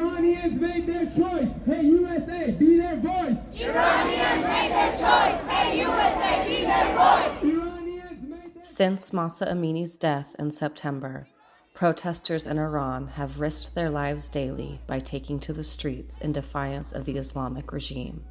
Iranians 0.00 0.60
made 0.60 0.86
their 0.86 1.06
choice. 1.06 1.48
Hey, 1.66 1.82
USA, 1.82 2.50
be 2.52 2.78
their 2.78 2.96
voice. 2.96 3.36
Iranians 3.54 4.44
made 4.46 4.70
their 4.72 4.92
choice. 4.92 5.46
Hey, 5.46 5.80
USA, 5.80 6.44
be 6.46 6.64
their 6.64 6.94
voice. 6.96 7.40
Their 7.42 8.64
Since 8.64 9.12
Mahsa 9.12 9.46
Amini's 9.46 9.98
death 9.98 10.34
in 10.38 10.50
September, 10.50 11.26
protesters 11.74 12.46
in 12.46 12.58
Iran 12.58 13.08
have 13.08 13.40
risked 13.40 13.74
their 13.74 13.90
lives 13.90 14.30
daily 14.30 14.80
by 14.86 15.00
taking 15.00 15.38
to 15.40 15.52
the 15.52 15.64
streets 15.64 16.16
in 16.18 16.32
defiance 16.32 16.92
of 16.92 17.04
the 17.04 17.18
Islamic 17.18 17.70
regime. 17.70 18.24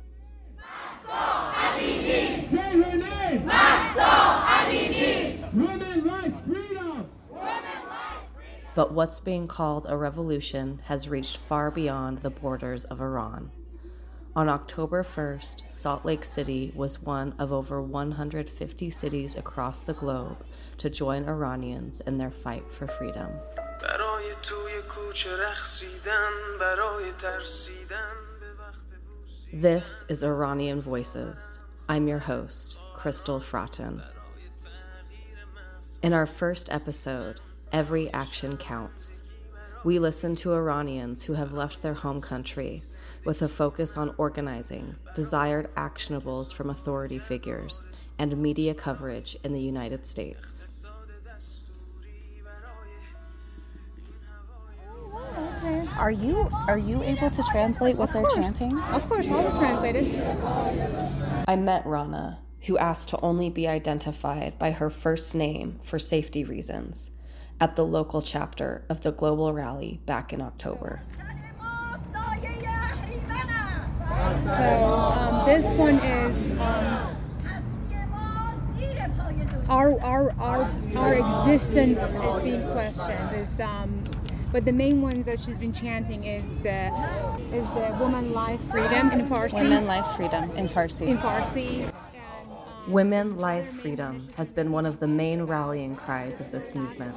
Say 2.51 2.81
her 2.81 2.97
name. 2.97 3.45
Mahsa 3.45 4.01
Amini. 4.01 5.53
Women, 5.53 6.05
life, 6.07 6.33
freedom. 6.47 7.09
But 8.79 8.93
what's 8.93 9.19
being 9.19 9.45
called 9.45 9.87
a 9.89 9.97
revolution 9.97 10.79
has 10.85 11.09
reached 11.09 11.35
far 11.35 11.69
beyond 11.69 12.19
the 12.19 12.29
borders 12.29 12.85
of 12.85 13.01
Iran. 13.01 13.51
On 14.37 14.47
October 14.47 15.03
1st, 15.03 15.69
Salt 15.69 16.05
Lake 16.05 16.23
City 16.23 16.71
was 16.73 17.01
one 17.01 17.33
of 17.39 17.51
over 17.51 17.81
150 17.81 18.89
cities 18.89 19.35
across 19.35 19.83
the 19.83 19.91
globe 19.91 20.45
to 20.77 20.89
join 20.89 21.27
Iranians 21.27 21.99
in 22.07 22.17
their 22.17 22.31
fight 22.31 22.71
for 22.71 22.87
freedom. 22.87 23.27
This 29.51 30.05
is 30.07 30.23
Iranian 30.23 30.81
Voices. 30.81 31.59
I'm 31.89 32.07
your 32.07 32.19
host, 32.19 32.79
Crystal 32.93 33.41
Fratten. 33.41 34.01
In 36.01 36.13
our 36.13 36.25
first 36.25 36.71
episode, 36.71 37.41
Every 37.71 38.11
Action 38.13 38.57
Counts, 38.57 39.23
we 39.83 39.99
listen 39.99 40.35
to 40.37 40.53
Iranians 40.53 41.23
who 41.23 41.33
have 41.33 41.53
left 41.53 41.83
their 41.83 41.93
home 41.93 42.19
country 42.19 42.83
with 43.25 43.43
a 43.43 43.47
focus 43.47 43.95
on 43.95 44.15
organizing 44.17 44.95
desired 45.13 45.73
actionables 45.75 46.51
from 46.51 46.71
authority 46.71 47.19
figures 47.19 47.85
and 48.17 48.35
media 48.37 48.73
coverage 48.73 49.37
in 49.43 49.53
the 49.53 49.61
United 49.61 50.03
States. 50.03 50.67
Are 55.99 56.11
you 56.11 56.49
are 56.67 56.79
you 56.79 57.03
able 57.03 57.29
to 57.29 57.43
translate 57.51 57.97
what 57.97 58.11
they're 58.11 58.25
chanting? 58.33 58.79
Of 58.79 59.07
course, 59.07 59.27
I 59.27 59.33
will 59.33 59.59
translate 59.59 59.95
it. 59.95 61.45
I 61.47 61.55
met 61.55 61.85
Rana, 61.85 62.39
who 62.61 62.79
asked 62.79 63.09
to 63.09 63.21
only 63.21 63.51
be 63.51 63.67
identified 63.67 64.57
by 64.57 64.71
her 64.71 64.89
first 64.89 65.35
name 65.35 65.79
for 65.83 65.99
safety 65.99 66.43
reasons, 66.43 67.11
at 67.59 67.75
the 67.75 67.85
local 67.85 68.21
chapter 68.21 68.83
of 68.89 69.01
the 69.01 69.11
global 69.11 69.53
rally 69.53 69.99
back 70.05 70.31
in 70.31 70.41
October. 70.41 71.01
So 74.43 74.83
um, 74.83 75.45
this 75.45 75.65
one 75.75 75.95
is 75.95 76.51
um, 76.59 77.15
our, 79.69 79.99
our 80.01 80.31
our 80.39 80.71
our 80.95 81.13
existence 81.13 81.97
is 81.97 82.43
being 82.43 82.63
questioned. 82.71 83.35
Is 83.35 83.59
um, 83.59 84.03
but 84.51 84.65
the 84.65 84.71
main 84.71 85.01
ones 85.01 85.25
that 85.25 85.39
she's 85.39 85.57
been 85.57 85.73
chanting 85.73 86.25
is 86.25 86.59
the 86.59 86.87
is 87.53 87.65
the 87.75 87.95
woman 87.99 88.33
life 88.33 88.61
freedom 88.69 89.11
in 89.11 89.27
Farsi. 89.27 89.53
Women, 89.53 89.85
life, 89.87 90.07
freedom 90.15 90.51
in 90.51 90.67
Farsi. 90.67 91.07
in 91.07 91.17
Farsi. 91.17 91.85
Um, 91.85 91.93
Women, 92.87 93.37
Life, 93.37 93.69
Freedom 93.69 94.27
has 94.35 94.51
been 94.51 94.71
one 94.71 94.87
of 94.87 94.99
the 94.99 95.07
main 95.07 95.43
rallying 95.43 95.95
cries 95.95 96.39
of 96.39 96.49
this 96.51 96.73
movement. 96.73 97.15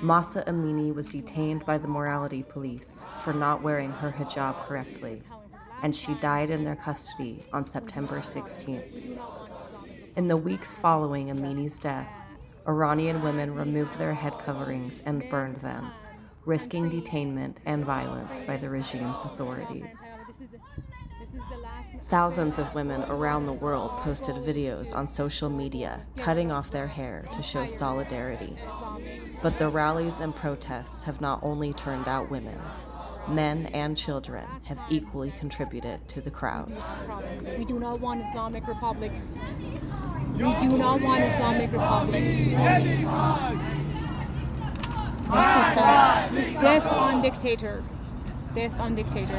Mahsa 0.00 0.44
Amini 0.44 0.94
was 0.94 1.08
detained 1.08 1.66
by 1.66 1.76
the 1.76 1.88
morality 1.88 2.44
police 2.44 3.06
for 3.20 3.32
not 3.32 3.62
wearing 3.62 3.90
her 3.90 4.12
hijab 4.12 4.60
correctly, 4.60 5.22
and 5.82 5.94
she 5.94 6.14
died 6.14 6.50
in 6.50 6.62
their 6.62 6.76
custody 6.76 7.44
on 7.52 7.64
September 7.64 8.20
16th. 8.20 9.18
In 10.14 10.28
the 10.28 10.36
weeks 10.36 10.76
following 10.76 11.28
Amini's 11.30 11.80
death, 11.80 12.12
Iranian 12.68 13.22
women 13.22 13.52
removed 13.52 13.98
their 13.98 14.14
head 14.14 14.38
coverings 14.38 15.02
and 15.04 15.28
burned 15.30 15.56
them, 15.56 15.90
risking 16.44 16.88
detainment 16.88 17.56
and 17.66 17.84
violence 17.84 18.40
by 18.42 18.56
the 18.56 18.70
regime's 18.70 19.22
authorities. 19.22 20.10
Thousands 22.08 22.58
of 22.58 22.74
women 22.74 23.02
around 23.02 23.46
the 23.46 23.52
world 23.52 23.90
posted 23.98 24.36
videos 24.36 24.94
on 24.94 25.06
social 25.06 25.50
media 25.50 26.06
cutting 26.16 26.52
off 26.52 26.70
their 26.70 26.86
hair 26.86 27.26
to 27.32 27.42
show 27.42 27.66
solidarity. 27.66 28.56
But 29.40 29.58
the 29.58 29.68
rallies 29.68 30.18
and 30.18 30.34
protests 30.34 31.02
have 31.04 31.20
not 31.20 31.40
only 31.42 31.72
turned 31.72 32.08
out 32.08 32.30
women, 32.30 32.58
men 33.28 33.66
and 33.66 33.96
children 33.96 34.44
have 34.64 34.78
equally 34.90 35.30
contributed 35.38 36.08
to 36.08 36.20
the 36.20 36.30
crowds. 36.30 36.90
We 37.56 37.64
do 37.64 37.78
not 37.78 38.00
want 38.00 38.22
Islamic 38.22 38.66
Republic. 38.66 39.12
We 40.32 40.54
do 40.60 40.68
not 40.76 41.00
want 41.00 41.22
Islamic 41.22 41.70
Republic. 41.72 42.22
Thank 42.22 43.00
you. 43.00 43.06
Death 45.28 46.86
on 46.86 47.20
dictator. 47.20 47.82
Death 48.54 48.80
on 48.80 48.94
dictator. 48.94 49.34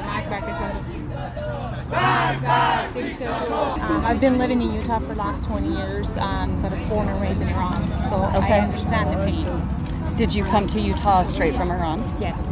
Dictator. 2.93 3.31
Um, 3.31 4.05
I've 4.05 4.21
been 4.21 4.37
living 4.37 4.61
in 4.61 4.71
Utah 4.71 4.99
for 4.99 5.07
the 5.07 5.15
last 5.15 5.43
20 5.45 5.75
years, 5.75 6.15
um, 6.17 6.61
but 6.61 6.71
I'm 6.71 6.87
born 6.87 7.07
and 7.09 7.19
raised 7.21 7.41
in 7.41 7.49
Iran, 7.49 7.87
so 8.07 8.23
Okay. 8.37 8.59
I 8.59 8.65
understand 8.65 9.09
the 9.09 9.25
pain. 9.25 9.78
Did 10.19 10.35
you 10.35 10.43
come 10.43 10.67
to 10.67 10.81
Utah 10.81 11.23
straight 11.23 11.55
from 11.55 11.71
Iran? 11.71 12.17
Yes. 12.19 12.49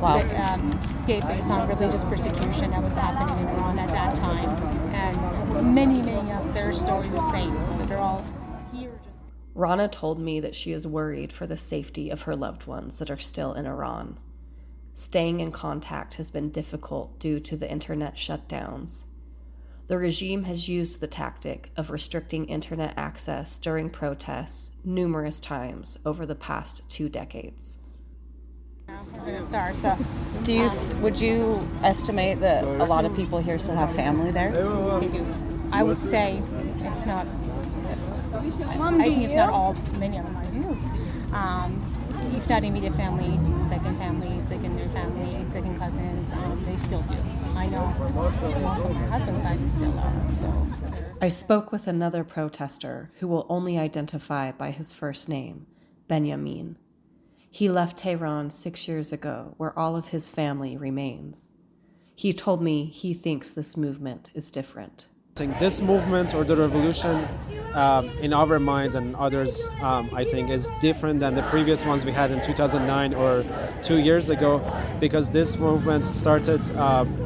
Wow. 0.00 0.22
The, 0.22 0.40
um, 0.40 0.70
escape 0.88 1.24
based 1.26 1.50
on 1.50 1.68
religious 1.68 2.04
persecution 2.04 2.70
that 2.70 2.80
was 2.80 2.94
happening 2.94 3.44
in 3.44 3.54
Iran 3.56 3.76
at 3.76 3.88
that 3.88 4.14
time, 4.14 4.48
and 4.94 5.74
many, 5.74 6.00
many 6.00 6.30
of 6.30 6.54
their 6.54 6.72
stories 6.72 7.12
are 7.12 7.16
the 7.16 7.32
same. 7.32 7.56
So 7.76 7.86
they're 7.86 7.98
all 7.98 8.24
here 8.72 8.92
just. 9.04 9.18
Rana 9.56 9.88
told 9.88 10.20
me 10.20 10.38
that 10.38 10.54
she 10.54 10.70
is 10.70 10.86
worried 10.86 11.32
for 11.32 11.44
the 11.44 11.56
safety 11.56 12.08
of 12.08 12.22
her 12.22 12.36
loved 12.36 12.68
ones 12.68 13.00
that 13.00 13.10
are 13.10 13.18
still 13.18 13.52
in 13.52 13.66
Iran. 13.66 14.16
Staying 14.94 15.40
in 15.40 15.50
contact 15.50 16.14
has 16.14 16.30
been 16.30 16.50
difficult 16.50 17.18
due 17.18 17.40
to 17.40 17.56
the 17.56 17.68
internet 17.68 18.14
shutdowns. 18.14 19.06
The 19.88 19.96
regime 19.96 20.44
has 20.44 20.68
used 20.68 21.00
the 21.00 21.06
tactic 21.06 21.70
of 21.74 21.88
restricting 21.88 22.44
internet 22.44 22.92
access 22.98 23.58
during 23.58 23.88
protests 23.88 24.70
numerous 24.84 25.40
times 25.40 25.96
over 26.04 26.26
the 26.26 26.34
past 26.34 26.82
two 26.90 27.08
decades. 27.08 27.78
We're 28.86 29.20
gonna 29.20 29.42
start. 29.42 29.76
So 29.76 29.96
Do 30.42 30.52
you 30.52 30.70
would 31.00 31.18
you 31.18 31.66
estimate 31.82 32.38
that 32.40 32.64
a 32.64 32.84
lot 32.84 33.06
of 33.06 33.16
people 33.16 33.38
here 33.38 33.58
still 33.58 33.76
have 33.76 33.94
family 33.94 34.30
there? 34.30 34.52
they 35.00 35.08
do. 35.08 35.26
I 35.72 35.82
would 35.82 35.98
say, 35.98 36.36
if 36.36 37.06
not, 37.06 37.26
I 38.34 39.04
think 39.04 39.24
if 39.24 39.32
not 39.32 39.50
all, 39.50 39.72
many 39.98 40.18
of 40.18 40.24
them 40.26 40.36
I 40.36 40.44
do. 40.46 41.34
Um, 41.34 41.87
if 42.36 42.48
not 42.48 42.64
immediate 42.64 42.94
family, 42.94 43.38
second 43.64 43.96
family, 43.96 44.42
secondary 44.42 44.88
family, 44.88 45.46
second 45.52 45.78
cousins, 45.78 46.30
um, 46.32 46.64
they 46.66 46.76
still 46.76 47.02
do. 47.02 47.16
I 47.56 47.66
know 47.66 47.84
of 47.98 48.94
my 48.94 49.06
husband's 49.06 49.42
side 49.42 49.60
is 49.60 49.70
still 49.70 49.98
are. 49.98 50.36
So 50.36 50.66
I 51.20 51.28
spoke 51.28 51.72
with 51.72 51.86
another 51.86 52.24
protester 52.24 53.10
who 53.18 53.28
will 53.28 53.46
only 53.48 53.78
identify 53.78 54.52
by 54.52 54.70
his 54.70 54.92
first 54.92 55.28
name, 55.28 55.66
Benjamin. 56.06 56.76
He 57.50 57.68
left 57.68 57.98
Tehran 57.98 58.50
six 58.50 58.86
years 58.86 59.12
ago, 59.12 59.54
where 59.56 59.76
all 59.78 59.96
of 59.96 60.08
his 60.08 60.28
family 60.28 60.76
remains. 60.76 61.50
He 62.14 62.32
told 62.32 62.62
me 62.62 62.84
he 62.84 63.14
thinks 63.14 63.50
this 63.50 63.76
movement 63.76 64.30
is 64.34 64.50
different. 64.50 65.08
Think 65.38 65.60
this 65.60 65.80
movement 65.80 66.34
or 66.34 66.42
the 66.42 66.56
revolution 66.56 67.28
um, 67.72 68.08
in 68.18 68.32
our 68.32 68.58
mind 68.58 68.96
and 68.96 69.14
others, 69.14 69.68
um, 69.80 70.10
I 70.12 70.24
think, 70.24 70.50
is 70.50 70.72
different 70.80 71.20
than 71.20 71.36
the 71.36 71.44
previous 71.44 71.84
ones 71.84 72.04
we 72.04 72.10
had 72.10 72.32
in 72.32 72.42
2009 72.42 73.14
or 73.14 73.44
two 73.84 73.98
years 73.98 74.30
ago 74.30 74.60
because 74.98 75.30
this 75.30 75.56
movement 75.56 76.08
started 76.08 76.68
um, 76.76 77.16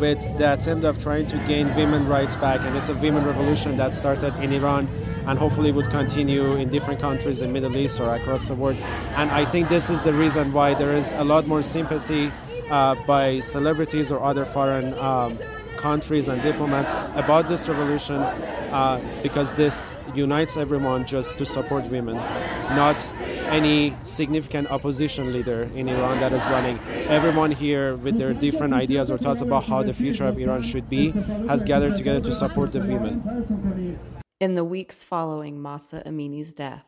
with 0.00 0.20
the 0.38 0.54
attempt 0.54 0.84
of 0.84 0.98
trying 0.98 1.28
to 1.28 1.38
gain 1.46 1.72
women 1.76 2.08
rights 2.08 2.34
back, 2.34 2.62
and 2.62 2.76
it's 2.76 2.88
a 2.88 2.94
women 2.94 3.24
revolution 3.24 3.76
that 3.76 3.94
started 3.94 4.34
in 4.42 4.52
Iran 4.52 4.88
and 5.28 5.38
hopefully 5.38 5.70
would 5.70 5.88
continue 5.90 6.56
in 6.56 6.68
different 6.68 6.98
countries 6.98 7.42
in 7.42 7.52
Middle 7.52 7.76
East 7.76 8.00
or 8.00 8.12
across 8.12 8.48
the 8.48 8.56
world. 8.56 8.76
And 9.14 9.30
I 9.30 9.44
think 9.44 9.68
this 9.68 9.88
is 9.88 10.02
the 10.02 10.12
reason 10.12 10.52
why 10.52 10.74
there 10.74 10.96
is 10.96 11.12
a 11.12 11.22
lot 11.22 11.46
more 11.46 11.62
sympathy 11.62 12.32
uh, 12.70 12.96
by 13.06 13.38
celebrities 13.38 14.10
or 14.10 14.20
other 14.20 14.44
foreign 14.44 14.94
um, 14.94 15.38
countries 15.76 16.28
and 16.28 16.42
diplomats 16.42 16.94
about 17.14 17.48
this 17.48 17.68
revolution 17.68 18.16
uh, 18.16 19.00
because 19.22 19.54
this 19.54 19.92
unites 20.14 20.56
everyone 20.56 21.06
just 21.06 21.38
to 21.38 21.46
support 21.46 21.84
women, 21.86 22.16
not 22.16 23.12
any 23.48 23.96
significant 24.02 24.70
opposition 24.70 25.32
leader 25.32 25.70
in 25.74 25.88
Iran 25.88 26.18
that 26.20 26.32
is 26.32 26.44
running. 26.46 26.78
Everyone 27.08 27.50
here, 27.50 27.96
with 27.96 28.18
their 28.18 28.32
different 28.34 28.74
ideas 28.74 29.10
or 29.10 29.18
thoughts 29.18 29.40
about 29.40 29.64
how 29.64 29.82
the 29.82 29.92
future 29.92 30.26
of 30.26 30.38
Iran 30.38 30.62
should 30.62 30.88
be, 30.88 31.10
has 31.48 31.62
gathered 31.62 31.96
together 31.96 32.20
to 32.20 32.32
support 32.32 32.72
the 32.72 32.80
women. 32.80 33.98
In 34.40 34.54
the 34.54 34.64
weeks 34.64 35.02
following 35.02 35.60
Mahsa 35.60 36.02
Amini's 36.06 36.52
death, 36.52 36.84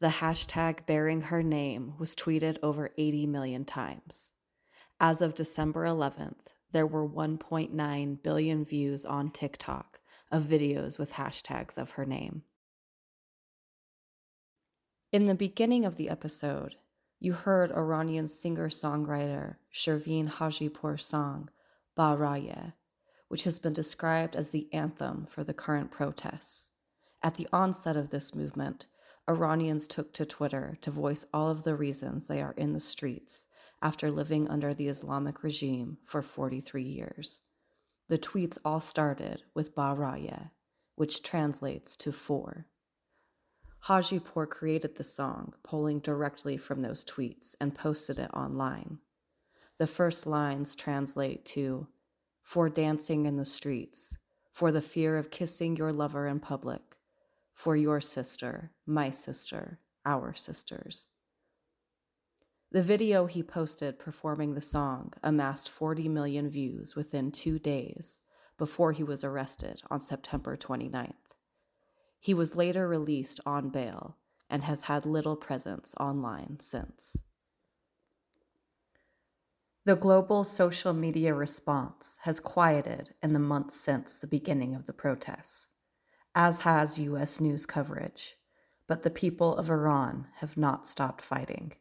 the 0.00 0.08
hashtag 0.08 0.84
bearing 0.84 1.22
her 1.22 1.42
name 1.42 1.94
was 1.98 2.16
tweeted 2.16 2.58
over 2.62 2.90
80 2.98 3.26
million 3.26 3.64
times. 3.64 4.32
As 4.98 5.20
of 5.20 5.34
December 5.34 5.84
11th, 5.84 6.51
there 6.72 6.86
were 6.86 7.08
1.9 7.08 8.22
billion 8.22 8.64
views 8.64 9.04
on 9.04 9.30
TikTok 9.30 10.00
of 10.30 10.44
videos 10.44 10.98
with 10.98 11.12
hashtags 11.12 11.76
of 11.76 11.92
her 11.92 12.06
name. 12.06 12.42
In 15.12 15.26
the 15.26 15.34
beginning 15.34 15.84
of 15.84 15.96
the 15.96 16.08
episode, 16.08 16.76
you 17.20 17.34
heard 17.34 17.70
Iranian 17.70 18.26
singer 18.26 18.70
songwriter 18.70 19.56
Shervin 19.72 20.28
Hajipour's 20.28 21.04
song, 21.04 21.50
Baraye, 21.96 22.72
which 23.28 23.44
has 23.44 23.58
been 23.58 23.74
described 23.74 24.34
as 24.34 24.50
the 24.50 24.68
anthem 24.72 25.26
for 25.26 25.44
the 25.44 25.54
current 25.54 25.90
protests. 25.90 26.70
At 27.22 27.34
the 27.34 27.46
onset 27.52 27.96
of 27.96 28.10
this 28.10 28.34
movement, 28.34 28.86
Iranians 29.28 29.86
took 29.86 30.12
to 30.14 30.24
Twitter 30.24 30.76
to 30.80 30.90
voice 30.90 31.24
all 31.32 31.48
of 31.48 31.62
the 31.62 31.76
reasons 31.76 32.26
they 32.26 32.42
are 32.42 32.54
in 32.56 32.72
the 32.72 32.80
streets 32.80 33.46
after 33.82 34.10
living 34.10 34.48
under 34.48 34.72
the 34.72 34.88
Islamic 34.88 35.42
regime 35.42 35.98
for 36.04 36.22
43 36.22 36.82
years. 36.82 37.42
The 38.08 38.18
tweets 38.18 38.58
all 38.64 38.80
started 38.80 39.42
with 39.54 39.74
Baraye, 39.74 40.50
which 40.94 41.22
translates 41.22 41.96
to 41.96 42.12
four. 42.12 42.66
Hajipour 43.86 44.48
created 44.48 44.94
the 44.94 45.04
song, 45.04 45.54
pulling 45.64 45.98
directly 45.98 46.56
from 46.56 46.80
those 46.80 47.04
tweets, 47.04 47.56
and 47.60 47.74
posted 47.74 48.20
it 48.20 48.30
online. 48.32 48.98
The 49.78 49.88
first 49.88 50.26
lines 50.26 50.76
translate 50.76 51.44
to 51.46 51.88
For 52.42 52.68
dancing 52.68 53.26
in 53.26 53.36
the 53.36 53.44
streets, 53.44 54.16
for 54.52 54.70
the 54.70 54.82
fear 54.82 55.16
of 55.16 55.30
kissing 55.30 55.76
your 55.76 55.92
lover 55.92 56.28
in 56.28 56.38
public, 56.38 56.96
for 57.54 57.76
your 57.76 58.00
sister, 58.00 58.70
my 58.86 59.10
sister, 59.10 59.80
our 60.04 60.34
sisters. 60.34 61.10
The 62.72 62.80
video 62.80 63.26
he 63.26 63.42
posted 63.42 63.98
performing 63.98 64.54
the 64.54 64.62
song 64.62 65.12
amassed 65.22 65.68
40 65.68 66.08
million 66.08 66.48
views 66.48 66.96
within 66.96 67.30
two 67.30 67.58
days 67.58 68.20
before 68.56 68.92
he 68.92 69.02
was 69.02 69.22
arrested 69.22 69.82
on 69.90 70.00
September 70.00 70.56
29th. 70.56 71.12
He 72.18 72.32
was 72.32 72.56
later 72.56 72.88
released 72.88 73.40
on 73.44 73.68
bail 73.68 74.16
and 74.48 74.64
has 74.64 74.84
had 74.84 75.04
little 75.04 75.36
presence 75.36 75.94
online 76.00 76.60
since. 76.60 77.20
The 79.84 79.96
global 79.96 80.42
social 80.42 80.94
media 80.94 81.34
response 81.34 82.20
has 82.22 82.40
quieted 82.40 83.10
in 83.22 83.34
the 83.34 83.38
months 83.38 83.78
since 83.78 84.16
the 84.16 84.26
beginning 84.26 84.74
of 84.74 84.86
the 84.86 84.94
protests, 84.94 85.68
as 86.34 86.62
has 86.62 86.98
US 86.98 87.38
news 87.38 87.66
coverage, 87.66 88.36
but 88.86 89.02
the 89.02 89.10
people 89.10 89.58
of 89.58 89.68
Iran 89.68 90.28
have 90.36 90.56
not 90.56 90.86
stopped 90.86 91.20
fighting. 91.20 91.74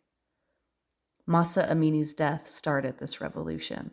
Mahsa 1.31 1.65
Amini's 1.71 2.13
death 2.13 2.49
started 2.49 2.97
this 2.97 3.21
revolution, 3.21 3.91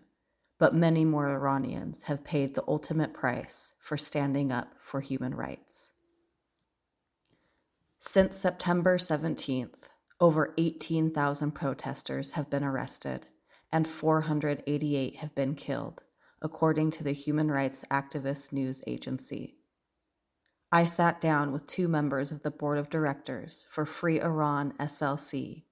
but 0.59 0.75
many 0.75 1.05
more 1.05 1.29
Iranians 1.29 2.03
have 2.03 2.25
paid 2.25 2.57
the 2.57 2.65
ultimate 2.67 3.15
price 3.15 3.75
for 3.79 3.97
standing 3.97 4.51
up 4.51 4.73
for 4.81 5.01
human 5.01 5.33
rights. 5.33 5.93
Since 8.01 8.37
September 8.37 8.99
17th, 8.99 9.85
over 10.19 10.53
18,000 10.59 11.53
protesters 11.53 12.33
have 12.33 12.51
been 12.51 12.65
arrested 12.65 13.29
and 13.71 13.87
488 13.87 15.15
have 15.19 15.33
been 15.37 15.55
killed, 15.55 16.03
according 16.43 16.91
to 16.91 17.05
the 17.05 17.13
human 17.13 17.53
rights 17.53 17.85
activist 17.89 18.51
news 18.53 18.83
agency. 18.85 19.55
I 20.73 20.83
sat 20.83 21.21
down 21.21 21.53
with 21.53 21.69
two 21.69 21.87
members 21.87 22.33
of 22.33 22.43
the 22.43 22.51
board 22.51 22.79
of 22.79 22.91
directors 22.91 23.65
for 23.71 23.87
Free 23.87 24.21
Iran 24.21 24.75
SLC 24.81 25.63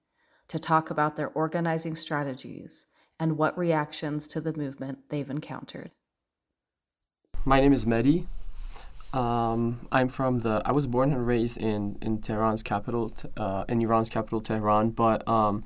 to 0.47 0.59
talk 0.59 0.89
about 0.89 1.15
their 1.15 1.29
organizing 1.29 1.95
strategies 1.95 2.87
and 3.19 3.37
what 3.37 3.57
reactions 3.57 4.27
to 4.27 4.41
the 4.41 4.53
movement 4.53 4.99
they've 5.09 5.29
encountered. 5.29 5.91
My 7.45 7.59
name 7.59 7.73
is 7.73 7.85
Mehdi. 7.85 8.27
Um, 9.13 9.87
I'm 9.91 10.09
from 10.09 10.39
the. 10.39 10.61
I 10.65 10.71
was 10.71 10.85
born 10.85 11.13
and 11.13 11.25
raised 11.25 11.57
in 11.57 11.97
in 12.01 12.21
Tehran's 12.21 12.61
capital, 12.61 13.13
uh, 13.37 13.63
in 13.69 13.81
Iran's 13.81 14.09
capital, 14.09 14.41
Tehran. 14.41 14.89
But 14.89 15.25
um, 15.27 15.63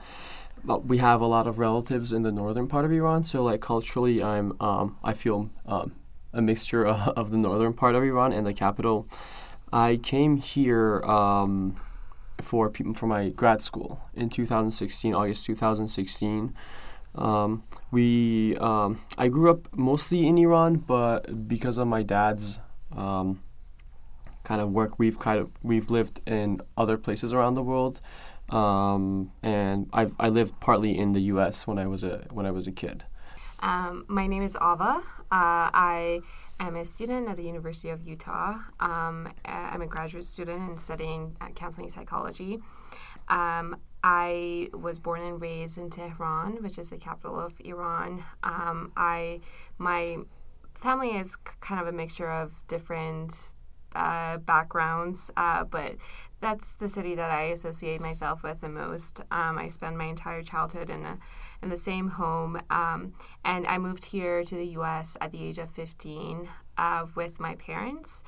but 0.64 0.86
we 0.86 1.00
have 1.00 1.22
a 1.22 1.26
lot 1.26 1.48
of 1.48 1.58
relatives 1.58 2.14
in 2.14 2.22
the 2.22 2.32
northern 2.32 2.68
part 2.68 2.86
of 2.86 2.92
Iran. 2.92 3.24
So 3.24 3.44
like 3.44 3.62
culturally, 3.62 4.22
I'm 4.22 4.54
um, 4.62 4.98
I 5.04 5.14
feel 5.14 5.50
um, 5.66 5.94
a 6.34 6.42
mixture 6.42 6.86
of 7.22 7.32
the 7.32 7.38
northern 7.38 7.74
part 7.74 7.96
of 7.96 8.04
Iran 8.04 8.32
and 8.32 8.46
the 8.46 8.54
capital. 8.54 9.08
I 9.74 9.98
came 9.98 10.38
here 10.38 11.02
um, 11.04 11.78
for 12.40 12.70
people 12.70 12.94
for 12.94 13.08
my 13.08 13.30
grad 13.30 13.62
school 13.62 14.00
in 14.14 14.30
2016, 14.30 15.14
August 15.14 15.46
2016. 15.46 16.54
Um, 17.14 17.64
we 17.92 18.56
um, 18.58 19.02
I 19.18 19.28
grew 19.28 19.52
up 19.52 19.68
mostly 19.76 20.28
in 20.28 20.38
Iran, 20.38 20.76
but 20.76 21.48
because 21.48 21.78
of 21.78 21.88
my 21.88 22.04
dad's 22.04 22.60
um, 22.96 23.42
kind 24.44 24.62
of 24.62 24.72
work. 24.72 24.98
We've 24.98 25.20
kind 25.20 25.40
of 25.40 25.50
we've 25.64 25.90
lived 25.90 26.22
in 26.26 26.58
other 26.78 26.98
places 26.98 27.34
around 27.34 27.56
the 27.56 27.64
world, 27.64 28.00
um, 28.50 29.32
and 29.44 29.90
I 29.94 30.08
I 30.20 30.28
lived 30.30 30.60
partly 30.60 30.98
in 30.98 31.14
the 31.14 31.22
U.S. 31.34 31.68
when 31.68 31.78
I 31.78 31.88
was 31.88 32.04
a 32.04 32.28
when 32.32 32.46
I 32.46 32.52
was 32.52 32.68
a 32.68 32.72
kid. 32.72 33.04
Um, 33.60 34.06
my 34.08 34.28
name 34.28 34.44
is 34.44 34.56
Ava. 34.56 35.04
Uh, 35.32 35.70
I 35.74 36.22
am 36.68 36.76
a 36.76 36.86
student 36.86 37.28
at 37.28 37.38
the 37.38 37.44
University 37.44 37.90
of 37.90 38.08
Utah. 38.08 38.56
Um, 38.80 39.34
I'm 39.46 39.82
a 39.82 39.88
graduate 39.88 40.26
student 40.26 40.70
and 40.70 40.80
studying 40.80 41.36
counseling 41.56 41.90
psychology. 41.90 42.60
Um, 43.30 43.78
I 44.04 44.70
was 44.74 45.00
born 45.00 45.22
and 45.22 45.42
raised 45.42 45.78
in 45.78 45.90
Tehran, 45.90 46.62
which 46.64 46.78
is 46.78 46.90
the 46.90 46.98
capital 46.98 47.40
of 47.40 47.54
Iran. 47.64 48.24
Um, 48.44 48.92
I 48.96 49.42
my 49.78 50.18
family 50.74 51.10
is 51.10 51.36
kind 51.36 51.82
of 51.82 51.88
a 51.88 51.92
mixture 51.92 52.30
of 52.30 52.54
different 52.68 53.50
uh, 53.96 54.38
backgrounds, 54.38 55.30
uh, 55.38 55.64
but 55.64 55.96
that's 56.40 56.76
the 56.76 56.88
city 56.88 57.14
that 57.16 57.32
I 57.32 57.44
associate 57.44 58.02
myself 58.02 58.44
with 58.44 58.62
the 58.62 58.70
most. 58.70 59.22
Um, 59.32 59.58
I 59.58 59.68
spent 59.68 59.98
my 59.98 60.06
entire 60.06 60.42
childhood 60.42 60.90
in 60.90 61.06
a 61.06 61.20
in 61.62 61.70
the 61.70 61.78
same 61.78 62.10
home, 62.10 62.60
um, 62.70 63.14
and 63.46 63.68
I 63.68 63.78
moved 63.78 64.06
here 64.06 64.44
to 64.44 64.56
the 64.56 64.68
U.S. 64.68 65.16
at 65.22 65.32
the 65.32 65.44
age 65.44 65.58
of 65.58 65.70
15 65.72 66.50
uh, 66.78 67.06
with 67.16 67.40
my 67.40 67.56
parents. 67.56 68.24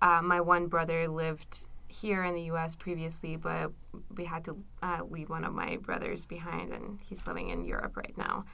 Uh, 0.00 0.20
my 0.22 0.40
one 0.40 0.68
brother 0.68 1.08
lived 1.08 1.62
here 1.88 2.22
in 2.24 2.34
the 2.34 2.42
U.S. 2.42 2.74
previously, 2.74 3.36
but 3.36 3.72
we 4.16 4.24
had 4.24 4.44
to 4.44 4.56
uh, 4.82 5.00
leave 5.08 5.30
one 5.30 5.44
of 5.44 5.52
my 5.52 5.76
brothers 5.78 6.26
behind, 6.26 6.72
and 6.72 6.98
he's 7.08 7.26
living 7.26 7.50
in 7.50 7.64
Europe 7.64 7.96
right 7.96 8.16
now. 8.16 8.44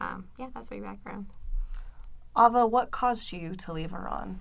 Um, 0.00 0.28
yeah, 0.38 0.48
that's 0.54 0.70
my 0.70 0.80
background. 0.80 1.26
Ava, 2.36 2.66
what 2.66 2.90
caused 2.90 3.32
you 3.32 3.54
to 3.54 3.72
leave 3.72 3.94
Iran? 3.94 4.40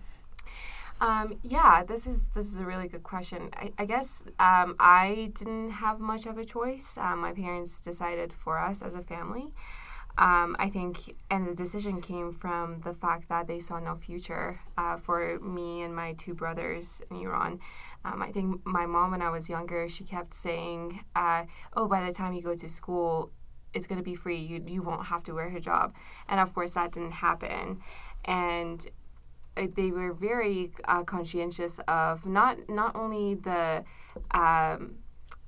Um, 1.01 1.39
yeah, 1.43 1.83
this 1.83 2.07
is 2.07 2.27
this 2.27 2.45
is 2.45 2.57
a 2.57 2.65
really 2.65 2.87
good 2.87 3.03
question. 3.03 3.49
I, 3.53 3.71
I 3.77 3.85
guess 3.85 4.23
um, 4.39 4.75
I 4.79 5.31
didn't 5.35 5.71
have 5.71 5.99
much 5.99 6.25
of 6.25 6.37
a 6.37 6.45
choice. 6.45 6.97
Um, 6.97 7.19
my 7.19 7.33
parents 7.33 7.81
decided 7.81 8.31
for 8.31 8.57
us 8.57 8.81
as 8.81 8.93
a 8.93 9.01
family. 9.01 9.53
Um, 10.17 10.55
I 10.57 10.69
think, 10.69 11.13
and 11.29 11.45
the 11.45 11.53
decision 11.53 11.99
came 11.99 12.31
from 12.31 12.79
the 12.85 12.93
fact 12.93 13.27
that 13.27 13.47
they 13.47 13.59
saw 13.59 13.79
no 13.79 13.95
future 13.95 14.55
uh, 14.77 14.95
for 14.95 15.37
me 15.39 15.81
and 15.81 15.93
my 15.93 16.13
two 16.13 16.33
brothers 16.33 17.01
in 17.11 17.17
Iran. 17.17 17.59
Um, 18.05 18.21
I 18.21 18.31
think 18.31 18.65
my 18.65 18.85
mom, 18.85 19.11
when 19.11 19.21
I 19.21 19.29
was 19.29 19.49
younger, 19.49 19.89
she 19.89 20.05
kept 20.05 20.33
saying, 20.33 21.03
uh, 21.17 21.43
"Oh, 21.73 21.87
by 21.89 22.05
the 22.05 22.13
time 22.13 22.31
you 22.33 22.41
go 22.41 22.55
to 22.55 22.69
school, 22.69 23.31
it's 23.73 23.87
going 23.87 23.97
to 23.97 24.03
be 24.03 24.15
free. 24.15 24.37
You, 24.37 24.63
you 24.65 24.81
won't 24.81 25.07
have 25.07 25.23
to 25.23 25.33
wear 25.33 25.49
hijab. 25.49 25.91
And 26.29 26.39
of 26.39 26.53
course, 26.53 26.73
that 26.75 26.93
didn't 26.93 27.11
happen. 27.11 27.81
And 28.23 28.87
they 29.55 29.91
were 29.91 30.13
very 30.13 30.71
uh, 30.85 31.03
conscientious 31.03 31.79
of 31.88 32.25
not 32.25 32.57
not 32.69 32.95
only 32.95 33.35
the 33.35 33.83
um, 34.31 34.95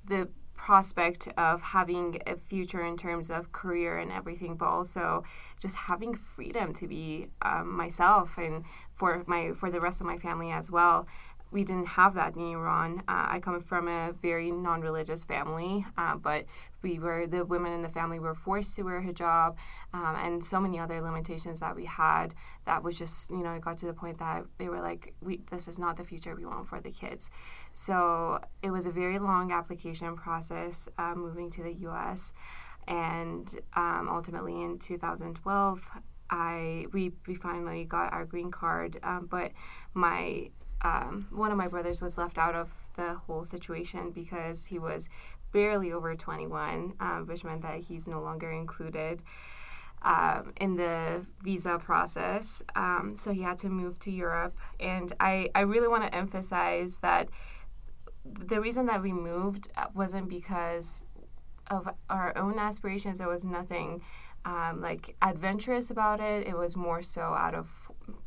the 0.06 0.28
prospect 0.58 1.28
of 1.38 1.62
having 1.62 2.20
a 2.26 2.36
future 2.36 2.82
in 2.84 2.96
terms 2.96 3.30
of 3.30 3.52
career 3.52 3.96
and 3.98 4.10
everything, 4.10 4.56
but 4.56 4.66
also 4.66 5.22
just 5.58 5.76
having 5.76 6.12
freedom 6.14 6.74
to 6.74 6.86
be 6.88 7.28
um, 7.42 7.70
myself 7.70 8.36
and 8.38 8.64
for 8.94 9.22
my 9.26 9.52
for 9.52 9.70
the 9.70 9.80
rest 9.80 10.00
of 10.00 10.06
my 10.06 10.16
family 10.16 10.50
as 10.50 10.70
well 10.70 11.06
we 11.50 11.64
didn't 11.64 11.88
have 11.88 12.14
that 12.14 12.36
in 12.36 12.52
Iran. 12.52 13.00
Uh, 13.08 13.26
I 13.30 13.40
come 13.40 13.60
from 13.60 13.88
a 13.88 14.12
very 14.12 14.50
non-religious 14.50 15.24
family, 15.24 15.86
uh, 15.96 16.16
but 16.16 16.44
we 16.82 16.98
were 16.98 17.26
the 17.26 17.44
women 17.44 17.72
in 17.72 17.82
the 17.82 17.88
family 17.88 18.18
were 18.18 18.34
forced 18.34 18.76
to 18.76 18.82
wear 18.82 19.00
hijab, 19.00 19.56
um, 19.94 20.16
and 20.16 20.44
so 20.44 20.60
many 20.60 20.78
other 20.78 21.00
limitations 21.00 21.60
that 21.60 21.74
we 21.74 21.86
had. 21.86 22.34
That 22.66 22.82
was 22.82 22.98
just 22.98 23.30
you 23.30 23.42
know 23.42 23.52
it 23.52 23.62
got 23.62 23.78
to 23.78 23.86
the 23.86 23.94
point 23.94 24.18
that 24.18 24.44
they 24.58 24.68
were 24.68 24.80
like, 24.80 25.14
we 25.22 25.40
this 25.50 25.68
is 25.68 25.78
not 25.78 25.96
the 25.96 26.04
future 26.04 26.34
we 26.36 26.44
want 26.44 26.68
for 26.68 26.80
the 26.80 26.90
kids. 26.90 27.30
So 27.72 28.40
it 28.62 28.70
was 28.70 28.86
a 28.86 28.90
very 28.90 29.18
long 29.18 29.52
application 29.52 30.16
process 30.16 30.88
uh, 30.98 31.14
moving 31.14 31.50
to 31.52 31.62
the 31.62 31.72
U.S. 31.72 32.32
And 32.86 33.54
um, 33.74 34.08
ultimately 34.10 34.62
in 34.62 34.78
2012, 34.78 35.88
I 36.30 36.86
we 36.92 37.12
we 37.26 37.34
finally 37.34 37.84
got 37.84 38.12
our 38.12 38.24
green 38.24 38.50
card, 38.50 38.98
um, 39.02 39.26
but 39.30 39.52
my 39.94 40.50
um, 40.82 41.26
one 41.30 41.50
of 41.50 41.56
my 41.56 41.68
brothers 41.68 42.00
was 42.00 42.16
left 42.18 42.38
out 42.38 42.54
of 42.54 42.72
the 42.96 43.14
whole 43.14 43.44
situation 43.44 44.10
because 44.10 44.66
he 44.66 44.78
was 44.78 45.08
barely 45.52 45.92
over 45.92 46.14
21, 46.14 46.94
um, 47.00 47.26
which 47.26 47.44
meant 47.44 47.62
that 47.62 47.80
he's 47.80 48.06
no 48.06 48.20
longer 48.20 48.50
included. 48.50 49.22
um, 50.02 50.52
in 50.60 50.76
the 50.76 51.26
visa 51.42 51.78
process. 51.78 52.62
Um, 52.76 53.14
so 53.16 53.32
he 53.32 53.42
had 53.42 53.58
to 53.58 53.68
move 53.68 53.98
to 54.00 54.10
Europe. 54.12 54.56
And 54.78 55.12
I, 55.18 55.50
I 55.54 55.60
really 55.62 55.88
want 55.88 56.04
to 56.04 56.14
emphasize 56.14 56.98
that 57.00 57.28
the 58.24 58.60
reason 58.60 58.86
that 58.86 59.02
we 59.02 59.12
moved 59.12 59.68
wasn't 59.94 60.28
because 60.28 61.06
of 61.70 61.88
our 62.08 62.36
own 62.38 62.58
aspirations. 62.58 63.18
There 63.18 63.28
was 63.28 63.44
nothing 63.44 64.02
um, 64.44 64.80
like 64.80 65.16
adventurous 65.20 65.90
about 65.90 66.20
it. 66.20 66.46
It 66.46 66.56
was 66.56 66.76
more 66.76 67.02
so 67.02 67.22
out 67.22 67.54
of 67.54 67.68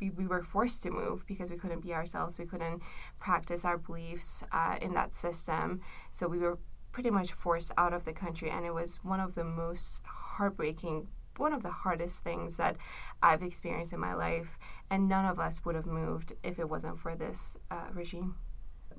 we, 0.00 0.10
we 0.10 0.26
were 0.26 0.42
forced 0.42 0.82
to 0.84 0.90
move 0.90 1.26
because 1.26 1.50
we 1.50 1.56
couldn't 1.56 1.80
be 1.80 1.94
ourselves. 1.94 2.38
We 2.38 2.46
couldn't 2.46 2.82
practice 3.18 3.64
our 3.64 3.78
beliefs 3.78 4.42
uh, 4.52 4.76
in 4.80 4.94
that 4.94 5.14
system. 5.14 5.80
So 6.10 6.28
we 6.28 6.38
were 6.38 6.58
pretty 6.92 7.10
much 7.10 7.32
forced 7.32 7.72
out 7.78 7.92
of 7.92 8.04
the 8.04 8.12
country, 8.12 8.50
and 8.50 8.66
it 8.66 8.74
was 8.74 8.96
one 9.02 9.20
of 9.20 9.34
the 9.34 9.44
most 9.44 10.02
heartbreaking 10.04 11.08
one 11.36 11.52
of 11.52 11.62
the 11.62 11.70
hardest 11.70 12.22
things 12.22 12.56
that 12.56 12.76
I've 13.22 13.42
experienced 13.42 13.92
in 13.92 14.00
my 14.00 14.14
life, 14.14 14.58
and 14.90 15.08
none 15.08 15.24
of 15.24 15.38
us 15.38 15.64
would 15.64 15.74
have 15.74 15.86
moved 15.86 16.34
if 16.42 16.58
it 16.58 16.68
wasn't 16.68 16.98
for 16.98 17.14
this 17.14 17.56
uh, 17.70 17.88
regime. 17.92 18.36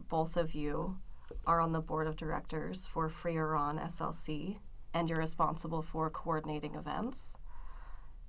Both 0.09 0.37
of 0.37 0.53
you 0.53 0.97
are 1.45 1.59
on 1.59 1.73
the 1.73 1.81
board 1.81 2.07
of 2.07 2.15
directors 2.15 2.87
for 2.87 3.09
Free 3.09 3.37
Iran 3.37 3.77
SLC, 3.77 4.57
and 4.93 5.09
you're 5.09 5.19
responsible 5.19 5.81
for 5.81 6.09
coordinating 6.09 6.75
events. 6.75 7.37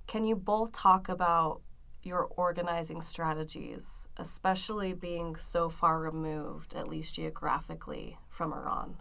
Can 0.07 0.25
you 0.25 0.35
both 0.35 0.71
talk 0.71 1.09
about 1.09 1.61
your 2.05 2.29
organizing 2.37 3.01
strategies, 3.01 4.07
especially 4.17 4.93
being 4.93 5.35
so 5.35 5.69
far 5.69 5.99
removed, 5.99 6.73
at 6.73 6.87
least 6.87 7.15
geographically, 7.15 8.17
from 8.29 8.53
Iran? 8.53 8.97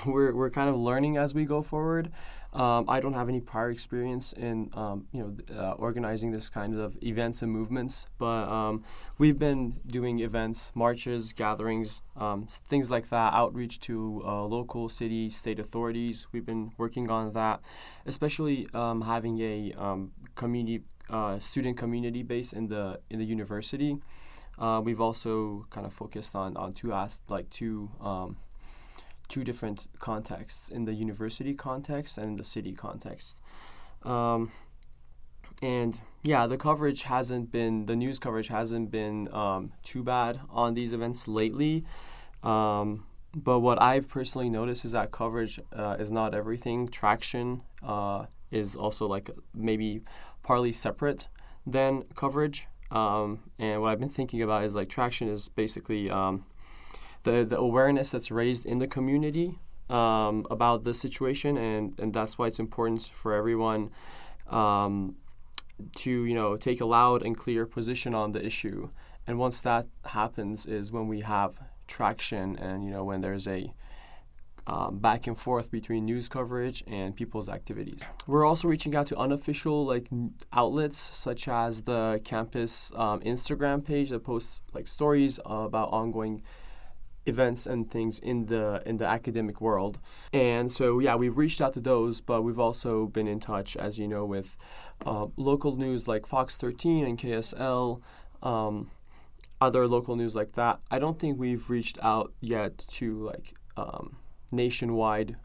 we're, 0.06 0.34
we're 0.34 0.50
kind 0.50 0.68
of 0.68 0.76
learning 0.76 1.16
as 1.16 1.34
we 1.34 1.44
go 1.44 1.62
forward. 1.62 2.10
Um, 2.52 2.84
I 2.88 3.00
don't 3.00 3.14
have 3.14 3.28
any 3.28 3.40
prior 3.40 3.70
experience 3.70 4.32
in 4.32 4.70
um, 4.74 5.08
you 5.10 5.22
know 5.50 5.60
uh, 5.60 5.72
organizing 5.72 6.30
this 6.30 6.48
kind 6.48 6.78
of 6.78 6.96
events 7.02 7.42
and 7.42 7.50
movements, 7.50 8.06
but 8.16 8.48
um, 8.48 8.84
we've 9.18 9.38
been 9.38 9.80
doing 9.86 10.20
events, 10.20 10.70
marches, 10.74 11.32
gatherings, 11.32 12.00
um, 12.16 12.46
things 12.46 12.92
like 12.92 13.08
that, 13.08 13.32
outreach 13.34 13.80
to 13.80 14.22
uh, 14.24 14.44
local 14.44 14.88
city, 14.88 15.30
state 15.30 15.58
authorities. 15.58 16.28
We've 16.30 16.46
been 16.46 16.72
working 16.78 17.10
on 17.10 17.32
that, 17.32 17.60
especially 18.06 18.68
um, 18.72 19.02
having 19.02 19.40
a 19.40 19.72
um, 19.76 20.12
community 20.36 20.84
uh, 21.10 21.38
student 21.38 21.76
community 21.76 22.22
base 22.22 22.52
in 22.52 22.68
the 22.68 23.00
in 23.10 23.18
the 23.18 23.24
university. 23.24 23.98
Uh, 24.58 24.80
we've 24.84 25.00
also 25.00 25.66
kind 25.70 25.86
of 25.86 25.92
focused 25.92 26.36
on 26.36 26.56
on 26.56 26.72
two 26.72 26.92
as 26.92 27.20
like 27.28 27.50
two 27.50 27.90
two 29.28 29.44
different 29.44 29.86
contexts 29.98 30.68
in 30.68 30.84
the 30.84 30.94
university 30.94 31.54
context 31.54 32.18
and 32.18 32.38
the 32.38 32.44
city 32.44 32.72
context. 32.72 33.40
Um, 34.02 34.52
and 35.62 35.98
yeah, 36.22 36.46
the 36.46 36.58
coverage 36.58 37.04
hasn't 37.04 37.50
been, 37.50 37.86
the 37.86 37.96
news 37.96 38.18
coverage 38.18 38.48
hasn't 38.48 38.90
been 38.90 39.28
um, 39.32 39.72
too 39.82 40.02
bad 40.02 40.40
on 40.50 40.74
these 40.74 40.92
events 40.92 41.26
lately. 41.26 41.84
Um, 42.42 43.06
but 43.34 43.60
what 43.60 43.80
I've 43.80 44.08
personally 44.08 44.48
noticed 44.48 44.84
is 44.84 44.92
that 44.92 45.10
coverage 45.10 45.58
uh, 45.72 45.96
is 45.98 46.10
not 46.10 46.34
everything. 46.34 46.86
Traction 46.86 47.62
uh, 47.82 48.26
is 48.50 48.76
also 48.76 49.06
like 49.06 49.30
maybe 49.54 50.02
partly 50.44 50.70
separate 50.70 51.26
than 51.66 52.04
coverage. 52.14 52.68
Um, 52.90 53.40
and 53.58 53.82
what 53.82 53.88
I've 53.88 53.98
been 53.98 54.08
thinking 54.08 54.40
about 54.42 54.62
is 54.62 54.76
like 54.76 54.88
traction 54.88 55.28
is 55.28 55.48
basically 55.48 56.08
um, 56.08 56.44
the, 57.24 57.44
the 57.44 57.58
awareness 57.58 58.10
that's 58.10 58.30
raised 58.30 58.64
in 58.64 58.78
the 58.78 58.86
community 58.86 59.58
um, 59.90 60.46
about 60.50 60.84
the 60.84 60.94
situation, 60.94 61.56
and, 61.56 61.98
and 61.98 62.14
that's 62.14 62.38
why 62.38 62.46
it's 62.46 62.60
important 62.60 63.10
for 63.12 63.34
everyone 63.34 63.90
um, 64.48 65.16
to 65.96 66.24
you 66.24 66.34
know 66.34 66.56
take 66.56 66.80
a 66.80 66.86
loud 66.86 67.22
and 67.22 67.36
clear 67.36 67.66
position 67.66 68.14
on 68.14 68.32
the 68.32 68.44
issue. 68.44 68.90
And 69.26 69.38
once 69.38 69.60
that 69.62 69.86
happens, 70.04 70.66
is 70.66 70.92
when 70.92 71.08
we 71.08 71.20
have 71.20 71.54
traction, 71.86 72.56
and 72.56 72.84
you 72.84 72.90
know 72.90 73.04
when 73.04 73.20
there's 73.20 73.48
a 73.48 73.72
um, 74.66 74.98
back 74.98 75.26
and 75.26 75.38
forth 75.38 75.70
between 75.70 76.04
news 76.04 76.28
coverage 76.28 76.82
and 76.86 77.14
people's 77.14 77.48
activities. 77.48 78.00
We're 78.26 78.46
also 78.46 78.68
reaching 78.68 78.94
out 78.96 79.06
to 79.08 79.16
unofficial 79.16 79.84
like 79.84 80.08
outlets 80.52 80.98
such 80.98 81.48
as 81.48 81.82
the 81.82 82.20
campus 82.24 82.92
um, 82.96 83.20
Instagram 83.20 83.84
page 83.84 84.10
that 84.10 84.24
posts 84.24 84.62
like 84.72 84.88
stories 84.88 85.38
about 85.44 85.90
ongoing 85.90 86.42
events 87.26 87.66
and 87.66 87.90
things 87.90 88.18
in 88.18 88.46
the 88.46 88.82
in 88.86 88.96
the 88.98 89.06
academic 89.06 89.60
world. 89.60 89.98
And 90.32 90.70
so 90.70 90.98
yeah, 90.98 91.14
we've 91.14 91.36
reached 91.36 91.60
out 91.60 91.74
to 91.74 91.80
those, 91.80 92.20
but 92.20 92.42
we've 92.42 92.58
also 92.58 93.06
been 93.06 93.26
in 93.26 93.40
touch, 93.40 93.76
as 93.76 93.98
you 93.98 94.08
know, 94.08 94.24
with 94.24 94.56
uh, 95.04 95.26
local 95.36 95.76
news 95.76 96.08
like 96.08 96.26
Fox 96.26 96.56
13 96.56 97.04
and 97.04 97.18
KSL. 97.18 98.00
Um, 98.42 98.90
other 99.60 99.86
local 99.86 100.16
news 100.16 100.34
like 100.34 100.52
that. 100.52 100.80
I 100.90 100.98
don't 100.98 101.18
think 101.18 101.38
we've 101.38 101.70
reached 101.70 101.98
out 102.02 102.32
yet 102.40 102.76
to 102.78 103.22
like 103.22 103.54
um, 103.76 104.16
nationwide 104.54 105.36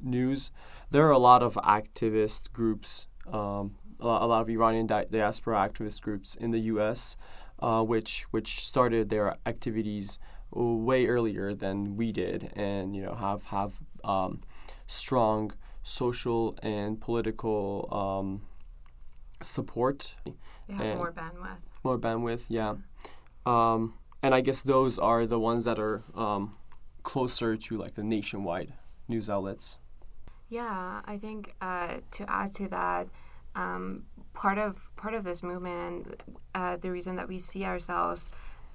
news. 0.00 0.50
There 0.90 1.06
are 1.06 1.10
a 1.10 1.18
lot 1.18 1.42
of 1.42 1.54
activist 1.54 2.52
groups, 2.52 3.06
um, 3.30 3.76
a 4.00 4.06
lot 4.06 4.40
of 4.42 4.48
Iranian 4.48 4.86
di- 4.86 5.06
diaspora 5.10 5.56
activist 5.68 6.02
groups 6.02 6.34
in 6.34 6.50
the 6.50 6.60
U.S., 6.72 7.16
uh, 7.60 7.82
which 7.82 8.26
which 8.30 8.64
started 8.64 9.08
their 9.08 9.36
activities 9.44 10.18
way 10.50 11.06
earlier 11.06 11.54
than 11.54 11.96
we 11.96 12.12
did, 12.12 12.52
and 12.54 12.94
you 12.94 13.02
know 13.02 13.14
have 13.14 13.44
have 13.44 13.72
um, 14.04 14.40
strong 14.86 15.52
social 15.82 16.56
and 16.62 17.00
political 17.00 17.88
um, 17.90 18.42
support. 19.42 20.14
They 20.68 20.74
have 20.74 20.96
more 20.96 21.12
bandwidth. 21.12 21.60
More 21.82 21.98
bandwidth, 21.98 22.46
yeah. 22.48 22.74
Um, 23.46 23.94
and 24.22 24.34
I 24.34 24.40
guess 24.40 24.62
those 24.62 24.98
are 24.98 25.26
the 25.26 25.40
ones 25.40 25.64
that 25.64 25.78
are 25.78 26.02
um, 26.14 26.56
closer 27.02 27.56
to 27.56 27.76
like 27.76 27.94
the 27.94 28.02
nationwide 28.02 28.72
news 29.08 29.30
outlets. 29.30 29.78
Yeah, 30.48 31.00
I 31.04 31.18
think 31.18 31.54
uh, 31.60 31.98
to 32.12 32.30
add 32.30 32.54
to 32.54 32.68
that, 32.68 33.08
um, 33.54 34.04
part 34.34 34.58
of 34.58 34.88
part 34.96 35.14
of 35.14 35.24
this 35.24 35.42
movement 35.42 36.22
uh, 36.54 36.76
the 36.76 36.90
reason 36.90 37.16
that 37.16 37.28
we 37.28 37.38
see 37.38 37.64
ourselves 37.64 38.30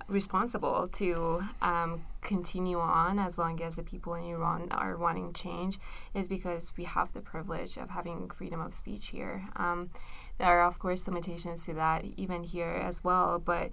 responsible 0.07 0.87
to 0.89 1.41
um, 1.61 2.03
continue 2.21 2.79
on 2.79 3.19
as 3.19 3.37
long 3.37 3.61
as 3.61 3.75
the 3.75 3.83
people 3.83 4.13
in 4.15 4.25
Iran 4.25 4.67
are 4.71 4.97
wanting 4.97 5.33
change 5.33 5.79
is 6.13 6.27
because 6.27 6.73
we 6.77 6.83
have 6.83 7.13
the 7.13 7.21
privilege 7.21 7.77
of 7.77 7.89
having 7.89 8.29
freedom 8.29 8.59
of 8.59 8.73
speech 8.73 9.09
here. 9.09 9.45
Um, 9.55 9.89
there 10.37 10.47
are, 10.47 10.65
of 10.65 10.79
course, 10.79 11.07
limitations 11.07 11.65
to 11.65 11.73
that 11.75 12.03
even 12.17 12.43
here 12.43 12.81
as 12.83 13.03
well, 13.03 13.39
but 13.39 13.69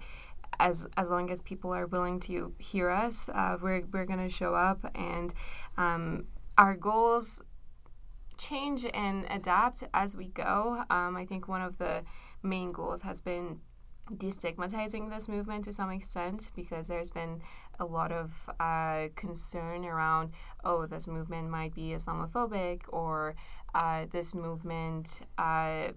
as 0.61 0.87
as 0.95 1.09
long 1.09 1.29
as 1.31 1.41
people 1.41 1.73
are 1.73 1.87
willing 1.87 2.19
to 2.21 2.53
hear 2.59 2.89
us, 2.89 3.29
uh, 3.29 3.57
we're 3.61 3.83
we're 3.91 4.05
going 4.05 4.19
to 4.19 4.29
show 4.29 4.53
up, 4.53 4.79
and 4.95 5.33
um, 5.77 6.25
our 6.57 6.75
goals 6.75 7.41
change 8.37 8.85
and 8.93 9.25
adapt 9.29 9.83
as 9.93 10.15
we 10.15 10.27
go. 10.27 10.83
Um, 10.89 11.17
I 11.17 11.25
think 11.25 11.47
one 11.47 11.61
of 11.61 11.77
the 11.77 12.03
main 12.43 12.71
goals 12.71 13.01
has 13.01 13.21
been 13.21 13.59
destigmatizing 14.11 15.09
this 15.09 15.27
movement 15.27 15.63
to 15.65 15.73
some 15.73 15.89
extent 15.89 16.49
because 16.55 16.87
there's 16.87 17.11
been 17.11 17.41
a 17.79 17.85
lot 17.85 18.11
of 18.11 18.49
uh, 18.59 19.07
concern 19.15 19.85
around 19.85 20.31
oh 20.65 20.85
this 20.85 21.07
movement 21.07 21.49
might 21.49 21.73
be 21.73 21.93
islamophobic 21.93 22.81
or 22.89 23.35
uh, 23.73 24.05
this 24.11 24.33
movement 24.33 25.21
uh, 25.37 25.89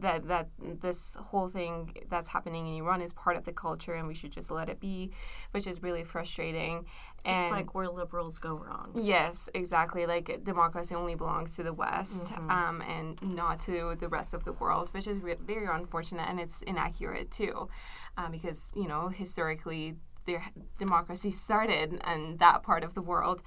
that 0.00 0.28
that 0.28 0.48
this 0.80 1.16
whole 1.20 1.48
thing 1.48 1.94
that's 2.08 2.28
happening 2.28 2.66
in 2.66 2.74
Iran 2.82 3.00
is 3.00 3.12
part 3.12 3.36
of 3.36 3.44
the 3.44 3.52
culture 3.52 3.94
and 3.94 4.06
we 4.06 4.14
should 4.14 4.32
just 4.32 4.50
let 4.50 4.68
it 4.68 4.80
be, 4.80 5.10
which 5.52 5.66
is 5.66 5.82
really 5.82 6.04
frustrating. 6.04 6.86
And 7.24 7.44
it's 7.44 7.50
like 7.50 7.74
where 7.74 7.88
liberals 7.88 8.38
go 8.38 8.54
wrong. 8.54 8.92
Yes, 8.94 9.48
exactly. 9.54 10.06
Like 10.06 10.44
democracy 10.44 10.94
only 10.94 11.14
belongs 11.14 11.56
to 11.56 11.62
the 11.62 11.72
West 11.72 12.32
mm-hmm. 12.32 12.50
um, 12.50 12.82
and 12.82 13.34
not 13.34 13.60
to 13.60 13.96
the 13.98 14.08
rest 14.08 14.34
of 14.34 14.44
the 14.44 14.52
world, 14.52 14.90
which 14.92 15.06
is 15.06 15.20
re- 15.20 15.36
very 15.44 15.66
unfortunate 15.66 16.28
and 16.28 16.38
it's 16.38 16.62
inaccurate 16.62 17.30
too, 17.30 17.68
um, 18.16 18.30
because 18.30 18.72
you 18.76 18.86
know 18.86 19.08
historically 19.08 19.96
their 20.26 20.44
democracy 20.78 21.30
started 21.30 22.00
in 22.06 22.36
that 22.38 22.62
part 22.62 22.84
of 22.84 22.94
the 22.94 23.02
world. 23.02 23.42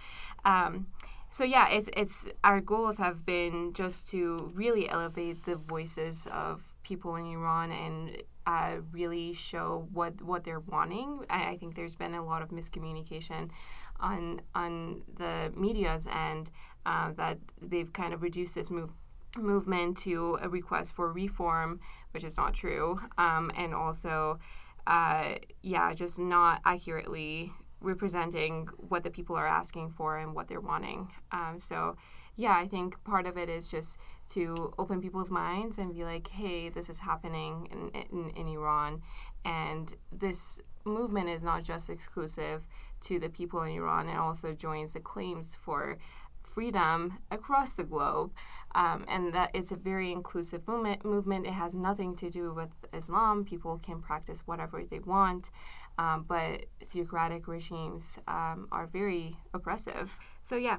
Um, 0.46 0.88
so 1.32 1.44
yeah, 1.44 1.70
it's 1.70 1.90
it's 1.96 2.28
our 2.44 2.60
goals 2.60 2.98
have 2.98 3.26
been 3.26 3.74
just 3.74 4.10
to 4.10 4.52
really 4.54 4.90
elevate 4.90 5.46
the 5.46 5.56
voices 5.56 6.28
of 6.32 6.64
people 6.84 7.16
in 7.16 7.26
Iran 7.28 7.72
and 7.72 8.24
uh, 8.48 8.78
really 8.92 9.34
show 9.34 9.88
what 9.94 10.22
what 10.24 10.44
they're 10.44 10.60
wanting. 10.60 11.26
I, 11.30 11.52
I, 11.52 11.58
think 11.58 11.76
there's 11.76 11.96
been 11.96 12.16
a 12.16 12.26
lot 12.26 12.42
of 12.42 12.50
miscommunication 12.50 13.52
on 14.00 14.42
on 14.56 15.04
the 15.18 15.54
media's 15.56 16.08
end 16.08 16.50
uh, 16.86 17.12
that 17.12 17.38
they've 17.62 17.94
kind 17.94 18.14
of 18.14 18.24
reduced 18.24 18.56
this 18.56 18.72
move 18.72 18.92
movement 19.38 19.98
to 19.98 20.40
a 20.42 20.50
request 20.50 20.96
for 20.96 21.12
reform, 21.14 21.80
which 22.12 22.24
is 22.24 22.38
not 22.38 22.54
true, 22.54 23.00
um, 23.18 23.52
and 23.56 23.74
also. 23.74 24.40
Uh, 24.88 25.36
yeah, 25.62 25.94
just 25.94 26.18
not 26.18 26.62
accurately 26.66 27.52
representing 27.82 28.68
what 28.78 29.04
the 29.04 29.10
people 29.10 29.36
are 29.36 29.48
asking 29.48 29.92
for 29.92 30.18
and 30.18 30.36
what 30.36 30.48
they're 30.48 30.60
wanting. 30.60 31.12
Um, 31.32 31.60
so, 31.60 31.96
yeah, 32.36 32.56
I 32.56 32.68
think 32.68 33.04
part 33.04 33.26
of 33.26 33.38
it 33.38 33.50
is 33.50 33.70
just 33.70 33.98
to 34.30 34.74
open 34.78 35.02
people's 35.02 35.32
minds 35.32 35.78
and 35.78 35.94
be 35.94 36.04
like, 36.04 36.28
hey, 36.28 36.70
this 36.70 36.90
is 36.90 37.00
happening 37.00 37.68
in, 37.72 38.02
in, 38.12 38.30
in 38.32 38.48
Iran. 38.48 39.02
And 39.46 39.96
this 40.12 40.60
movement 40.86 41.30
is 41.30 41.44
not 41.44 41.64
just 41.64 41.90
exclusive 41.90 42.66
to 43.02 43.20
the 43.20 43.30
people 43.30 43.62
in 43.64 43.72
Iran, 43.72 44.10
it 44.10 44.18
also 44.18 44.54
joins 44.54 44.94
the 44.94 45.00
claims 45.00 45.56
for 45.56 45.98
freedom 46.44 47.20
across 47.32 47.74
the 47.74 47.84
globe, 47.84 48.32
um, 48.76 49.06
and 49.08 49.34
that 49.34 49.52
it's 49.54 49.72
a 49.72 49.76
very 49.76 50.12
inclusive 50.12 50.68
movement. 50.68 51.06
Movement. 51.06 51.46
It 51.46 51.54
has 51.54 51.74
nothing 51.74 52.16
to 52.18 52.30
do 52.30 52.54
with 52.54 52.70
Islam. 52.92 53.46
People 53.46 53.80
can 53.82 54.02
practice 54.02 54.42
whatever 54.46 54.84
they 54.84 55.00
want, 55.00 55.52
um, 56.00 56.25
but 56.27 56.65
theocratic 56.86 57.48
regimes 57.48 58.18
um, 58.27 58.70
are 58.72 58.88
very 58.88 59.36
oppressive. 59.53 60.18
So 60.41 60.56
yeah, 60.56 60.77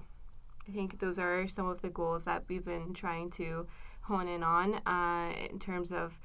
I 0.67 0.73
think 0.73 0.99
those 0.99 1.19
are 1.19 1.47
some 1.47 1.69
of 1.69 1.83
the 1.83 1.91
goals 1.91 2.25
that 2.25 2.45
we've 2.49 2.65
been 2.65 2.95
trying 2.95 3.29
to 3.33 3.67
hone 4.01 4.29
in 4.29 4.43
on 4.43 4.69
uh, 4.87 5.31
in 5.51 5.59
terms 5.59 5.93
of 5.93 6.19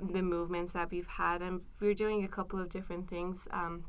the 0.00 0.22
movements 0.22 0.72
that 0.72 0.90
we've 0.90 1.06
had, 1.06 1.42
and 1.42 1.60
we're 1.80 1.92
doing 1.92 2.24
a 2.24 2.28
couple 2.28 2.58
of 2.58 2.70
different 2.70 3.10
things. 3.10 3.46
Um, 3.50 3.84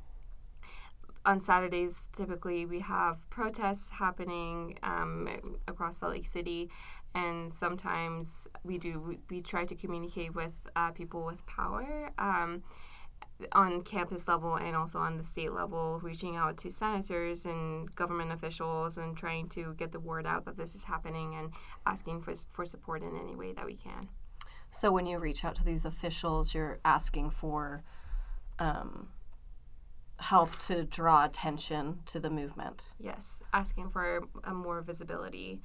on 1.25 1.39
Saturdays, 1.39 2.09
typically 2.11 2.65
we 2.65 2.79
have 2.79 3.29
protests 3.29 3.89
happening 3.91 4.77
um, 4.83 5.29
across 5.67 5.97
Salt 5.99 6.13
Lake 6.13 6.25
City, 6.25 6.69
and 7.15 7.51
sometimes 7.51 8.47
we 8.63 8.77
do 8.77 8.99
we, 8.99 9.19
we 9.29 9.41
try 9.41 9.63
to 9.63 9.75
communicate 9.75 10.35
with 10.35 10.53
uh, 10.75 10.91
people 10.91 11.25
with 11.25 11.45
power. 11.45 12.11
Um, 12.17 12.63
on 13.53 13.81
campus 13.81 14.27
level 14.27 14.55
and 14.55 14.75
also 14.75 15.00
on 15.00 15.17
the 15.17 15.24
state 15.24 15.53
level, 15.53 16.00
reaching 16.03 16.36
out 16.36 16.58
to 16.58 16.72
senators 16.72 17.46
and 17.46 17.93
government 17.96 18.31
officials 18.31 18.98
and 18.98 19.15
trying 19.15 19.48
to 19.50 19.74
get 19.75 19.91
the 19.91 20.00
word 20.00 20.25
out 20.25 20.46
that 20.46 20.58
this 20.58 20.75
is 20.75 20.84
happening 20.84 21.36
and 21.36 21.51
asking 21.86 22.22
for, 22.22 22.34
for 22.50 22.65
support 22.65 23.01
in 23.01 23.17
any 23.17 23.36
way 23.36 23.53
that 23.53 23.65
we 23.65 23.75
can. 23.75 24.10
So, 24.72 24.91
when 24.91 25.05
you 25.05 25.17
reach 25.17 25.43
out 25.43 25.55
to 25.55 25.63
these 25.63 25.86
officials, 25.86 26.53
you're 26.53 26.79
asking 26.86 27.31
for 27.31 27.84
um, 28.60 29.10
help 30.17 30.58
to 30.60 30.84
draw 30.84 31.25
attention 31.25 32.00
to 32.08 32.19
the 32.19 32.29
movement. 32.29 32.88
Yes, 33.00 33.41
asking 33.53 33.89
for 33.89 34.27
a 34.43 34.53
more 34.53 34.81
visibility. 34.81 35.62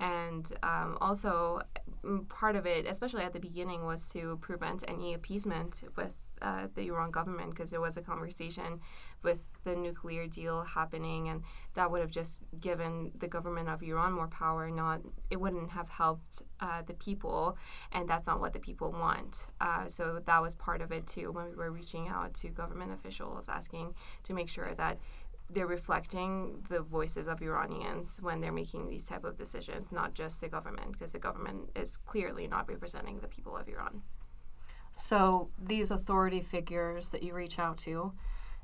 And 0.00 0.50
um, 0.62 0.96
also, 1.00 1.62
part 2.28 2.56
of 2.56 2.66
it, 2.66 2.86
especially 2.86 3.24
at 3.24 3.32
the 3.32 3.40
beginning, 3.40 3.84
was 3.84 4.08
to 4.10 4.38
prevent 4.40 4.84
any 4.86 5.14
appeasement 5.14 5.82
with 5.96 6.12
uh, 6.42 6.68
the 6.74 6.86
Iran 6.88 7.10
government 7.10 7.50
because 7.50 7.70
there 7.70 7.80
was 7.80 7.96
a 7.96 8.02
conversation 8.02 8.80
with 9.22 9.42
the 9.64 9.74
nuclear 9.74 10.26
deal 10.26 10.62
happening, 10.62 11.28
and 11.28 11.42
that 11.74 11.90
would 11.90 12.00
have 12.00 12.10
just 12.10 12.42
given 12.60 13.12
the 13.18 13.28
government 13.28 13.68
of 13.68 13.82
Iran 13.82 14.12
more 14.12 14.28
power. 14.28 14.70
Not 14.70 15.00
it 15.30 15.40
wouldn't 15.40 15.70
have 15.70 15.88
helped 15.88 16.42
uh, 16.60 16.82
the 16.82 16.94
people, 16.94 17.56
and 17.92 18.08
that's 18.08 18.26
not 18.26 18.40
what 18.40 18.52
the 18.52 18.60
people 18.60 18.92
want. 18.92 19.46
Uh, 19.60 19.86
so 19.86 20.20
that 20.24 20.42
was 20.42 20.54
part 20.54 20.80
of 20.80 20.92
it 20.92 21.06
too 21.06 21.32
when 21.32 21.50
we 21.50 21.56
were 21.56 21.70
reaching 21.70 22.08
out 22.08 22.34
to 22.34 22.48
government 22.48 22.92
officials, 22.92 23.48
asking 23.48 23.94
to 24.24 24.34
make 24.34 24.48
sure 24.48 24.74
that 24.74 24.98
they're 25.50 25.66
reflecting 25.66 26.62
the 26.68 26.80
voices 26.80 27.26
of 27.26 27.40
Iranians 27.40 28.18
when 28.22 28.40
they're 28.40 28.52
making 28.52 28.88
these 28.88 29.06
type 29.06 29.24
of 29.24 29.36
decisions, 29.36 29.90
not 29.90 30.14
just 30.14 30.40
the 30.40 30.48
government, 30.48 30.92
because 30.92 31.12
the 31.12 31.18
government 31.18 31.70
is 31.74 31.96
clearly 31.96 32.46
not 32.46 32.68
representing 32.68 33.20
the 33.20 33.28
people 33.28 33.56
of 33.56 33.66
Iran. 33.68 34.02
So 34.98 35.50
these 35.58 35.92
authority 35.92 36.40
figures 36.40 37.10
that 37.10 37.22
you 37.22 37.32
reach 37.32 37.58
out 37.58 37.78
to, 37.78 38.12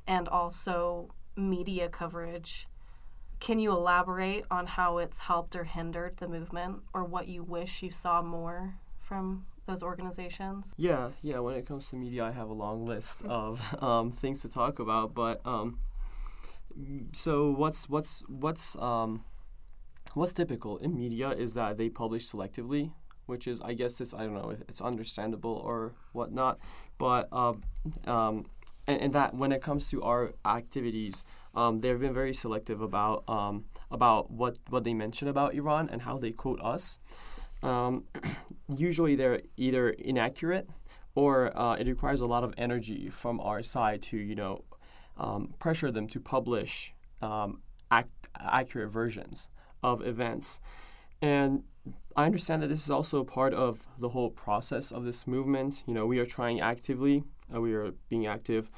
and 0.06 0.28
also 0.28 1.14
media 1.36 1.88
coverage, 1.88 2.66
can 3.38 3.60
you 3.60 3.70
elaborate 3.70 4.44
on 4.50 4.66
how 4.66 4.98
it's 4.98 5.20
helped 5.20 5.54
or 5.54 5.64
hindered 5.64 6.16
the 6.16 6.26
movement, 6.26 6.82
or 6.92 7.04
what 7.04 7.28
you 7.28 7.44
wish 7.44 7.82
you 7.82 7.90
saw 7.90 8.20
more 8.20 8.74
from 8.98 9.46
those 9.66 9.82
organizations? 9.82 10.74
Yeah, 10.76 11.10
yeah. 11.22 11.38
When 11.38 11.54
it 11.54 11.66
comes 11.66 11.88
to 11.90 11.96
media, 11.96 12.24
I 12.24 12.32
have 12.32 12.48
a 12.48 12.54
long 12.54 12.84
list 12.84 13.22
of 13.28 13.82
um, 13.82 14.10
things 14.10 14.42
to 14.42 14.48
talk 14.48 14.80
about, 14.80 15.14
but 15.14 15.40
um, 15.44 15.78
so 17.12 17.50
what's 17.50 17.88
what's 17.88 18.24
what's 18.28 18.74
um, 18.76 19.22
what's 20.14 20.32
typical 20.32 20.78
in 20.78 20.96
media 20.96 21.30
is 21.30 21.54
that 21.54 21.78
they 21.78 21.88
publish 21.88 22.28
selectively 22.28 22.90
which 23.26 23.46
is 23.46 23.60
I 23.60 23.74
guess 23.74 24.00
it's 24.00 24.14
I 24.14 24.24
don't 24.24 24.34
know 24.34 24.56
it's 24.68 24.80
understandable 24.80 25.62
or 25.64 25.94
whatnot, 26.12 26.58
but 26.98 27.28
um, 27.32 27.62
um, 28.06 28.46
and, 28.86 29.00
and, 29.00 29.12
that 29.14 29.34
when 29.34 29.52
it 29.52 29.62
comes 29.62 29.88
to 29.90 30.02
our 30.02 30.32
activities, 30.44 31.24
um, 31.54 31.78
they've 31.78 31.98
been 31.98 32.14
very 32.14 32.34
selective 32.34 32.80
about 32.80 33.24
um, 33.28 33.64
about 33.90 34.30
what 34.30 34.58
what 34.68 34.84
they 34.84 34.94
mention 34.94 35.28
about 35.28 35.54
Iran 35.54 35.88
and 35.90 36.02
how 36.02 36.18
they 36.18 36.32
quote 36.32 36.60
us. 36.62 36.98
Um, 37.62 38.04
usually, 38.76 39.16
they're 39.16 39.40
either 39.56 39.90
inaccurate 39.90 40.68
or 41.14 41.56
uh, 41.56 41.74
it 41.74 41.86
requires 41.86 42.20
a 42.20 42.26
lot 42.26 42.44
of 42.44 42.52
energy 42.58 43.08
from 43.08 43.40
our 43.40 43.62
side 43.62 44.02
to 44.02 44.16
you 44.16 44.34
know 44.34 44.64
um, 45.16 45.54
pressure 45.58 45.90
them 45.90 46.06
to 46.08 46.20
publish 46.20 46.94
act- 47.90 48.28
accurate 48.38 48.90
versions 48.90 49.48
of 49.82 50.06
events. 50.06 50.60
And 51.22 51.64
I 52.16 52.26
understand 52.26 52.62
that 52.62 52.68
this 52.68 52.84
is 52.84 52.90
also 52.92 53.18
a 53.18 53.24
part 53.24 53.52
of 53.54 53.88
the 53.98 54.10
whole 54.10 54.30
process 54.30 54.92
of 54.92 55.04
this 55.04 55.26
movement. 55.26 55.82
You 55.84 55.94
know, 55.94 56.06
we 56.06 56.20
are 56.20 56.26
trying 56.26 56.60
actively, 56.60 57.24
uh, 57.52 57.60
we 57.60 57.74
are 57.74 57.90
being 58.08 58.26
active, 58.26 58.70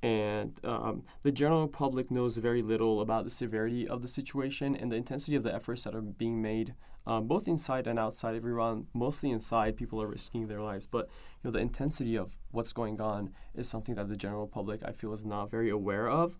and 0.00 0.60
um, 0.62 1.02
the 1.22 1.32
general 1.32 1.66
public 1.66 2.10
knows 2.10 2.36
very 2.36 2.62
little 2.62 3.00
about 3.00 3.24
the 3.24 3.32
severity 3.32 3.88
of 3.88 4.00
the 4.00 4.06
situation 4.06 4.76
and 4.76 4.92
the 4.92 4.96
intensity 4.96 5.34
of 5.34 5.42
the 5.42 5.52
efforts 5.52 5.82
that 5.84 5.94
are 5.94 6.02
being 6.02 6.40
made, 6.40 6.74
um, 7.04 7.26
both 7.26 7.48
inside 7.48 7.88
and 7.88 7.98
outside 7.98 8.36
of 8.36 8.44
Iran. 8.44 8.86
Mostly 8.94 9.32
inside, 9.32 9.76
people 9.76 10.00
are 10.00 10.06
risking 10.06 10.46
their 10.46 10.62
lives, 10.62 10.86
but 10.86 11.08
you 11.42 11.48
know, 11.48 11.50
the 11.50 11.58
intensity 11.58 12.14
of 12.14 12.36
what's 12.52 12.72
going 12.72 13.00
on 13.00 13.32
is 13.56 13.68
something 13.68 13.96
that 13.96 14.08
the 14.08 14.16
general 14.16 14.46
public, 14.46 14.82
I 14.84 14.92
feel, 14.92 15.12
is 15.12 15.24
not 15.24 15.50
very 15.50 15.68
aware 15.68 16.08
of. 16.08 16.38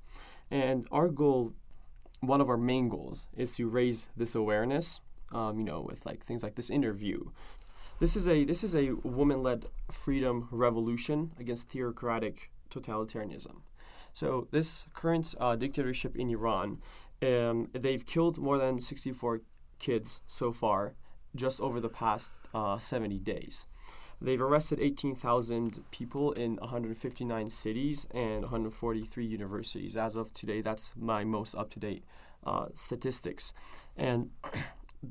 And 0.53 0.87
our 0.93 1.09
goal, 1.09 1.53
one 2.21 2.40
of 2.40 2.49
our 2.49 2.57
main 2.59 2.88
goals, 2.88 3.27
is 3.37 3.57
to 3.57 3.69
raise 3.69 4.09
this 4.17 4.37
awareness 4.37 5.01
um, 5.35 5.59
you 5.59 5.64
know, 5.64 5.81
with 5.81 6.07
like 6.07 6.25
things 6.25 6.42
like 6.42 6.55
this 6.55 6.70
interview. 6.70 7.31
This 8.01 8.16
is 8.16 8.27
a 8.29 8.44
this 8.44 8.64
is 8.64 8.75
a 8.75 8.92
woman-led 8.92 9.66
freedom 9.90 10.49
revolution 10.51 11.33
against 11.38 11.68
theocratic 11.68 12.51
totalitarianism. 12.70 13.62
So 14.12 14.49
this 14.53 14.87
current 14.94 15.35
uh, 15.40 15.57
dictatorship 15.57 16.16
in 16.16 16.31
Iran, 16.31 16.79
um, 17.23 17.68
they've 17.73 18.05
killed 18.07 18.38
more 18.38 18.59
than 18.59 18.81
64 18.81 19.40
kids 19.79 20.20
so 20.27 20.53
far, 20.53 20.94
just 21.35 21.61
over 21.61 21.81
the 21.81 21.88
past 21.88 22.33
uh, 22.55 22.79
70 22.79 23.18
days. 23.18 23.66
They've 24.20 24.40
arrested 24.40 24.81
18,000 24.81 25.81
people 25.90 26.33
in 26.33 26.57
159 26.57 27.51
cities 27.51 28.07
and 28.12 28.42
143 28.42 29.27
universities. 29.27 29.97
As 29.97 30.14
of 30.16 30.33
today, 30.33 30.61
that's 30.61 30.94
my 30.97 31.25
most 31.25 31.55
up 31.55 31.70
to 31.70 31.81
date 31.81 32.05
uh, 32.47 32.66
statistics. 32.75 33.53
And 33.97 34.31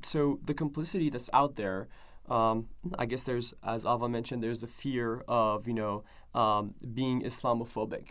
so 0.01 0.39
the 0.43 0.53
complicity 0.53 1.09
that's 1.09 1.29
out 1.33 1.55
there, 1.55 1.87
um, 2.29 2.67
I 2.97 3.05
guess 3.05 3.23
there's, 3.23 3.53
as 3.63 3.85
Ava 3.85 4.07
mentioned, 4.09 4.43
there's 4.43 4.63
a 4.63 4.67
fear 4.67 5.23
of 5.27 5.67
you 5.67 5.73
know 5.73 6.03
um, 6.33 6.75
being 6.93 7.21
Islamophobic, 7.21 8.07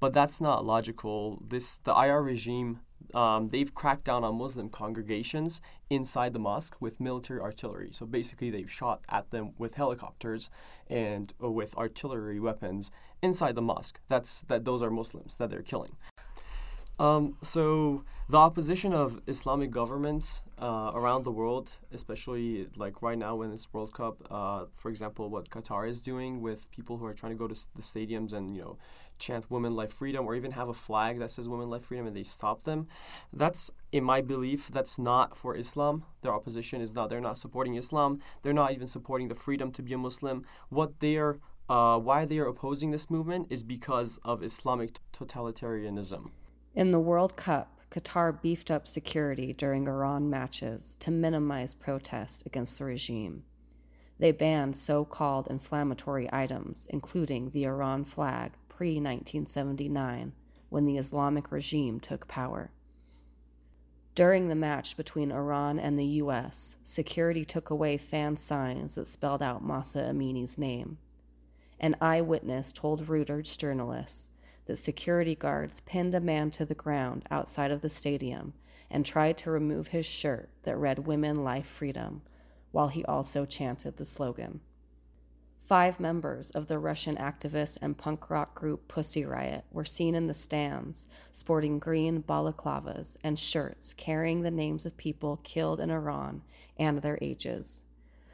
but 0.00 0.12
that's 0.12 0.40
not 0.40 0.64
logical. 0.64 1.42
This 1.46 1.78
the 1.78 1.94
IR 1.94 2.22
regime. 2.22 2.80
Um, 3.14 3.50
they've 3.50 3.72
cracked 3.72 4.04
down 4.04 4.24
on 4.24 4.36
Muslim 4.36 4.68
congregations 4.68 5.60
inside 5.90 6.32
the 6.32 6.40
mosque 6.40 6.76
with 6.80 6.98
military 6.98 7.40
artillery. 7.40 7.90
So 7.92 8.04
basically, 8.04 8.50
they've 8.50 8.70
shot 8.70 9.04
at 9.08 9.30
them 9.30 9.52
with 9.58 9.74
helicopters 9.74 10.50
and 10.88 11.32
uh, 11.42 11.50
with 11.50 11.76
artillery 11.76 12.40
weapons 12.40 12.90
inside 13.22 13.54
the 13.54 13.62
mosque. 13.62 14.00
That's 14.08 14.40
that. 14.42 14.64
Those 14.64 14.82
are 14.82 14.90
Muslims 14.90 15.36
that 15.36 15.50
they're 15.50 15.62
killing. 15.62 15.96
Um, 16.98 17.36
so 17.42 18.04
the 18.30 18.38
opposition 18.38 18.94
of 18.94 19.20
Islamic 19.26 19.70
governments 19.70 20.42
uh, 20.58 20.92
around 20.94 21.24
the 21.24 21.30
world, 21.30 21.70
especially 21.92 22.68
like 22.74 23.02
right 23.02 23.18
now 23.18 23.36
when 23.36 23.52
it's 23.52 23.70
World 23.72 23.92
Cup, 23.92 24.26
uh, 24.30 24.64
for 24.74 24.88
example, 24.88 25.28
what 25.28 25.50
Qatar 25.50 25.88
is 25.88 26.00
doing 26.00 26.40
with 26.40 26.70
people 26.70 26.96
who 26.96 27.04
are 27.04 27.12
trying 27.12 27.32
to 27.32 27.38
go 27.38 27.46
to 27.46 27.54
the 27.74 27.82
stadiums 27.82 28.32
and 28.32 28.56
you 28.56 28.62
know 28.62 28.78
chant 29.18 29.50
"Women 29.50 29.76
Life 29.76 29.92
Freedom" 29.92 30.26
or 30.26 30.34
even 30.34 30.52
have 30.52 30.70
a 30.70 30.74
flag 30.74 31.18
that 31.18 31.30
says 31.30 31.48
"Women 31.48 31.68
Life 31.68 31.84
Freedom" 31.84 32.06
and 32.06 32.16
they 32.16 32.22
stop 32.22 32.62
them. 32.62 32.88
That's, 33.30 33.70
in 33.92 34.02
my 34.02 34.22
belief, 34.22 34.68
that's 34.68 34.98
not 34.98 35.36
for 35.36 35.54
Islam. 35.54 36.04
Their 36.22 36.32
opposition 36.32 36.80
is 36.80 36.94
not. 36.94 37.10
They're 37.10 37.20
not 37.20 37.36
supporting 37.36 37.74
Islam. 37.74 38.20
They're 38.40 38.54
not 38.54 38.72
even 38.72 38.86
supporting 38.86 39.28
the 39.28 39.34
freedom 39.34 39.70
to 39.72 39.82
be 39.82 39.92
a 39.92 39.98
Muslim. 39.98 40.46
What 40.70 41.00
they 41.00 41.16
are, 41.18 41.38
uh, 41.68 41.98
why 41.98 42.24
they 42.24 42.38
are 42.38 42.46
opposing 42.46 42.90
this 42.90 43.10
movement 43.10 43.48
is 43.50 43.62
because 43.62 44.18
of 44.24 44.42
Islamic 44.42 44.98
totalitarianism. 45.12 46.30
In 46.76 46.90
the 46.90 47.00
World 47.00 47.36
Cup, 47.38 47.80
Qatar 47.90 48.38
beefed 48.42 48.70
up 48.70 48.86
security 48.86 49.54
during 49.54 49.88
Iran 49.88 50.28
matches 50.28 50.94
to 51.00 51.10
minimize 51.10 51.72
protest 51.72 52.44
against 52.44 52.76
the 52.76 52.84
regime. 52.84 53.44
They 54.18 54.30
banned 54.30 54.76
so 54.76 55.06
called 55.06 55.46
inflammatory 55.48 56.28
items, 56.30 56.86
including 56.90 57.48
the 57.48 57.64
Iran 57.64 58.04
flag 58.04 58.52
pre 58.68 58.96
1979 58.96 60.34
when 60.68 60.84
the 60.84 60.98
Islamic 60.98 61.50
regime 61.50 61.98
took 61.98 62.28
power. 62.28 62.72
During 64.14 64.48
the 64.48 64.54
match 64.54 64.98
between 64.98 65.32
Iran 65.32 65.78
and 65.78 65.98
the 65.98 66.20
US, 66.20 66.76
security 66.82 67.46
took 67.46 67.70
away 67.70 67.96
fan 67.96 68.36
signs 68.36 68.96
that 68.96 69.06
spelled 69.06 69.42
out 69.42 69.64
Mahsa 69.64 70.10
Amini's 70.10 70.58
name. 70.58 70.98
An 71.80 71.96
eyewitness 72.02 72.70
told 72.70 73.06
Reuters 73.06 73.56
journalists 73.56 74.28
that 74.66 74.76
security 74.76 75.34
guards 75.34 75.80
pinned 75.80 76.14
a 76.14 76.20
man 76.20 76.50
to 76.52 76.64
the 76.64 76.74
ground 76.74 77.24
outside 77.30 77.70
of 77.70 77.80
the 77.80 77.88
stadium 77.88 78.52
and 78.90 79.04
tried 79.04 79.38
to 79.38 79.50
remove 79.50 79.88
his 79.88 80.06
shirt 80.06 80.48
that 80.62 80.76
read 80.76 81.06
Women, 81.06 81.42
Life, 81.42 81.66
Freedom, 81.66 82.22
while 82.70 82.88
he 82.88 83.04
also 83.04 83.44
chanted 83.44 83.96
the 83.96 84.04
slogan. 84.04 84.60
Five 85.66 85.98
members 85.98 86.52
of 86.52 86.68
the 86.68 86.78
Russian 86.78 87.16
activist 87.16 87.78
and 87.82 87.98
punk 87.98 88.30
rock 88.30 88.54
group 88.54 88.86
Pussy 88.86 89.24
Riot 89.24 89.64
were 89.72 89.84
seen 89.84 90.14
in 90.14 90.28
the 90.28 90.34
stands 90.34 91.06
sporting 91.32 91.80
green 91.80 92.22
balaclavas 92.22 93.16
and 93.24 93.36
shirts 93.36 93.92
carrying 93.92 94.42
the 94.42 94.50
names 94.52 94.86
of 94.86 94.96
people 94.96 95.40
killed 95.42 95.80
in 95.80 95.90
Iran 95.90 96.42
and 96.78 97.02
their 97.02 97.18
ages. 97.20 97.82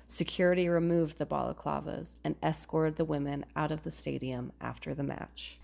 Security 0.06 0.68
removed 0.68 1.16
the 1.16 1.24
balaclavas 1.24 2.16
and 2.22 2.34
escorted 2.42 2.96
the 2.96 3.04
women 3.06 3.46
out 3.56 3.72
of 3.72 3.82
the 3.82 3.90
stadium 3.90 4.52
after 4.60 4.94
the 4.94 5.02
match. 5.02 5.58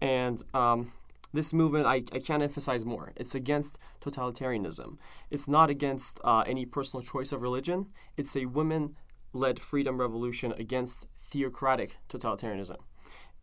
And 0.00 0.42
um, 0.52 0.92
this 1.32 1.52
movement, 1.52 1.86
I, 1.86 1.96
I 2.12 2.20
can't 2.20 2.42
emphasize 2.42 2.84
more. 2.84 3.12
It's 3.16 3.34
against 3.34 3.78
totalitarianism. 4.00 4.98
It's 5.30 5.48
not 5.48 5.70
against 5.70 6.20
uh, 6.24 6.44
any 6.46 6.66
personal 6.66 7.02
choice 7.02 7.32
of 7.32 7.42
religion. 7.42 7.86
It's 8.16 8.36
a 8.36 8.46
women 8.46 8.96
led 9.32 9.58
freedom 9.58 10.00
revolution 10.00 10.52
against 10.52 11.06
theocratic 11.18 11.96
totalitarianism. 12.08 12.78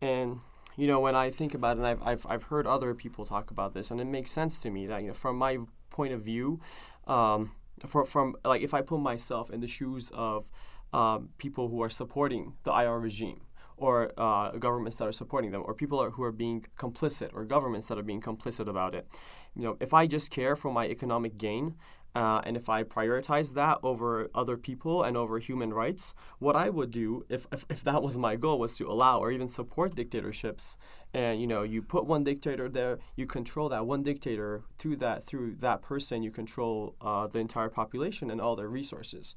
And 0.00 0.40
you 0.76 0.86
know, 0.86 1.00
when 1.00 1.14
I 1.14 1.30
think 1.30 1.54
about 1.54 1.76
it, 1.76 1.80
and 1.80 1.86
I've, 1.86 2.02
I've, 2.02 2.26
I've 2.28 2.42
heard 2.44 2.66
other 2.66 2.94
people 2.94 3.26
talk 3.26 3.50
about 3.50 3.74
this, 3.74 3.90
and 3.90 4.00
it 4.00 4.06
makes 4.06 4.30
sense 4.30 4.58
to 4.60 4.70
me 4.70 4.86
that, 4.86 5.02
you 5.02 5.08
know, 5.08 5.14
from 5.14 5.36
my 5.36 5.58
point 5.90 6.14
of 6.14 6.22
view, 6.22 6.60
um, 7.06 7.52
for, 7.86 8.04
from 8.04 8.36
like 8.44 8.62
if 8.62 8.74
I 8.74 8.80
put 8.80 9.00
myself 9.00 9.50
in 9.50 9.60
the 9.60 9.68
shoes 9.68 10.10
of 10.14 10.50
um, 10.92 11.30
people 11.38 11.68
who 11.68 11.82
are 11.82 11.90
supporting 11.90 12.54
the 12.64 12.72
IR 12.72 12.98
regime, 12.98 13.42
or 13.76 14.12
uh, 14.16 14.52
governments 14.52 14.98
that 14.98 15.08
are 15.08 15.12
supporting 15.12 15.50
them, 15.50 15.62
or 15.64 15.74
people 15.74 16.00
are, 16.00 16.10
who 16.10 16.22
are 16.22 16.32
being 16.32 16.64
complicit, 16.78 17.30
or 17.34 17.44
governments 17.44 17.88
that 17.88 17.98
are 17.98 18.02
being 18.02 18.20
complicit 18.20 18.68
about 18.68 18.94
it. 18.94 19.06
You 19.54 19.62
know, 19.62 19.76
if 19.80 19.92
I 19.92 20.06
just 20.06 20.30
care 20.30 20.56
for 20.56 20.72
my 20.72 20.86
economic 20.86 21.36
gain, 21.36 21.76
uh, 22.14 22.42
and 22.44 22.56
if 22.56 22.68
I 22.68 22.82
prioritize 22.82 23.54
that 23.54 23.78
over 23.82 24.28
other 24.34 24.58
people 24.58 25.02
and 25.02 25.16
over 25.16 25.38
human 25.38 25.72
rights, 25.72 26.14
what 26.38 26.56
I 26.56 26.68
would 26.68 26.90
do 26.90 27.24
if, 27.30 27.46
if, 27.50 27.64
if, 27.70 27.82
that 27.84 28.02
was 28.02 28.18
my 28.18 28.36
goal 28.36 28.58
was 28.58 28.76
to 28.76 28.90
allow 28.90 29.18
or 29.18 29.30
even 29.30 29.48
support 29.48 29.94
dictatorships. 29.94 30.76
And 31.14 31.40
you 31.40 31.46
know, 31.46 31.62
you 31.62 31.80
put 31.80 32.04
one 32.04 32.22
dictator 32.22 32.68
there, 32.68 32.98
you 33.16 33.26
control 33.26 33.70
that 33.70 33.86
one 33.86 34.02
dictator 34.02 34.62
through 34.78 34.96
that 34.96 35.24
through 35.24 35.56
that 35.60 35.80
person, 35.80 36.22
you 36.22 36.30
control 36.30 36.96
uh, 37.00 37.26
the 37.28 37.38
entire 37.38 37.70
population 37.70 38.30
and 38.30 38.40
all 38.40 38.56
their 38.56 38.68
resources. 38.68 39.34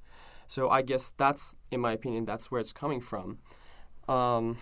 So 0.48 0.69
I 0.69 0.82
guess 0.82 1.13
that's, 1.17 1.56
in 1.71 1.80
my 1.80 1.93
opinion, 1.93 2.26
that's 2.26 2.52
where 2.52 2.62
it's 2.62 2.74
coming 2.74 3.02
from. 3.02 3.39
Um, 4.08 4.58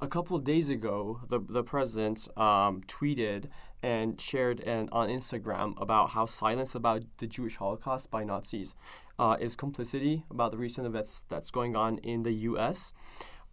a 0.00 0.08
couple 0.08 0.36
of 0.36 0.44
days 0.44 0.70
ago, 0.70 1.20
the, 1.28 1.40
the 1.40 1.62
president 1.62 2.28
um, 2.36 2.82
tweeted 2.86 3.46
and 3.82 4.20
shared 4.20 4.60
an, 4.60 4.88
on 4.92 5.08
Instagram 5.08 5.80
about 5.80 6.10
how 6.10 6.26
silence 6.26 6.74
about 6.74 7.04
the 7.18 7.26
Jewish 7.26 7.56
Holocaust 7.56 8.10
by 8.10 8.24
Nazis 8.24 8.74
uh, 9.18 9.36
is 9.40 9.56
complicity 9.56 10.24
about 10.30 10.52
the 10.52 10.58
recent 10.58 10.86
events 10.86 11.24
that's 11.28 11.50
going 11.50 11.76
on 11.76 11.98
in 11.98 12.22
the 12.22 12.32
U.S. 12.32 12.92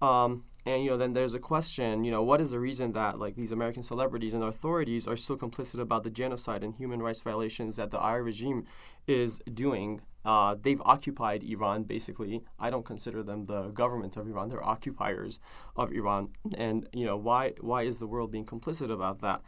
Um, 0.01 0.43
and 0.65 0.83
you 0.83 0.91
know, 0.91 0.97
then 0.97 1.13
there's 1.13 1.33
a 1.33 1.39
question. 1.39 2.03
You 2.03 2.11
know, 2.11 2.23
what 2.23 2.41
is 2.41 2.51
the 2.51 2.59
reason 2.59 2.93
that 2.93 3.19
like 3.19 3.35
these 3.35 3.51
American 3.51 3.83
celebrities 3.83 4.33
and 4.33 4.43
authorities 4.43 5.07
are 5.07 5.17
so 5.17 5.35
complicit 5.35 5.79
about 5.79 6.03
the 6.03 6.09
genocide 6.09 6.63
and 6.63 6.75
human 6.75 7.01
rights 7.01 7.21
violations 7.21 7.75
that 7.75 7.91
the 7.91 7.97
IR 7.97 8.23
regime 8.23 8.65
is 9.07 9.39
doing? 9.53 10.01
Uh, 10.25 10.55
they've 10.61 10.81
occupied 10.85 11.43
Iran 11.43 11.83
basically. 11.83 12.43
I 12.59 12.69
don't 12.69 12.85
consider 12.85 13.23
them 13.23 13.45
the 13.45 13.69
government 13.69 14.17
of 14.17 14.27
Iran. 14.27 14.49
They're 14.49 14.63
occupiers 14.63 15.39
of 15.75 15.91
Iran. 15.91 16.29
And 16.55 16.87
you 16.93 17.05
know, 17.05 17.17
why 17.17 17.53
why 17.59 17.83
is 17.83 17.99
the 17.99 18.07
world 18.07 18.31
being 18.31 18.45
complicit 18.45 18.91
about 18.91 19.21
that? 19.21 19.41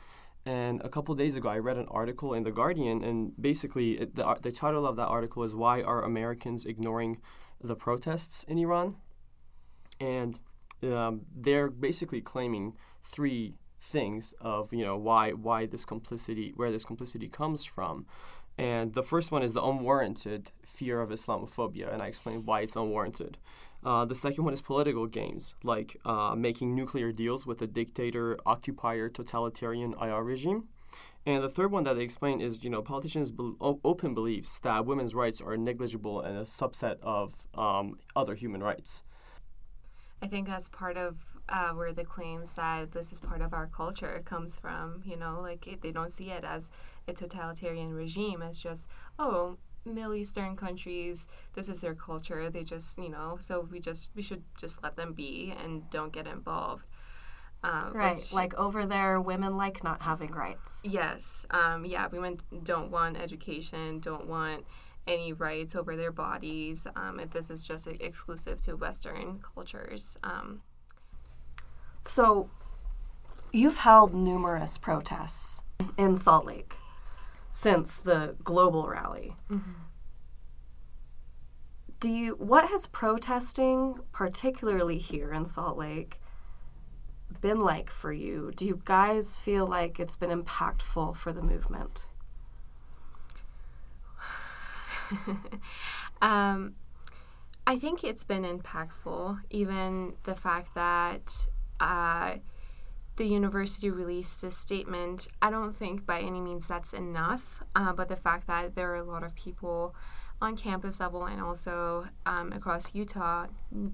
And 0.45 0.79
a 0.83 0.89
couple 0.89 1.15
days 1.15 1.35
ago, 1.35 1.49
I 1.49 1.57
read 1.57 1.77
an 1.77 1.87
article 1.89 2.35
in 2.35 2.43
the 2.43 2.51
Guardian, 2.51 3.03
and 3.03 3.33
basically, 3.41 3.93
it, 3.93 4.15
the 4.15 4.37
the 4.41 4.51
title 4.51 4.85
of 4.85 4.95
that 4.97 5.07
article 5.07 5.43
is 5.43 5.55
"Why 5.55 5.81
Are 5.81 6.03
Americans 6.03 6.65
Ignoring 6.65 7.19
the 7.59 7.75
Protests 7.75 8.43
in 8.43 8.59
Iran?" 8.59 8.97
And 9.99 10.39
um, 10.83 11.21
they're 11.35 11.69
basically 11.69 12.21
claiming 12.21 12.75
three 13.01 13.55
things 13.81 14.33
of 14.41 14.73
you 14.73 14.83
know 14.83 14.97
why 14.97 15.31
why 15.31 15.65
this 15.65 15.85
complicity 15.85 16.53
where 16.55 16.71
this 16.71 16.85
complicity 16.85 17.29
comes 17.29 17.65
from 17.65 18.05
and 18.57 18.93
the 18.93 19.03
first 19.03 19.31
one 19.31 19.43
is 19.43 19.53
the 19.53 19.63
unwarranted 19.63 20.51
fear 20.65 21.01
of 21.01 21.09
islamophobia 21.09 21.91
and 21.91 22.01
i 22.01 22.07
explain 22.07 22.45
why 22.45 22.61
it's 22.61 22.75
unwarranted 22.75 23.37
uh, 23.83 24.03
the 24.03 24.15
second 24.15 24.43
one 24.43 24.53
is 24.53 24.63
political 24.63 25.05
games 25.05 25.55
like 25.63 25.97
uh, 26.05 26.33
making 26.35 26.73
nuclear 26.73 27.11
deals 27.11 27.45
with 27.45 27.61
a 27.61 27.67
dictator 27.67 28.37
occupier 28.45 29.09
totalitarian 29.09 29.93
ir 30.01 30.23
regime 30.23 30.67
and 31.25 31.43
the 31.43 31.49
third 31.49 31.71
one 31.71 31.83
that 31.85 31.95
they 31.95 32.03
explain 32.03 32.39
is, 32.39 32.63
you 32.63 32.69
know, 32.69 32.83
politicians' 32.83 33.31
be- 33.31 33.55
open 33.59 34.13
beliefs 34.13 34.59
that 34.59 34.85
women's 34.85 35.15
rights 35.15 35.41
are 35.41 35.57
negligible 35.57 36.21
and 36.21 36.37
a 36.37 36.43
subset 36.43 36.97
of 37.01 37.33
um, 37.55 37.97
other 38.15 38.35
human 38.35 38.61
rights. 38.61 39.03
I 40.21 40.27
think 40.27 40.47
that's 40.47 40.69
part 40.69 40.97
of 40.97 41.17
uh, 41.49 41.71
where 41.71 41.93
the 41.93 42.03
claims 42.03 42.53
that 42.53 42.91
this 42.91 43.11
is 43.11 43.19
part 43.19 43.41
of 43.41 43.53
our 43.53 43.67
culture 43.67 44.21
comes 44.25 44.55
from. 44.55 45.01
You 45.03 45.17
know, 45.17 45.39
like 45.41 45.67
it, 45.67 45.81
they 45.81 45.91
don't 45.91 46.11
see 46.11 46.29
it 46.29 46.43
as 46.43 46.69
a 47.07 47.13
totalitarian 47.13 47.93
regime, 47.93 48.41
as 48.41 48.57
just 48.57 48.87
oh, 49.19 49.57
Middle 49.85 50.15
Eastern 50.15 50.55
countries, 50.55 51.27
this 51.53 51.69
is 51.69 51.79
their 51.81 51.93
culture. 51.93 52.49
They 52.49 52.63
just, 52.63 52.97
you 52.97 53.09
know, 53.09 53.37
so 53.39 53.67
we 53.71 53.79
just 53.79 54.11
we 54.15 54.21
should 54.21 54.43
just 54.57 54.81
let 54.83 54.95
them 54.95 55.13
be 55.13 55.53
and 55.63 55.89
don't 55.89 56.11
get 56.11 56.27
involved. 56.27 56.87
Um, 57.63 57.93
right, 57.93 58.15
which, 58.15 58.33
like 58.33 58.53
over 58.55 58.85
there, 58.85 59.19
women 59.19 59.57
like 59.57 59.83
not 59.83 60.01
having 60.01 60.31
rights. 60.31 60.83
Yes, 60.87 61.45
um, 61.49 61.85
yeah, 61.85 62.07
women 62.07 62.39
don't 62.63 62.91
want 62.91 63.17
education, 63.17 63.99
don't 63.99 64.27
want 64.27 64.65
any 65.07 65.33
rights 65.33 65.75
over 65.75 65.95
their 65.95 66.11
bodies. 66.11 66.85
Um, 66.95 67.21
this 67.31 67.49
is 67.49 67.63
just 67.63 67.87
exclusive 67.87 68.61
to 68.61 68.75
Western 68.75 69.39
cultures. 69.39 70.17
Um, 70.23 70.61
so, 72.03 72.49
you've 73.51 73.77
held 73.77 74.13
numerous 74.13 74.77
protests 74.77 75.63
in 75.97 76.15
Salt 76.15 76.45
Lake 76.45 76.75
since 77.55 77.95
the 77.95 78.35
global 78.43 78.85
rally. 78.85 79.33
Mm-hmm. 79.49 79.71
Do 82.01 82.09
you 82.09 82.33
what 82.33 82.67
has 82.67 82.87
protesting, 82.87 84.01
particularly 84.11 84.97
here 84.97 85.31
in 85.31 85.45
Salt 85.45 85.77
Lake, 85.77 86.19
been 87.39 87.61
like 87.61 87.89
for 87.89 88.11
you? 88.11 88.51
Do 88.53 88.65
you 88.65 88.81
guys 88.83 89.37
feel 89.37 89.65
like 89.65 90.01
it's 90.01 90.17
been 90.17 90.37
impactful 90.37 91.15
for 91.15 91.31
the 91.31 91.41
movement? 91.41 92.07
um, 96.21 96.75
I 97.65 97.77
think 97.77 98.03
it's 98.03 98.25
been 98.25 98.43
impactful, 98.43 99.39
even 99.49 100.15
the 100.23 100.35
fact 100.35 100.75
that 100.75 101.47
uh, 101.79 102.35
the 103.17 103.25
university 103.25 103.89
released 103.89 104.41
this 104.41 104.57
statement. 104.57 105.27
I 105.41 105.49
don't 105.49 105.73
think 105.73 106.05
by 106.05 106.19
any 106.19 106.41
means 106.41 106.67
that's 106.67 106.93
enough, 106.93 107.63
uh, 107.75 107.93
but 107.93 108.09
the 108.09 108.15
fact 108.15 108.47
that 108.47 108.75
there 108.75 108.91
are 108.91 108.95
a 108.95 109.03
lot 109.03 109.23
of 109.23 109.35
people 109.35 109.95
on 110.41 110.57
campus 110.57 110.99
level 110.99 111.25
and 111.25 111.41
also 111.41 112.07
um, 112.25 112.51
across 112.51 112.93
Utah, 112.93 113.47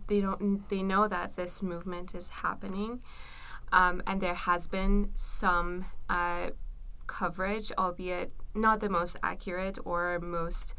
they 0.08 0.22
don't 0.22 0.68
they 0.70 0.82
know 0.82 1.08
that 1.08 1.36
this 1.36 1.62
movement 1.62 2.16
is 2.16 2.28
happening, 2.30 3.02
um, 3.72 4.02
and 4.08 4.22
there 4.22 4.34
has 4.34 4.68
been 4.68 5.12
some 5.16 5.86
uh, 6.10 6.50
coverage, 7.08 7.72
albeit 7.78 8.32
not 8.56 8.80
the 8.80 8.90
most 8.90 9.18
accurate 9.22 9.78
or 9.86 10.20
most 10.20 10.74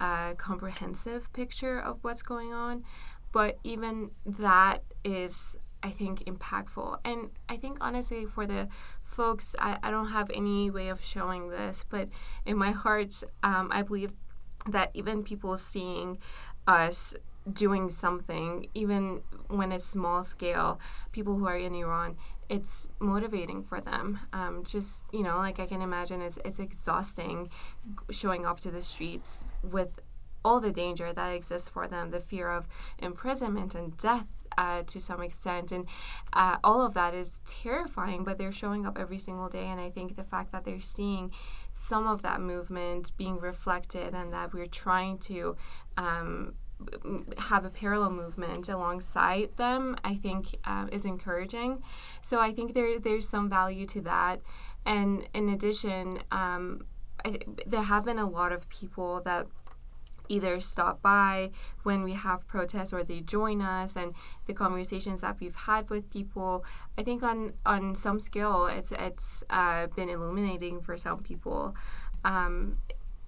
uh, 0.00 0.34
comprehensive 0.34 1.32
picture 1.32 1.78
of 1.80 1.98
what's 2.02 2.22
going 2.22 2.52
on. 2.52 2.84
But 3.32 3.58
even 3.64 4.10
that 4.24 4.82
is, 5.04 5.56
I 5.82 5.90
think, 5.90 6.24
impactful. 6.24 6.98
And 7.04 7.30
I 7.48 7.56
think, 7.56 7.78
honestly, 7.80 8.26
for 8.26 8.46
the 8.46 8.68
folks, 9.02 9.54
I, 9.58 9.78
I 9.82 9.90
don't 9.90 10.10
have 10.10 10.30
any 10.34 10.70
way 10.70 10.88
of 10.88 11.04
showing 11.04 11.48
this, 11.48 11.84
but 11.88 12.08
in 12.44 12.56
my 12.56 12.70
heart, 12.70 13.22
um, 13.42 13.68
I 13.72 13.82
believe 13.82 14.12
that 14.68 14.90
even 14.94 15.22
people 15.22 15.56
seeing 15.56 16.18
us 16.66 17.14
doing 17.50 17.90
something, 17.90 18.66
even 18.74 19.22
when 19.48 19.72
it's 19.72 19.86
small 19.86 20.22
scale, 20.22 20.78
people 21.12 21.36
who 21.36 21.46
are 21.46 21.56
in 21.56 21.74
Iran, 21.74 22.16
it's 22.48 22.88
motivating 22.98 23.62
for 23.62 23.80
them. 23.80 24.20
Um, 24.32 24.64
just 24.64 25.04
you 25.12 25.22
know, 25.22 25.38
like 25.38 25.60
I 25.60 25.66
can 25.66 25.82
imagine, 25.82 26.20
it's 26.20 26.38
it's 26.44 26.58
exhausting 26.58 27.48
showing 28.10 28.44
up 28.44 28.60
to 28.60 28.70
the 28.70 28.82
streets 28.82 29.46
with 29.62 30.00
all 30.44 30.60
the 30.60 30.72
danger 30.72 31.12
that 31.12 31.28
exists 31.28 31.68
for 31.68 31.86
them, 31.86 32.10
the 32.10 32.20
fear 32.20 32.50
of 32.50 32.66
imprisonment 32.98 33.74
and 33.74 33.96
death 33.96 34.26
uh, 34.58 34.82
to 34.86 35.00
some 35.00 35.22
extent, 35.22 35.72
and 35.72 35.86
uh, 36.32 36.56
all 36.62 36.82
of 36.82 36.94
that 36.94 37.14
is 37.14 37.40
terrifying. 37.46 38.24
But 38.24 38.38
they're 38.38 38.52
showing 38.52 38.86
up 38.86 38.98
every 38.98 39.18
single 39.18 39.48
day, 39.48 39.66
and 39.66 39.80
I 39.80 39.90
think 39.90 40.16
the 40.16 40.24
fact 40.24 40.52
that 40.52 40.64
they're 40.64 40.80
seeing 40.80 41.32
some 41.72 42.06
of 42.06 42.22
that 42.22 42.40
movement 42.40 43.16
being 43.16 43.38
reflected, 43.38 44.14
and 44.14 44.32
that 44.32 44.52
we're 44.52 44.66
trying 44.66 45.18
to 45.18 45.56
um, 45.96 46.54
have 47.38 47.64
a 47.64 47.70
parallel 47.70 48.10
movement 48.10 48.68
alongside 48.68 49.50
them, 49.56 49.96
I 50.04 50.14
think 50.14 50.56
uh, 50.64 50.86
is 50.90 51.04
encouraging. 51.04 51.82
So 52.20 52.40
I 52.40 52.52
think 52.52 52.74
there 52.74 52.98
there's 52.98 53.28
some 53.28 53.48
value 53.48 53.86
to 53.86 54.00
that. 54.02 54.40
And 54.86 55.28
in 55.34 55.50
addition, 55.50 56.22
um, 56.32 56.86
I, 57.24 57.38
there 57.66 57.82
have 57.82 58.04
been 58.04 58.18
a 58.18 58.28
lot 58.28 58.52
of 58.52 58.68
people 58.68 59.20
that 59.22 59.46
either 60.30 60.60
stop 60.60 61.02
by 61.02 61.50
when 61.82 62.02
we 62.02 62.12
have 62.12 62.46
protests 62.46 62.92
or 62.92 63.02
they 63.02 63.20
join 63.20 63.60
us 63.60 63.96
and 63.96 64.14
the 64.46 64.54
conversations 64.54 65.20
that 65.20 65.38
we've 65.40 65.56
had 65.56 65.90
with 65.90 66.08
people. 66.10 66.64
I 66.96 67.02
think 67.02 67.22
on 67.22 67.54
on 67.66 67.94
some 67.94 68.20
scale 68.20 68.66
it's 68.66 68.92
it's 68.92 69.44
uh, 69.50 69.88
been 69.88 70.08
illuminating 70.08 70.80
for 70.80 70.96
some 70.96 71.22
people. 71.22 71.74
Um, 72.24 72.78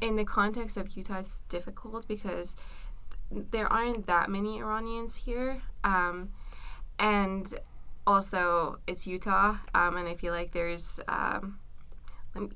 in 0.00 0.16
the 0.16 0.24
context 0.24 0.76
of 0.76 0.96
utah 0.96 1.20
it's 1.20 1.40
difficult 1.48 2.06
because 2.08 2.56
there 3.30 3.72
aren't 3.72 4.06
that 4.06 4.28
many 4.28 4.58
iranians 4.58 5.14
here 5.14 5.62
um, 5.84 6.30
and 6.98 7.54
also 8.04 8.78
it's 8.88 9.06
utah 9.06 9.56
um, 9.74 9.96
and 9.96 10.08
i 10.08 10.14
feel 10.14 10.34
like 10.34 10.52
there's 10.52 10.98
um, 11.06 11.58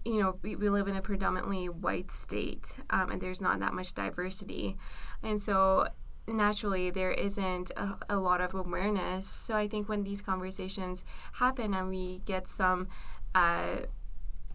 you 0.05 0.21
know, 0.21 0.39
we, 0.43 0.57
we 0.57 0.69
live 0.69 0.89
in 0.89 0.97
a 0.97 1.03
predominantly 1.03 1.69
white 1.69 2.11
state 2.11 2.77
um, 2.91 3.11
and 3.11 3.21
there's 3.21 3.41
not 3.41 3.61
that 3.61 3.75
much 3.75 3.95
diversity. 3.95 4.77
And 5.23 5.41
so 5.41 5.89
naturally 6.27 6.91
there 6.91 7.13
isn't 7.13 7.71
a, 7.77 7.99
a, 8.09 8.17
lot 8.17 8.41
of 8.41 8.55
awareness. 8.55 9.27
So 9.27 9.55
I 9.55 9.69
think 9.69 9.89
when 9.89 10.03
these 10.03 10.23
conversations 10.23 11.05
happen 11.35 11.75
and 11.75 11.89
we 11.89 12.23
get 12.25 12.49
some 12.49 12.89
uh, 13.35 13.81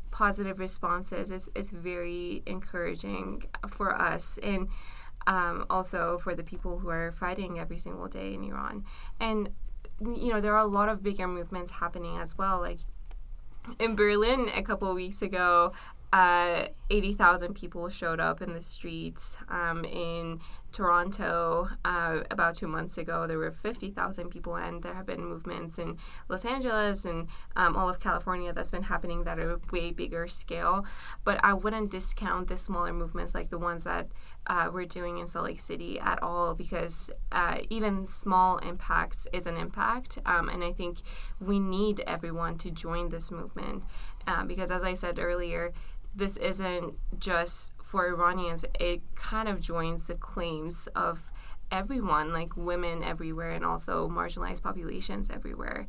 positive 0.10 0.60
responses, 0.60 1.32
it's, 1.32 1.50
it's 1.56 1.70
very 1.70 2.42
encouraging 2.46 3.44
for 3.68 3.96
us. 3.96 4.40
And 4.42 4.68
um, 5.28 5.66
also 5.70 6.18
for 6.18 6.34
the 6.34 6.44
people 6.44 6.80
who 6.80 6.90
are 6.90 7.12
fighting 7.12 7.60
every 7.60 7.78
single 7.78 8.08
day 8.08 8.34
in 8.34 8.44
Iran. 8.44 8.86
And 9.20 9.50
you 10.04 10.30
know 10.34 10.42
there 10.42 10.54
are 10.54 10.64
a 10.64 10.66
lot 10.66 10.90
of 10.90 11.04
bigger 11.04 11.28
movements 11.28 11.72
happening 11.72 12.18
as 12.18 12.38
well 12.38 12.60
like 12.60 12.80
in 13.80 13.96
Berlin 13.96 14.50
a 14.54 14.62
couple 14.62 14.90
of 14.90 14.96
weeks 14.96 15.22
ago, 15.22 15.74
uh, 16.14 16.68
80,000 16.90 17.54
people 17.54 17.88
showed 17.90 18.20
up 18.20 18.42
in 18.42 18.54
the 18.54 18.62
streets. 18.62 19.38
Um, 19.50 19.86
in 19.86 20.40
Toronto, 20.72 21.70
uh, 21.84 22.20
about 22.32 22.56
two 22.56 22.68
months 22.68 22.98
ago, 22.98 23.28
there 23.28 23.38
were 23.38 23.52
50,000 23.52 24.30
people, 24.30 24.56
and 24.56 24.82
there 24.84 24.94
have 24.94 25.06
been 25.06 25.26
movements 25.26 25.78
in 25.78 25.98
Los 26.30 26.46
Angeles 26.46 27.06
and 27.06 27.28
um, 27.56 27.76
all 27.76 27.90
of 27.90 28.00
California 28.00 28.54
that's 28.54 28.72
been 28.72 28.84
happening 28.84 29.24
that 29.24 29.40
are 29.40 29.60
way 29.72 29.92
bigger 29.92 30.28
scale. 30.28 30.86
But 31.24 31.40
I 31.44 31.54
wouldn't 31.54 31.92
discount 31.92 32.48
the 32.48 32.58
smaller 32.58 32.94
movements 32.94 33.36
like 33.36 33.50
the 33.50 33.58
ones 33.58 33.84
that 33.84 34.08
uh, 34.48 34.70
we're 34.74 34.86
doing 34.86 35.18
in 35.18 35.28
Salt 35.28 35.46
Lake 35.46 35.60
City 35.60 36.00
at 36.00 36.22
all 36.24 36.54
because 36.56 37.12
uh, 37.32 37.60
even 37.70 38.08
small 38.08 38.58
impacts 38.60 39.28
is 39.34 39.48
an 39.48 39.58
impact. 39.58 40.18
Um, 40.26 40.50
and 40.50 40.64
I 40.64 40.72
think 40.72 41.00
we 41.40 41.60
need 41.60 42.02
everyone 42.08 42.58
to 42.60 42.72
join 42.72 43.10
this 43.10 43.32
movement 43.32 43.84
um, 44.28 44.48
because, 44.48 44.72
as 44.72 44.84
I 44.84 44.94
said 44.94 45.20
earlier, 45.20 45.74
this 46.14 46.38
isn't 46.38 46.96
just 47.20 47.74
for 47.92 48.08
Iranians, 48.08 48.64
it 48.80 49.02
kind 49.16 49.50
of 49.50 49.60
joins 49.60 50.08
the 50.08 50.16
claims 50.16 50.88
of 50.96 51.30
everyone, 51.70 52.32
like 52.32 52.56
women 52.56 53.04
everywhere 53.04 53.52
and 53.52 53.66
also 53.66 54.08
marginalized 54.08 54.62
populations 54.62 55.30
everywhere. 55.30 55.88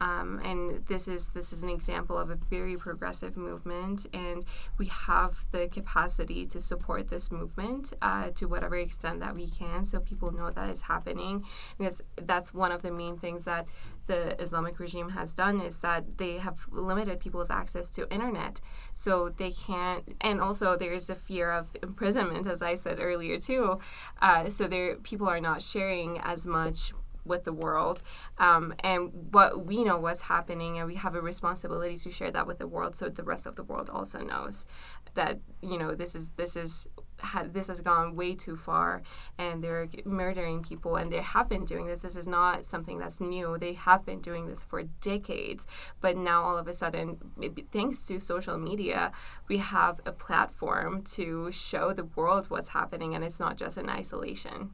Um, 0.00 0.40
and 0.44 0.84
this 0.86 1.06
is 1.06 1.30
this 1.30 1.52
is 1.52 1.62
an 1.62 1.68
example 1.68 2.18
of 2.18 2.28
a 2.28 2.34
very 2.34 2.76
progressive 2.76 3.36
movement, 3.36 4.06
and 4.12 4.44
we 4.78 4.86
have 4.86 5.46
the 5.52 5.68
capacity 5.68 6.44
to 6.46 6.60
support 6.60 7.08
this 7.08 7.30
movement 7.30 7.92
uh, 8.02 8.30
to 8.30 8.48
whatever 8.48 8.74
extent 8.74 9.20
that 9.20 9.36
we 9.36 9.48
can, 9.48 9.84
so 9.84 10.00
people 10.00 10.32
know 10.32 10.50
that 10.50 10.68
it's 10.68 10.82
happening. 10.82 11.44
Because 11.78 12.02
that's 12.16 12.52
one 12.52 12.72
of 12.72 12.82
the 12.82 12.90
main 12.90 13.16
things 13.16 13.44
that 13.44 13.66
the 14.06 14.40
Islamic 14.40 14.78
regime 14.78 15.10
has 15.10 15.32
done 15.32 15.60
is 15.60 15.80
that 15.80 16.18
they 16.18 16.38
have 16.38 16.66
limited 16.70 17.20
people's 17.20 17.50
access 17.50 17.90
to 17.90 18.12
internet, 18.12 18.60
so 18.92 19.30
they 19.36 19.50
can't. 19.50 20.14
And 20.20 20.40
also, 20.40 20.76
there 20.76 20.92
is 20.92 21.10
a 21.10 21.14
fear 21.14 21.50
of 21.50 21.68
imprisonment, 21.82 22.46
as 22.46 22.62
I 22.62 22.74
said 22.74 22.98
earlier 23.00 23.38
too. 23.38 23.78
Uh, 24.20 24.48
so 24.48 24.66
there, 24.66 24.96
people 24.96 25.28
are 25.28 25.40
not 25.40 25.62
sharing 25.62 26.18
as 26.20 26.46
much 26.46 26.92
with 27.24 27.44
the 27.44 27.52
world 27.52 28.02
um, 28.38 28.74
and 28.80 29.10
what 29.32 29.66
we 29.66 29.82
know 29.82 29.96
what's 29.96 30.22
happening 30.22 30.78
and 30.78 30.86
we 30.86 30.94
have 30.94 31.14
a 31.14 31.20
responsibility 31.20 31.96
to 31.96 32.10
share 32.10 32.30
that 32.30 32.46
with 32.46 32.58
the 32.58 32.66
world 32.66 32.94
so 32.94 33.08
the 33.08 33.22
rest 33.22 33.46
of 33.46 33.56
the 33.56 33.62
world 33.64 33.88
also 33.90 34.20
knows 34.20 34.66
that 35.14 35.38
you 35.62 35.78
know 35.78 35.94
this 35.94 36.14
is 36.14 36.28
this 36.36 36.56
is 36.56 36.86
ha- 37.24 37.46
this 37.50 37.68
has 37.68 37.80
gone 37.80 38.14
way 38.14 38.34
too 38.34 38.56
far 38.56 39.02
and 39.38 39.62
they're 39.62 39.88
murdering 40.04 40.62
people 40.62 40.96
and 40.96 41.12
they 41.12 41.20
have 41.20 41.48
been 41.48 41.64
doing 41.64 41.86
this 41.86 42.02
this 42.02 42.16
is 42.16 42.28
not 42.28 42.64
something 42.64 42.98
that's 42.98 43.20
new 43.20 43.56
they 43.58 43.72
have 43.72 44.04
been 44.04 44.20
doing 44.20 44.46
this 44.46 44.62
for 44.62 44.82
decades 45.00 45.66
but 46.00 46.16
now 46.16 46.42
all 46.42 46.58
of 46.58 46.68
a 46.68 46.72
sudden 46.72 47.18
maybe 47.36 47.66
thanks 47.72 48.04
to 48.04 48.20
social 48.20 48.58
media 48.58 49.12
we 49.48 49.58
have 49.58 50.00
a 50.06 50.12
platform 50.12 51.02
to 51.02 51.50
show 51.50 51.92
the 51.92 52.04
world 52.04 52.50
what's 52.50 52.68
happening 52.68 53.14
and 53.14 53.24
it's 53.24 53.40
not 53.40 53.56
just 53.56 53.76
in 53.78 53.88
isolation 53.88 54.70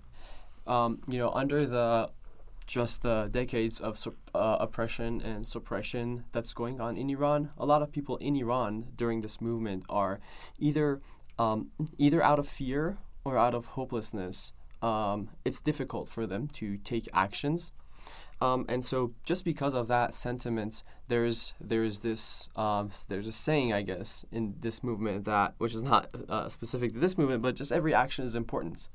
um, 0.66 1.00
you 1.08 1.18
know 1.18 1.30
under 1.30 1.66
the 1.66 2.10
just 2.70 3.02
the 3.02 3.28
decades 3.32 3.80
of 3.80 3.98
uh, 4.32 4.56
oppression 4.60 5.20
and 5.22 5.44
suppression 5.44 6.22
that's 6.30 6.54
going 6.54 6.80
on 6.80 6.96
in 6.96 7.10
Iran. 7.10 7.50
A 7.58 7.66
lot 7.66 7.82
of 7.82 7.90
people 7.90 8.16
in 8.18 8.36
Iran 8.36 8.92
during 8.94 9.22
this 9.22 9.40
movement 9.40 9.82
are 9.88 10.20
either 10.60 11.00
um, 11.40 11.70
either 11.96 12.22
out 12.22 12.38
of 12.38 12.46
fear 12.46 12.98
or 13.24 13.38
out 13.38 13.54
of 13.54 13.66
hopelessness. 13.68 14.52
Um, 14.82 15.30
it's 15.44 15.60
difficult 15.60 16.08
for 16.08 16.26
them 16.26 16.48
to 16.48 16.76
take 16.76 17.08
actions. 17.14 17.72
Um, 18.42 18.64
and 18.68 18.84
so, 18.84 19.12
just 19.24 19.44
because 19.44 19.74
of 19.74 19.88
that 19.88 20.14
sentiment, 20.14 20.82
there's 21.08 21.52
there's 21.60 22.00
this 22.00 22.48
um, 22.56 22.90
there's 23.08 23.26
a 23.26 23.32
saying, 23.32 23.72
I 23.72 23.82
guess, 23.82 24.24
in 24.32 24.54
this 24.60 24.82
movement 24.82 25.24
that, 25.26 25.54
which 25.58 25.74
is 25.74 25.82
not 25.82 26.08
uh, 26.28 26.48
specific 26.48 26.94
to 26.94 26.98
this 26.98 27.18
movement, 27.18 27.42
but 27.42 27.56
just 27.56 27.72
every 27.72 27.94
action 27.94 28.24
is 28.24 28.34
important. 28.34 28.88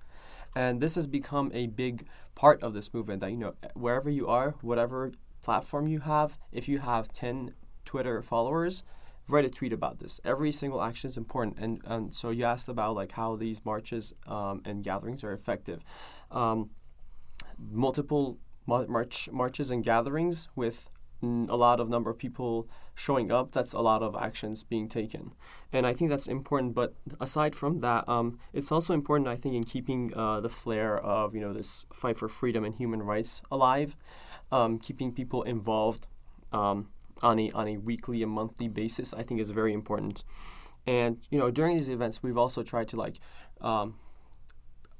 And 0.55 0.81
this 0.81 0.95
has 0.95 1.05
become 1.05 1.51
a 1.53 1.67
big 1.67 2.07
part 2.33 2.63
of 2.63 2.73
this 2.73 2.93
movement 2.93 3.19
that, 3.21 3.31
you 3.31 3.37
know, 3.37 3.53
wherever 3.73 4.09
you 4.09 4.27
are, 4.27 4.55
whatever 4.61 5.11
platform 5.41 5.87
you 5.87 5.99
have, 5.99 6.39
if 6.51 6.67
you 6.67 6.79
have 6.79 7.11
10 7.11 7.53
Twitter 7.83 8.21
followers, 8.21 8.83
write 9.27 9.45
a 9.45 9.49
tweet 9.49 9.73
about 9.73 9.99
this. 9.99 10.19
Every 10.23 10.51
single 10.51 10.81
action 10.81 11.09
is 11.09 11.17
important. 11.17 11.57
And, 11.59 11.81
and 11.85 12.13
so 12.13 12.29
you 12.29 12.45
asked 12.45 12.69
about 12.69 12.95
like 12.95 13.11
how 13.11 13.35
these 13.35 13.63
marches 13.65 14.13
um, 14.27 14.61
and 14.65 14.83
gatherings 14.83 15.23
are 15.23 15.33
effective. 15.33 15.83
Um, 16.31 16.69
multiple 17.71 18.37
march 18.67 19.29
marches 19.31 19.71
and 19.71 19.83
gatherings 19.83 20.47
with 20.55 20.89
a 21.21 21.55
lot 21.55 21.79
of 21.79 21.89
number 21.89 22.09
of 22.09 22.17
people 22.17 22.67
showing 22.93 23.31
up, 23.31 23.51
that's 23.51 23.73
a 23.73 23.79
lot 23.79 24.03
of 24.03 24.15
actions 24.15 24.63
being 24.63 24.87
taken. 24.87 25.33
And 25.71 25.85
I 25.87 25.93
think 25.93 26.09
that's 26.09 26.27
important. 26.27 26.75
But 26.75 26.93
aside 27.19 27.55
from 27.55 27.79
that, 27.79 28.07
um, 28.07 28.37
it's 28.53 28.71
also 28.71 28.93
important, 28.93 29.27
I 29.27 29.35
think, 29.35 29.55
in 29.55 29.63
keeping 29.63 30.13
uh, 30.15 30.41
the 30.41 30.49
flair 30.49 30.97
of 30.97 31.35
you 31.35 31.41
know 31.41 31.53
this 31.53 31.85
fight 31.93 32.17
for 32.17 32.29
freedom 32.29 32.63
and 32.63 32.75
human 32.75 33.01
rights 33.01 33.41
alive, 33.51 33.95
um, 34.51 34.77
keeping 34.77 35.11
people 35.11 35.43
involved 35.43 36.07
um, 36.51 36.89
on 37.21 37.39
a 37.39 37.51
on 37.51 37.67
a 37.67 37.77
weekly 37.77 38.21
and 38.23 38.31
monthly 38.31 38.67
basis. 38.67 39.13
I 39.13 39.23
think 39.23 39.39
is 39.39 39.51
very 39.51 39.73
important. 39.73 40.23
And 40.87 41.19
you 41.29 41.39
know 41.39 41.51
during 41.51 41.75
these 41.75 41.89
events, 41.89 42.21
we've 42.21 42.37
also 42.37 42.61
tried 42.61 42.87
to 42.89 42.97
like 42.97 43.19
um, 43.61 43.95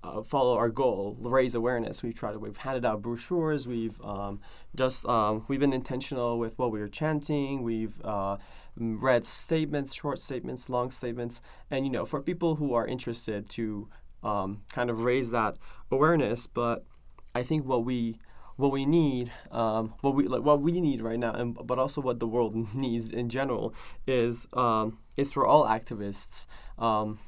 uh, 0.05 0.21
follow 0.23 0.55
our 0.55 0.69
goal, 0.69 1.17
raise 1.19 1.55
awareness. 1.55 2.03
We've 2.03 2.13
tried 2.13 2.35
we've 2.37 2.57
handed 2.57 2.85
out 2.85 3.01
brochures. 3.01 3.67
We've 3.67 3.99
um, 4.03 4.39
just 4.75 5.05
um, 5.05 5.45
we've 5.47 5.59
been 5.59 5.73
intentional 5.73 6.37
with 6.37 6.57
what 6.59 6.71
we 6.71 6.79
were 6.79 6.87
chanting. 6.87 7.63
We've 7.63 7.99
uh, 8.03 8.37
read 8.77 9.25
statements, 9.25 9.93
short 9.93 10.19
statements, 10.19 10.69
long 10.69 10.91
statements, 10.91 11.41
and 11.71 11.85
you 11.85 11.91
know, 11.91 12.05
for 12.05 12.21
people 12.21 12.55
who 12.55 12.73
are 12.73 12.85
interested 12.85 13.49
to 13.51 13.89
um, 14.23 14.61
kind 14.71 14.89
of 14.89 15.03
raise 15.03 15.31
that 15.31 15.57
awareness. 15.91 16.47
But 16.47 16.85
I 17.33 17.43
think 17.43 17.65
what 17.65 17.83
we 17.83 18.19
what 18.57 18.71
we 18.71 18.85
need, 18.85 19.31
um, 19.51 19.93
what 20.01 20.15
we 20.15 20.27
like, 20.27 20.43
what 20.43 20.61
we 20.61 20.79
need 20.81 21.01
right 21.01 21.19
now, 21.19 21.31
and 21.33 21.55
but 21.65 21.77
also 21.79 22.01
what 22.01 22.19
the 22.19 22.27
world 22.27 22.55
needs 22.73 23.11
in 23.11 23.29
general 23.29 23.73
is 24.07 24.47
um, 24.53 24.99
is 25.17 25.31
for 25.31 25.45
all 25.45 25.65
activists. 25.65 26.47
Um, 26.77 27.19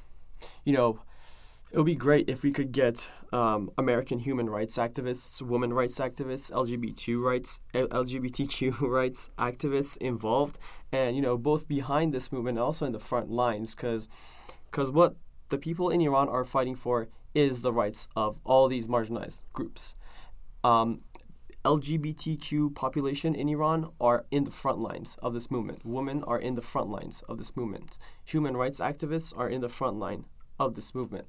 you 0.64 0.74
know, 0.74 1.00
it 1.72 1.78
would 1.78 1.86
be 1.86 1.96
great 1.96 2.30
if 2.30 2.44
we 2.44 2.52
could 2.52 2.72
get 2.72 3.10
um, 3.34 3.70
American 3.78 4.20
human 4.20 4.50
rights 4.50 4.78
activists, 4.78 5.42
women 5.42 5.74
rights 5.74 6.00
activists, 6.00 6.52
LGBT 6.52 7.22
rights, 7.22 7.60
LGBTQ 7.74 8.82
rights 8.90 9.30
activists 9.38 9.98
involved, 9.98 10.58
and 10.92 11.16
you 11.16 11.22
know 11.22 11.38
both 11.38 11.68
behind 11.68 12.14
this 12.14 12.32
movement 12.32 12.58
and 12.58 12.64
also 12.64 12.86
in 12.86 12.94
the 12.94 13.00
front 13.00 13.30
lines, 13.30 13.76
because 13.76 14.08
because 14.72 14.92
what 14.92 15.16
the 15.50 15.58
people 15.58 15.90
in 15.90 16.02
Iran 16.02 16.30
are 16.30 16.46
fighting 16.46 16.76
for 16.76 17.10
is 17.34 17.62
the 17.62 17.74
rights 17.74 18.08
of 18.16 18.40
all 18.44 18.68
these 18.68 18.88
marginalized 18.88 19.44
groups. 19.54 19.96
Um, 20.64 21.02
LGBTQ 21.68 22.74
population 22.76 23.36
in 23.36 23.50
Iran 23.50 23.92
are 24.00 24.26
in 24.32 24.46
the 24.46 24.52
front 24.52 24.80
lines 24.80 25.18
of 25.22 25.34
this 25.34 25.52
movement. 25.52 25.86
Women 25.86 26.24
are 26.24 26.40
in 26.40 26.56
the 26.56 26.62
front 26.62 26.90
lines 26.90 27.24
of 27.28 27.38
this 27.38 27.58
movement. 27.58 27.98
Human 28.24 28.56
rights 28.56 28.80
activists 28.80 29.38
are 29.38 29.50
in 29.50 29.60
the 29.60 29.68
front 29.68 30.00
line 30.00 30.24
of 30.58 30.76
this 30.76 30.96
movement. 30.96 31.28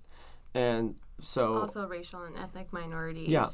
And 0.55 0.95
so 1.21 1.59
also 1.59 1.89
racial 1.89 2.23
and 2.23 2.37
ethnic 2.39 2.73
minorities 2.73 3.29
Yeah. 3.29 3.47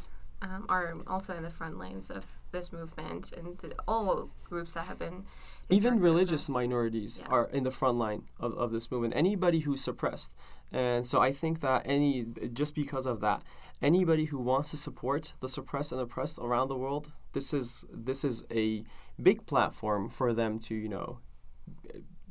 Um, 0.43 0.67
are 0.69 0.95
also 1.07 1.35
in 1.35 1.43
the 1.43 1.51
front 1.51 1.79
lines 1.79 2.11
of 2.11 2.25
this 2.53 2.73
movement 2.73 3.33
and 3.33 3.59
the, 3.59 3.75
all 3.89 4.31
groups 4.49 4.75
that 4.75 4.87
have 4.87 4.99
been 4.99 5.25
even 5.71 5.99
religious 6.01 6.49
oppressed. 6.49 6.51
minorities 6.51 7.19
Yeah. 7.21 7.29
are 7.29 7.47
in 7.53 7.65
the 7.65 7.71
front 7.71 7.97
line 7.99 8.25
of, 8.39 8.53
of 8.55 8.71
this 8.71 8.91
movement 8.91 9.15
anybody 9.17 9.61
who's 9.61 9.81
suppressed 9.81 10.35
and 10.71 11.07
so 11.07 11.21
i 11.21 11.33
think 11.33 11.61
that 11.61 11.83
any 11.87 12.27
just 12.53 12.75
because 12.75 13.07
of 13.07 13.21
that 13.21 13.43
anybody 13.83 14.27
who 14.27 14.39
wants 14.39 14.71
to 14.73 14.77
support 14.77 15.33
the 15.41 15.49
suppressed 15.49 15.91
and 15.93 16.01
oppressed 16.01 16.39
around 16.39 16.69
the 16.69 16.77
world 16.77 17.13
this 17.33 17.55
is 17.55 17.85
this 17.91 18.25
is 18.25 18.45
a 18.51 18.85
big 19.21 19.47
platform 19.47 20.09
for 20.11 20.33
them 20.35 20.59
to 20.59 20.75
you 20.75 20.89
know 20.89 21.19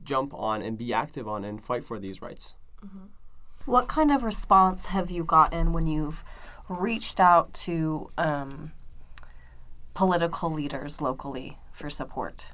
jump 0.04 0.34
on 0.34 0.62
and 0.62 0.78
be 0.78 0.94
active 0.94 1.28
on 1.28 1.44
and 1.44 1.64
fight 1.64 1.84
for 1.84 1.98
these 2.00 2.22
rights 2.22 2.56
What 3.66 3.88
kind 3.88 4.12
of 4.12 4.24
response 4.24 4.88
have 4.88 5.10
you 5.10 5.24
gotten 5.24 5.72
when 5.72 5.88
you've 5.88 6.24
reached 6.70 7.20
out 7.20 7.54
to 7.54 8.10
um, 8.18 8.72
political 9.94 10.52
leaders 10.52 11.02
locally 11.02 11.58
for 11.72 11.90
support? 11.90 12.48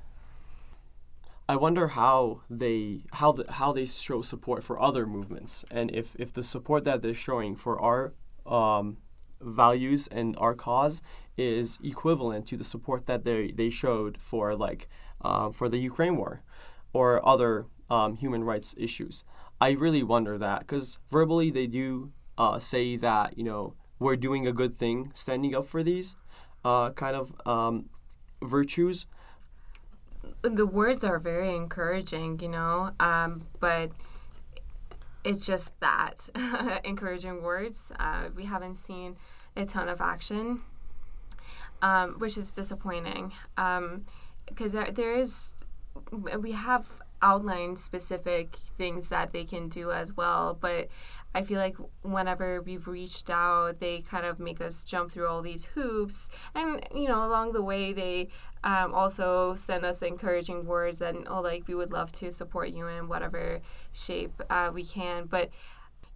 I 1.47 1.55
wonder 1.55 1.89
how 1.89 2.41
they 2.49 3.01
how 3.13 3.31
the, 3.31 3.51
how 3.51 3.71
they 3.73 3.85
show 3.85 4.21
support 4.21 4.63
for 4.63 4.79
other 4.79 5.07
movements, 5.07 5.65
and 5.71 5.89
if, 5.91 6.15
if 6.19 6.31
the 6.31 6.43
support 6.43 6.83
that 6.83 7.01
they're 7.01 7.15
showing 7.15 7.55
for 7.55 7.79
our 7.81 8.13
um, 8.45 8.97
values 9.41 10.07
and 10.11 10.35
our 10.37 10.53
cause 10.53 11.01
is 11.37 11.79
equivalent 11.83 12.45
to 12.47 12.57
the 12.57 12.63
support 12.63 13.07
that 13.07 13.23
they 13.23 13.51
they 13.51 13.69
showed 13.69 14.21
for 14.21 14.55
like 14.55 14.87
uh, 15.21 15.49
for 15.49 15.69
the 15.69 15.79
Ukraine 15.79 16.17
war 16.17 16.43
or 16.93 17.25
other 17.27 17.65
um, 17.89 18.15
human 18.15 18.43
rights 18.43 18.75
issues. 18.77 19.23
I 19.59 19.71
really 19.71 20.03
wonder 20.03 20.37
that 20.37 20.59
because 20.59 20.99
verbally 21.09 21.49
they 21.49 21.67
do 21.67 22.11
uh, 22.37 22.59
say 22.59 22.95
that 22.97 23.37
you 23.37 23.43
know 23.43 23.73
we're 23.99 24.15
doing 24.15 24.47
a 24.47 24.51
good 24.51 24.75
thing 24.75 25.11
standing 25.13 25.55
up 25.55 25.67
for 25.67 25.83
these 25.83 26.15
uh, 26.63 26.91
kind 26.91 27.15
of 27.15 27.33
um, 27.45 27.89
virtues, 28.41 29.05
the 30.41 30.65
words 30.65 31.03
are 31.03 31.19
very 31.19 31.55
encouraging, 31.55 32.39
you 32.39 32.49
know, 32.49 32.91
um, 32.99 33.45
but 33.59 33.91
it's 35.23 35.45
just 35.45 35.79
that 35.79 36.29
encouraging 36.83 37.41
words. 37.43 37.91
Uh, 37.99 38.29
we 38.35 38.45
haven't 38.45 38.75
seen 38.75 39.17
a 39.55 39.65
ton 39.65 39.89
of 39.89 40.01
action, 40.01 40.61
um, 41.81 42.15
which 42.19 42.37
is 42.37 42.53
disappointing 42.53 43.33
because 44.45 44.71
there, 44.71 44.91
there 44.91 45.13
is, 45.13 45.55
we 46.11 46.51
have 46.53 47.01
outlined 47.21 47.77
specific 47.77 48.55
things 48.55 49.09
that 49.09 49.33
they 49.33 49.43
can 49.43 49.67
do 49.67 49.91
as 49.91 50.15
well, 50.15 50.57
but 50.59 50.87
I 51.35 51.43
feel 51.43 51.59
like 51.59 51.77
whenever 52.01 52.61
we've 52.61 52.87
reached 52.87 53.29
out, 53.29 53.79
they 53.79 54.01
kind 54.01 54.25
of 54.25 54.39
make 54.39 54.61
us 54.61 54.83
jump 54.83 55.11
through 55.11 55.27
all 55.27 55.41
these 55.41 55.65
hoops. 55.65 56.29
And, 56.55 56.85
you 56.93 57.07
know, 57.07 57.23
along 57.23 57.53
the 57.53 57.61
way, 57.61 57.93
they 57.93 58.29
um, 58.63 58.93
also 58.93 59.53
send 59.55 59.85
us 59.85 60.01
encouraging 60.01 60.65
words 60.65 61.01
and, 61.01 61.27
oh, 61.27 61.41
like, 61.41 61.67
we 61.67 61.75
would 61.75 61.91
love 61.91 62.11
to 62.13 62.31
support 62.31 62.69
you 62.69 62.87
in 62.87 63.07
whatever 63.07 63.61
shape 63.91 64.41
uh, 64.49 64.71
we 64.73 64.83
can. 64.83 65.25
But 65.25 65.49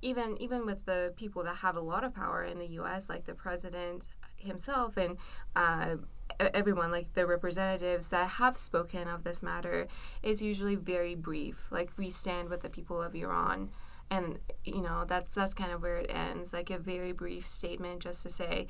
even 0.02 0.36
even 0.42 0.66
with 0.66 0.86
the 0.86 1.14
people 1.16 1.44
that 1.44 1.58
have 1.58 1.78
a 1.78 1.82
lot 1.82 2.04
of 2.04 2.14
power 2.14 2.44
in 2.44 2.60
the 2.60 2.68
U.S., 2.68 3.08
like 3.08 3.26
the 3.26 3.34
president 3.34 4.04
himself 4.36 4.98
and 4.98 5.18
uh, 5.56 5.96
everyone, 6.40 6.92
like 6.92 7.14
the 7.14 7.26
representatives 7.26 8.10
that 8.10 8.30
have 8.32 8.58
spoken 8.58 9.08
of 9.08 9.24
this 9.24 9.42
matter, 9.42 9.88
is 10.22 10.42
usually 10.42 10.76
very 10.76 11.16
brief. 11.16 11.72
Like 11.72 11.92
we 11.98 12.10
stand 12.10 12.50
with 12.50 12.62
the 12.62 12.70
people 12.70 13.02
of 13.02 13.16
Iran, 13.16 13.70
and 14.14 14.40
you 14.64 14.82
know 14.82 15.06
that's 15.08 15.30
that's 15.30 15.54
kind 15.54 15.72
of 15.72 15.82
where 15.82 15.98
it 15.98 16.12
ends. 16.14 16.54
Like 16.54 16.70
a 16.70 16.78
very 16.78 17.12
brief 17.12 17.48
statement, 17.48 18.02
just 18.02 18.22
to 18.24 18.30
say 18.30 18.68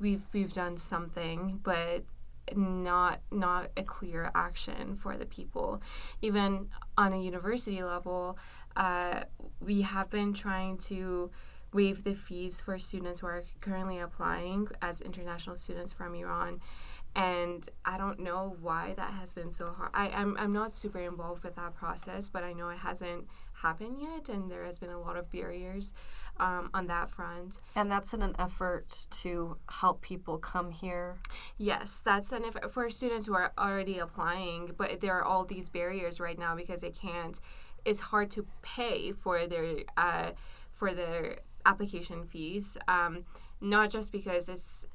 we've 0.00 0.22
we've 0.32 0.52
done 0.52 0.76
something, 0.78 1.60
but 1.62 2.04
not 2.54 3.20
not 3.30 3.70
a 3.76 3.82
clear 3.82 4.30
action 4.34 4.96
for 4.96 5.16
the 5.16 5.26
people. 5.26 5.82
Even 6.22 6.68
on 6.96 7.12
a 7.12 7.20
university 7.20 7.82
level, 7.82 8.38
uh, 8.76 9.24
we 9.60 9.82
have 9.82 10.08
been 10.10 10.32
trying 10.32 10.78
to 10.78 11.30
waive 11.72 12.04
the 12.04 12.14
fees 12.14 12.60
for 12.60 12.78
students 12.78 13.20
who 13.20 13.26
are 13.26 13.42
currently 13.60 13.98
applying 13.98 14.66
as 14.80 15.02
international 15.02 15.56
students 15.56 15.92
from 15.92 16.14
Iran. 16.14 16.60
And 17.14 17.66
I 17.84 17.96
don't 17.96 18.20
know 18.20 18.56
why 18.60 18.92
that 18.96 19.12
has 19.14 19.32
been 19.32 19.50
so 19.50 19.72
hard. 19.72 19.90
I, 19.94 20.08
I'm, 20.10 20.36
I'm 20.38 20.52
not 20.52 20.70
super 20.70 21.00
involved 21.00 21.44
with 21.44 21.56
that 21.56 21.74
process, 21.74 22.28
but 22.28 22.44
I 22.44 22.52
know 22.52 22.68
it 22.68 22.78
hasn't 22.78 23.26
happened 23.62 23.98
yet, 24.00 24.28
and 24.28 24.50
there 24.50 24.64
has 24.64 24.78
been 24.78 24.90
a 24.90 25.00
lot 25.00 25.16
of 25.16 25.30
barriers 25.30 25.94
um, 26.38 26.70
on 26.74 26.86
that 26.86 27.10
front. 27.10 27.58
And 27.74 27.90
that's 27.90 28.12
in 28.12 28.22
an 28.22 28.34
effort 28.38 29.06
to 29.22 29.56
help 29.70 30.02
people 30.02 30.38
come 30.38 30.70
here. 30.70 31.16
Yes, 31.56 32.00
that's 32.04 32.32
an 32.32 32.44
effort 32.44 32.72
for 32.72 32.88
students 32.90 33.26
who 33.26 33.34
are 33.34 33.52
already 33.58 33.98
applying, 33.98 34.72
but 34.76 35.00
there 35.00 35.14
are 35.14 35.24
all 35.24 35.44
these 35.44 35.68
barriers 35.68 36.20
right 36.20 36.38
now 36.38 36.54
because 36.54 36.80
they 36.82 36.90
can't. 36.90 37.40
It's 37.84 38.00
hard 38.00 38.30
to 38.32 38.46
pay 38.62 39.12
for 39.12 39.46
their 39.46 39.76
uh, 39.96 40.32
for 40.72 40.92
their 40.92 41.38
application 41.64 42.24
fees, 42.24 42.76
um, 42.88 43.24
not 43.60 43.90
just 43.90 44.12
because 44.12 44.48
it's 44.48 44.86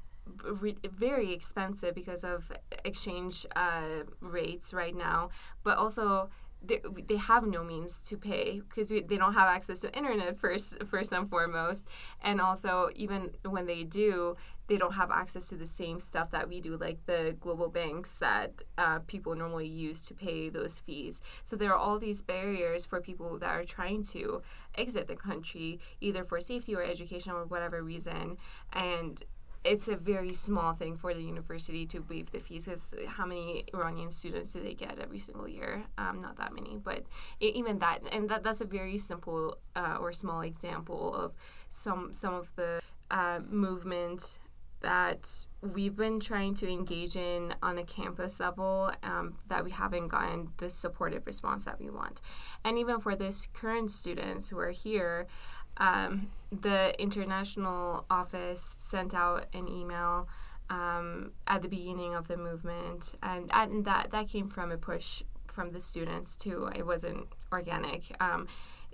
re- 0.44 0.76
very 0.84 1.32
expensive 1.32 1.94
because 1.94 2.24
of 2.24 2.52
exchange 2.84 3.46
uh, 3.56 4.04
rates 4.20 4.72
right 4.72 4.94
now, 4.94 5.30
but 5.64 5.76
also 5.76 6.30
they, 6.64 6.80
they 7.08 7.16
have 7.16 7.46
no 7.46 7.64
means 7.64 8.00
to 8.00 8.16
pay 8.16 8.60
because 8.60 8.88
they 8.88 9.00
don't 9.00 9.34
have 9.34 9.48
access 9.48 9.80
to 9.80 9.96
internet 9.96 10.38
first 10.38 10.82
first 10.84 11.12
and 11.12 11.28
foremost. 11.28 11.86
And 12.20 12.40
also 12.40 12.90
even 12.94 13.30
when 13.44 13.66
they 13.66 13.84
do 13.84 14.36
they 14.68 14.78
don't 14.78 14.94
have 14.94 15.10
access 15.10 15.48
to 15.48 15.56
the 15.56 15.66
same 15.66 16.00
stuff 16.00 16.30
that 16.30 16.48
we 16.48 16.60
do 16.60 16.76
like 16.76 17.04
the 17.06 17.36
global 17.40 17.68
banks 17.68 18.18
that 18.20 18.52
uh, 18.78 19.00
people 19.00 19.34
normally 19.34 19.66
use 19.66 20.06
to 20.06 20.14
pay 20.14 20.48
those 20.48 20.78
fees. 20.78 21.20
So 21.42 21.56
there 21.56 21.72
are 21.72 21.76
all 21.76 21.98
these 21.98 22.22
barriers 22.22 22.86
for 22.86 23.00
people 23.00 23.38
that 23.40 23.50
are 23.50 23.64
trying 23.64 24.04
to 24.04 24.40
exit 24.76 25.08
the 25.08 25.16
country 25.16 25.80
either 26.00 26.24
for 26.24 26.40
safety 26.40 26.74
or 26.74 26.82
education 26.82 27.32
or 27.32 27.44
whatever 27.44 27.82
reason. 27.82 28.38
And 28.72 29.22
it's 29.64 29.88
a 29.88 29.96
very 29.96 30.32
small 30.32 30.72
thing 30.72 30.96
for 30.96 31.14
the 31.14 31.22
university 31.22 31.86
to 31.86 32.00
waive 32.00 32.30
the 32.32 32.40
fees 32.40 32.64
because 32.64 32.94
how 33.06 33.24
many 33.24 33.64
Iranian 33.72 34.10
students 34.10 34.52
do 34.52 34.60
they 34.60 34.74
get 34.74 34.98
every 34.98 35.20
single 35.20 35.48
year? 35.48 35.84
Um, 35.98 36.20
not 36.20 36.36
that 36.38 36.52
many, 36.52 36.76
but 36.82 37.04
even 37.40 37.78
that, 37.78 38.00
and 38.10 38.28
that, 38.28 38.42
that's 38.42 38.60
a 38.60 38.64
very 38.64 38.98
simple 38.98 39.58
uh, 39.76 39.98
or 40.00 40.12
small 40.12 40.40
example 40.40 41.14
of 41.14 41.32
some 41.68 42.12
some 42.12 42.34
of 42.34 42.54
the 42.56 42.80
uh, 43.10 43.40
movement 43.48 44.38
that 44.80 45.46
we've 45.60 45.96
been 45.96 46.18
trying 46.18 46.54
to 46.54 46.68
engage 46.68 47.14
in 47.14 47.54
on 47.62 47.78
a 47.78 47.84
campus 47.84 48.40
level 48.40 48.90
um, 49.04 49.38
that 49.46 49.64
we 49.64 49.70
haven't 49.70 50.08
gotten 50.08 50.48
the 50.56 50.68
supportive 50.68 51.24
response 51.24 51.64
that 51.64 51.80
we 51.80 51.88
want. 51.88 52.20
And 52.64 52.76
even 52.78 53.00
for 53.00 53.14
this 53.14 53.46
current 53.54 53.92
students 53.92 54.48
who 54.48 54.58
are 54.58 54.72
here, 54.72 55.28
um, 55.76 56.30
the 56.60 57.00
international 57.00 58.04
office 58.10 58.76
sent 58.78 59.14
out 59.14 59.46
an 59.54 59.68
email 59.68 60.28
um, 60.68 61.32
at 61.46 61.62
the 61.62 61.68
beginning 61.68 62.14
of 62.14 62.28
the 62.28 62.36
movement, 62.36 63.14
and, 63.22 63.50
and 63.52 63.84
that 63.84 64.10
that 64.10 64.28
came 64.28 64.48
from 64.48 64.70
a 64.70 64.76
push 64.76 65.22
from 65.46 65.72
the 65.72 65.80
students 65.80 66.36
too. 66.36 66.70
It 66.74 66.86
wasn't 66.86 67.26
organic. 67.52 68.14
Um, 68.20 68.46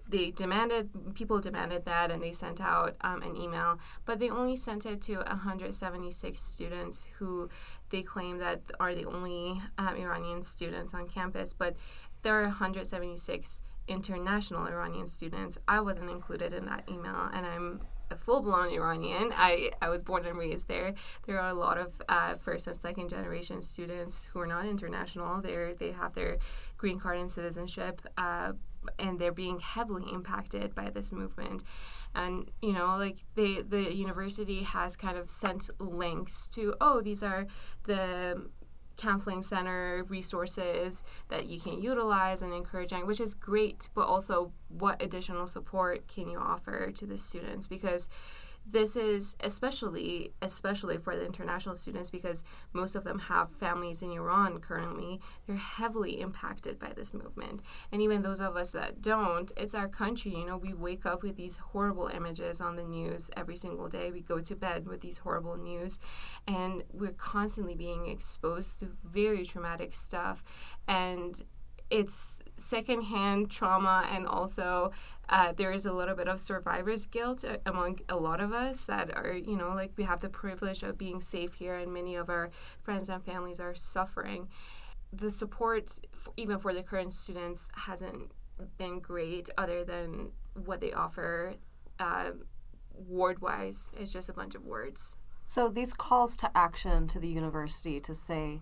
they 0.09 0.31
demanded 0.31 1.14
people 1.14 1.38
demanded 1.38 1.85
that, 1.85 2.11
and 2.11 2.23
they 2.23 2.33
sent 2.33 2.61
out 2.61 2.97
um, 3.03 3.23
an 3.23 3.37
email, 3.37 3.79
but 4.07 4.18
they 4.18 4.31
only 4.31 4.57
sent 4.57 4.87
it 4.87 5.03
to 5.03 5.16
176 5.16 6.40
students 6.40 7.09
who 7.18 7.49
they 7.90 8.03
claim 8.03 8.38
that 8.38 8.62
are 8.81 8.94
the 8.94 9.05
only 9.05 9.61
um, 9.77 9.97
Iranian 9.97 10.42
students 10.42 10.94
on 10.94 11.09
campus, 11.09 11.53
but 11.53 11.77
there 12.23 12.40
are 12.40 12.44
176 12.44 13.62
international 13.88 14.66
Iranian 14.66 15.07
students. 15.07 15.59
I 15.66 15.81
wasn't 15.81 16.11
included 16.11 16.53
in 16.53 16.66
that 16.66 16.85
email, 16.89 17.30
and 17.32 17.47
I'm 17.47 17.80
a 18.11 18.16
full-blown 18.16 18.72
Iranian. 18.72 19.32
I, 19.36 19.70
I 19.82 19.89
was 19.89 20.03
born 20.03 20.24
and 20.26 20.39
raised 20.39 20.68
there. 20.68 20.95
There 21.26 21.41
are 21.41 21.51
a 21.51 21.55
lot 21.55 21.78
of 21.78 22.01
uh, 22.09 22.34
first 22.36 22.66
and 22.66 22.76
second 22.76 23.09
generation 23.11 23.61
students 23.62 24.26
who 24.32 24.41
are 24.41 24.47
not 24.47 24.64
international. 24.66 25.41
They 25.41 25.74
they 25.78 25.93
have 25.93 26.14
their 26.14 26.39
green 26.76 26.99
card 26.99 27.18
and 27.18 27.30
citizenship, 27.30 28.01
uh, 28.16 28.53
and 28.99 29.18
they're 29.18 29.32
being 29.32 29.59
heavily 29.61 30.07
impacted 30.12 30.74
by 30.74 30.91
this 30.91 31.12
movement. 31.12 31.64
And 32.14 32.51
you 32.62 32.72
know, 32.72 32.97
like 32.97 33.18
they 33.34 33.62
the 33.62 33.95
university 33.95 34.62
has 34.62 34.97
kind 34.97 35.18
of 35.18 35.30
sent 35.30 35.68
links 35.78 36.49
to 36.53 36.74
oh 36.80 37.01
these 37.01 37.22
are 37.22 37.47
the 37.84 38.49
counseling 38.99 39.40
center 39.40 40.05
resources 40.09 41.03
that 41.28 41.46
you 41.46 41.59
can 41.59 41.80
utilize 41.80 42.42
and 42.42 42.53
encouraging 42.53 43.07
which 43.07 43.20
is 43.20 43.32
great 43.32 43.88
but 43.94 44.07
also 44.07 44.53
what 44.68 45.03
additional 45.03 45.46
support 45.46 46.07
can 46.09 46.28
you 46.28 46.38
offer 46.38 46.90
to 46.92 47.07
the 47.07 47.18
students? 47.18 47.66
Because 47.66 48.09
this 48.71 48.97
is 48.97 49.37
especially 49.41 50.33
especially 50.43 50.99
for 50.99 51.16
the 51.16 51.25
international 51.25 51.75
students 51.75 52.11
because 52.11 52.45
most 52.73 52.95
of 52.95 53.05
them 53.05 53.19
have 53.19 53.51
families 53.51 54.03
in 54.03 54.11
Iran 54.12 54.59
currently. 54.61 55.21
They're 55.47 55.57
heavily 55.57 56.21
impacted 56.21 56.79
by 56.79 56.93
this 56.95 57.14
movement, 57.14 57.62
and 57.93 58.03
even 58.03 58.23
those 58.23 58.41
of 58.41 58.57
us 58.57 58.71
that 58.73 59.01
don't, 59.01 59.51
it's 59.57 59.75
our 59.75 59.89
country. 59.89 60.33
You 60.33 60.47
know, 60.47 60.57
we 60.57 60.75
wake 60.75 61.07
up 61.07 61.23
with 61.23 61.37
these 61.37 61.57
horrible 61.57 62.09
images 62.09 62.61
on 62.61 62.77
the 62.77 62.85
news 62.85 63.31
every 63.37 63.57
single 63.57 63.89
day. 63.89 64.11
We 64.11 64.21
go 64.21 64.41
to 64.41 64.57
bed 64.57 64.87
with 64.87 65.01
these 65.01 65.19
horrible 65.19 65.57
news, 65.57 65.99
and 66.47 66.85
we're 66.93 67.12
constantly 67.12 67.75
being 67.75 68.07
exposed 68.07 68.81
to 68.81 68.89
very 69.05 69.45
traumatic 69.45 69.95
stuff, 69.95 70.45
and 70.87 71.43
it's 71.91 72.43
secondhand 72.57 73.51
trauma 73.51 74.07
and 74.12 74.26
also 74.26 74.93
uh, 75.28 75.53
there 75.53 75.72
is 75.72 75.84
a 75.84 75.93
little 75.93 76.14
bit 76.14 76.28
of 76.28 76.41
survivor's 76.41 77.07
guilt 77.07 77.45
uh, 77.45 77.59
among 77.66 78.01
a 78.09 78.16
lot 78.16 78.41
of 78.41 78.53
us 78.53 78.84
that 78.86 79.14
are, 79.14 79.32
you 79.32 79.57
know, 79.57 79.74
like 79.74 79.93
we 79.97 80.05
have 80.05 80.20
the 80.20 80.28
privilege 80.28 80.82
of 80.82 80.97
being 80.97 81.20
safe 81.20 81.53
here, 81.55 81.74
and 81.76 81.93
many 81.93 82.14
of 82.14 82.30
our 82.30 82.51
friends 82.80 83.09
and 83.09 83.22
families 83.22 83.61
are 83.61 83.74
suffering. 83.74 84.49
The 85.12 85.30
support, 85.30 85.99
f- 86.14 86.28
even 86.36 86.59
for 86.59 86.72
the 86.72 86.82
current 86.82 87.12
students, 87.12 87.68
hasn't 87.74 88.30
been 88.78 89.01
great, 89.01 89.51
other 89.59 89.84
than 89.84 90.30
what 90.64 90.80
they 90.80 90.93
offer 90.93 91.55
uh, 91.99 92.30
word 92.95 93.41
wise. 93.43 93.91
It's 93.99 94.12
just 94.12 94.30
a 94.30 94.32
bunch 94.32 94.55
of 94.55 94.64
words. 94.64 95.16
So 95.45 95.68
these 95.68 95.93
calls 95.93 96.36
to 96.39 96.51
action 96.57 97.07
to 97.09 97.18
the 97.18 97.28
university 97.28 98.01
to 98.01 98.14
say, 98.14 98.61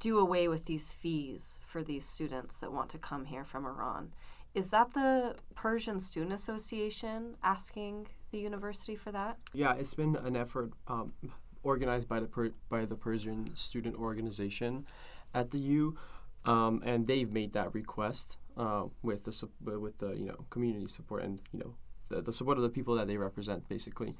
do 0.00 0.18
away 0.18 0.48
with 0.48 0.64
these 0.66 0.90
fees 0.90 1.58
for 1.66 1.82
these 1.82 2.04
students 2.04 2.58
that 2.58 2.72
want 2.72 2.90
to 2.90 2.98
come 2.98 3.24
here 3.24 3.44
from 3.44 3.66
Iran 3.66 4.12
is 4.56 4.70
that 4.70 4.94
the 4.94 5.36
Persian 5.54 6.00
Student 6.00 6.32
Association 6.32 7.36
asking 7.42 8.08
the 8.30 8.38
university 8.38 8.96
for 8.96 9.12
that? 9.12 9.36
Yeah, 9.52 9.74
it's 9.74 9.92
been 9.92 10.16
an 10.16 10.34
effort 10.34 10.72
um, 10.88 11.12
organized 11.62 12.08
by 12.08 12.20
the 12.20 12.26
per- 12.26 12.54
by 12.70 12.86
the 12.86 12.96
Persian 12.96 13.54
Student 13.54 13.96
Organization 13.96 14.86
at 15.34 15.50
the 15.50 15.58
U, 15.58 15.98
um, 16.46 16.82
and 16.86 17.06
they've 17.06 17.30
made 17.30 17.52
that 17.52 17.74
request 17.74 18.38
uh, 18.56 18.84
with 19.02 19.24
the 19.24 19.32
su- 19.32 19.52
with 19.62 19.98
the 19.98 20.12
you 20.14 20.24
know 20.24 20.46
community 20.48 20.86
support 20.86 21.22
and 21.22 21.42
you 21.52 21.58
know 21.58 21.74
the, 22.08 22.22
the 22.22 22.32
support 22.32 22.56
of 22.56 22.62
the 22.62 22.70
people 22.70 22.94
that 22.94 23.06
they 23.06 23.18
represent, 23.18 23.68
basically. 23.68 24.14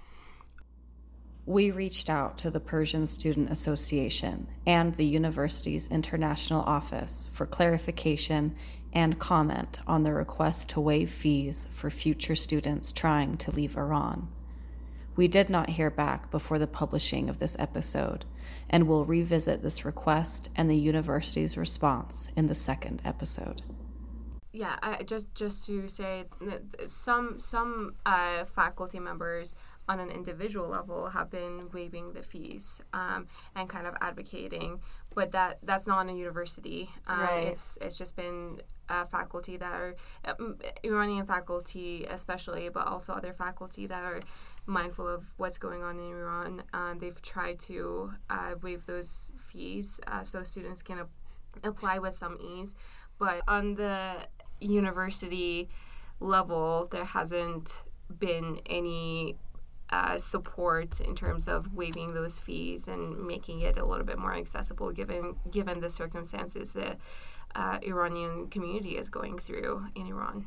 We 1.47 1.71
reached 1.71 2.11
out 2.11 2.39
to 2.39 2.51
the 2.51 2.59
Persian 2.59 3.07
Student 3.07 3.51
Association 3.51 4.49
and 4.67 4.93
the 4.97 5.07
university's 5.07 5.87
international 5.87 6.63
office 6.63 7.29
for 7.33 7.47
clarification 7.47 8.57
and 8.93 9.21
comment 9.21 9.79
on 9.87 10.03
the 10.03 10.13
request 10.13 10.71
to 10.71 10.81
waive 10.81 11.13
fees 11.13 11.69
for 11.71 11.89
future 11.89 12.35
students 12.35 12.91
trying 12.91 13.37
to 13.37 13.53
leave 13.53 13.77
Iran. 13.77 14.27
We 15.15 15.29
did 15.29 15.49
not 15.49 15.71
hear 15.71 15.89
back 15.89 16.33
before 16.33 16.59
the 16.59 16.67
publishing 16.67 17.29
of 17.29 17.39
this 17.39 17.57
episode, 17.61 18.25
and 18.69 18.89
will 18.89 19.05
revisit 19.05 19.63
this 19.63 19.85
request 19.85 20.51
and 20.57 20.69
the 20.69 20.77
university's 20.77 21.57
response 21.57 22.29
in 22.35 22.49
the 22.49 22.57
second 22.57 23.03
episode. 23.05 23.63
Yeah, 24.53 24.77
I, 24.83 25.03
just 25.03 25.35
just 25.35 25.67
to 25.67 25.87
say, 25.87 26.25
some 26.87 27.39
some 27.39 27.95
uh, 28.07 28.47
faculty 28.47 28.99
members 28.99 29.55
on 29.89 30.01
an 30.01 30.11
individual 30.11 30.69
level 30.69 31.09
have 31.09 31.31
been 31.31 31.69
waiving 31.73 32.13
the 32.13 32.23
fees 32.23 32.81
um, 32.93 33.27
and 33.55 33.69
kind 33.69 33.87
of 33.87 33.95
advocating, 34.01 34.81
but 35.15 35.33
that 35.33 35.59
that's 35.63 35.87
not 35.87 35.99
on 35.99 36.09
a 36.09 36.15
university. 36.15 36.91
Um, 37.07 37.21
right. 37.21 37.47
It's 37.49 37.79
it's 37.81 37.97
just 37.97 38.17
been 38.17 38.61
uh, 38.89 39.05
faculty 39.07 39.57
that 39.57 39.73
are 39.73 39.95
um, 40.25 40.59
Iranian 40.85 41.27
faculty, 41.27 42.05
especially, 42.09 42.69
but 42.69 42.87
also 42.87 43.13
other 43.13 43.33
faculty 43.33 43.87
that 43.87 44.03
are 44.03 44.21
mindful 44.67 45.09
of 45.09 45.25
what's 45.37 45.59
going 45.59 45.83
on 45.83 45.99
in 45.99 46.11
Iran. 46.11 46.63
Uh, 46.73 46.95
they've 46.99 47.21
tried 47.23 47.59
to 47.61 48.13
uh, 48.31 48.55
waive 48.63 48.87
those 48.87 49.31
fees 49.39 50.01
uh, 50.07 50.25
so 50.25 50.43
students 50.43 50.83
can 50.83 50.99
ap- 51.01 51.09
apply 51.65 51.99
with 51.99 52.15
some 52.15 52.37
ease, 52.41 52.75
but 53.19 53.43
on 53.47 53.75
the 53.75 54.27
university 54.61 55.69
level, 56.21 56.89
there 56.91 57.05
hasn't 57.05 57.83
been 58.19 58.61
any 58.67 59.37
uh, 59.91 60.19
support 60.19 61.01
in 61.01 61.15
terms 61.15 61.47
of 61.49 61.75
waiving 61.75 62.09
those 62.09 62.39
fees 62.39 62.89
and 62.89 63.27
making 63.27 63.61
it 63.61 63.77
a 63.77 63.85
little 63.85 64.05
bit 64.05 64.19
more 64.19 64.35
accessible 64.35 64.91
given 64.91 65.37
given 65.51 65.81
the 65.81 65.91
circumstances 65.91 66.73
that 66.73 66.99
uh, 67.55 67.79
Iranian 67.83 68.49
community 68.49 68.97
is 68.97 69.09
going 69.09 69.39
through 69.39 69.87
in 69.95 70.07
Iran. 70.07 70.47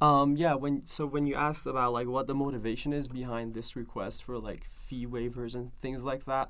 Um, 0.00 0.36
yeah, 0.36 0.54
when 0.54 0.86
so 0.86 1.06
when 1.06 1.26
you 1.26 1.34
asked 1.34 1.66
about 1.66 1.92
like 1.92 2.06
what 2.06 2.26
the 2.26 2.34
motivation 2.34 2.92
is 2.92 3.08
behind 3.08 3.54
this 3.54 3.74
request 3.74 4.22
for 4.22 4.38
like 4.38 4.64
fee 4.64 5.06
waivers 5.06 5.54
and 5.54 5.72
things 5.80 6.04
like 6.04 6.24
that, 6.26 6.48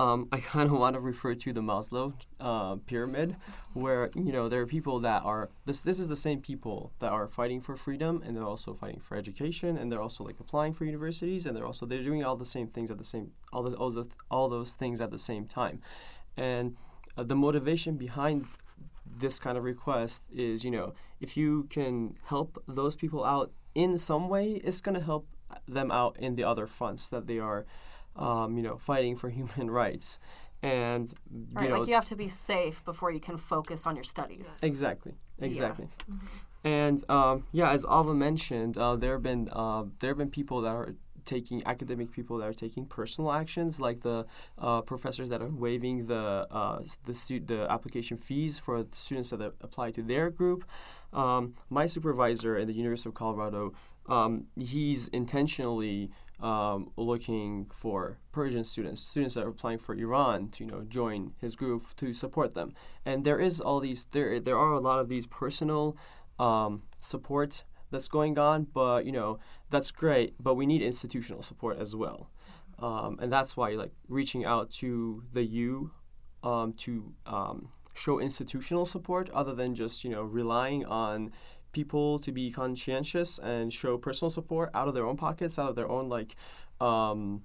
um, 0.00 0.28
I 0.32 0.40
kind 0.54 0.70
of 0.70 0.78
want 0.78 0.94
to 0.94 1.00
refer 1.00 1.34
to 1.34 1.52
the 1.52 1.60
Maslow 1.60 2.14
uh, 2.40 2.76
pyramid, 2.86 3.36
where 3.74 4.10
you 4.14 4.32
know 4.32 4.48
there 4.48 4.62
are 4.62 4.66
people 4.66 4.98
that 5.00 5.22
are 5.24 5.50
this. 5.66 5.82
This 5.82 5.98
is 5.98 6.08
the 6.08 6.16
same 6.16 6.40
people 6.40 6.92
that 7.00 7.12
are 7.12 7.28
fighting 7.28 7.60
for 7.60 7.76
freedom, 7.76 8.22
and 8.24 8.34
they're 8.34 8.44
also 8.44 8.72
fighting 8.72 9.00
for 9.00 9.16
education, 9.16 9.76
and 9.76 9.92
they're 9.92 10.00
also 10.00 10.24
like 10.24 10.40
applying 10.40 10.72
for 10.72 10.86
universities, 10.86 11.44
and 11.44 11.54
they're 11.54 11.66
also 11.66 11.84
they're 11.84 12.02
doing 12.02 12.24
all 12.24 12.36
the 12.36 12.46
same 12.46 12.66
things 12.66 12.90
at 12.90 12.98
the 12.98 13.04
same 13.04 13.32
all 13.52 13.62
the 13.62 13.76
all, 13.76 13.90
the, 13.90 14.06
all 14.30 14.48
those 14.48 14.72
things 14.72 15.00
at 15.00 15.10
the 15.10 15.18
same 15.18 15.44
time, 15.46 15.80
and 16.36 16.76
uh, 17.16 17.22
the 17.22 17.36
motivation 17.36 17.96
behind 17.96 18.46
this 19.18 19.38
kind 19.38 19.58
of 19.58 19.64
request 19.64 20.24
is 20.32 20.64
you 20.64 20.70
know 20.70 20.94
if 21.20 21.36
you 21.36 21.64
can 21.64 22.16
help 22.24 22.62
those 22.66 22.96
people 22.96 23.22
out 23.24 23.52
in 23.74 23.98
some 23.98 24.28
way, 24.28 24.52
it's 24.64 24.80
going 24.80 24.96
to 24.96 25.04
help 25.04 25.28
them 25.68 25.90
out 25.90 26.16
in 26.18 26.34
the 26.36 26.44
other 26.44 26.66
fronts 26.66 27.08
that 27.08 27.26
they 27.26 27.38
are 27.38 27.66
um, 28.16 28.56
you 28.56 28.62
know, 28.62 28.76
fighting 28.76 29.16
for 29.16 29.28
human 29.38 29.70
rights. 29.70 30.18
And 30.62 31.08
you 31.08 31.46
right, 31.52 31.70
know, 31.70 31.78
like 31.78 31.88
you 31.88 31.94
have 31.94 32.04
to 32.06 32.16
be 32.16 32.28
safe 32.28 32.84
before 32.84 33.10
you 33.10 33.20
can 33.20 33.38
focus 33.38 33.86
on 33.86 33.96
your 33.96 34.04
studies. 34.04 34.60
Exactly, 34.62 35.14
exactly. 35.40 35.88
Yeah. 36.06 36.14
Mm-hmm. 36.14 36.26
And 36.62 37.10
um, 37.10 37.44
yeah, 37.52 37.70
as 37.70 37.86
Ava 37.90 38.14
mentioned, 38.14 38.76
uh, 38.76 38.96
there 38.96 39.12
have 39.12 39.22
been 39.22 39.48
uh, 39.52 39.84
there 40.00 40.10
have 40.10 40.18
been 40.18 40.30
people 40.30 40.60
that 40.60 40.74
are 40.74 40.94
taking 41.24 41.66
academic 41.66 42.10
people 42.12 42.38
that 42.38 42.48
are 42.48 42.54
taking 42.54 42.84
personal 42.84 43.32
actions, 43.32 43.80
like 43.80 44.00
the 44.00 44.26
uh, 44.58 44.80
professors 44.82 45.28
that 45.30 45.40
are 45.40 45.48
waiving 45.48 46.06
the 46.06 46.46
uh, 46.50 46.80
the, 47.06 47.14
stu- 47.14 47.40
the 47.40 47.70
application 47.70 48.16
fees 48.16 48.58
for 48.58 48.82
the 48.82 48.96
students 48.96 49.30
that 49.30 49.40
apply 49.60 49.90
to 49.92 50.02
their 50.02 50.30
group. 50.30 50.64
Um, 51.12 51.54
my 51.68 51.86
supervisor 51.86 52.56
at 52.56 52.66
the 52.66 52.74
University 52.74 53.08
of 53.08 53.14
Colorado, 53.14 53.72
um, 54.06 54.46
he's 54.56 55.08
intentionally 55.08 56.10
um, 56.42 56.90
looking 56.96 57.66
for 57.72 58.18
Persian 58.32 58.64
students, 58.64 59.02
students 59.02 59.34
that 59.34 59.44
are 59.44 59.48
applying 59.48 59.78
for 59.78 59.94
Iran 59.94 60.48
to 60.50 60.64
you 60.64 60.70
know 60.70 60.82
join 60.82 61.32
his 61.40 61.56
group 61.56 61.94
to 61.96 62.12
support 62.12 62.54
them. 62.54 62.74
And 63.04 63.24
there 63.24 63.38
is 63.38 63.60
all 63.60 63.80
these 63.80 64.06
there 64.12 64.40
there 64.40 64.58
are 64.58 64.72
a 64.72 64.80
lot 64.80 64.98
of 64.98 65.08
these 65.08 65.26
personal 65.26 65.96
um, 66.38 66.82
support 67.00 67.64
that's 67.90 68.08
going 68.08 68.38
on, 68.38 68.64
but 68.72 69.04
you 69.04 69.12
know 69.12 69.38
that's 69.70 69.90
great, 69.90 70.34
but 70.40 70.54
we 70.54 70.66
need 70.66 70.82
institutional 70.82 71.42
support 71.42 71.78
as 71.78 71.94
well. 71.94 72.30
Um, 72.78 73.18
and 73.20 73.32
that's 73.32 73.56
why 73.56 73.70
like 73.70 73.92
reaching 74.08 74.44
out 74.44 74.70
to 74.72 75.22
the 75.32 75.44
U 75.44 75.90
um, 76.42 76.72
to 76.74 77.12
um, 77.26 77.68
show 77.94 78.18
institutional 78.18 78.86
support 78.86 79.28
other 79.30 79.54
than 79.54 79.74
just 79.74 80.04
you 80.04 80.10
know 80.10 80.22
relying 80.22 80.84
on 80.86 81.32
people 81.72 82.18
to 82.20 82.32
be 82.32 82.50
conscientious 82.50 83.38
and 83.38 83.72
show 83.72 83.96
personal 83.96 84.30
support 84.30 84.70
out 84.74 84.88
of 84.88 84.94
their 84.94 85.06
own 85.06 85.16
pockets, 85.16 85.58
out 85.58 85.70
of 85.70 85.76
their 85.76 85.88
own 85.88 86.08
like 86.08 86.36
um, 86.80 87.42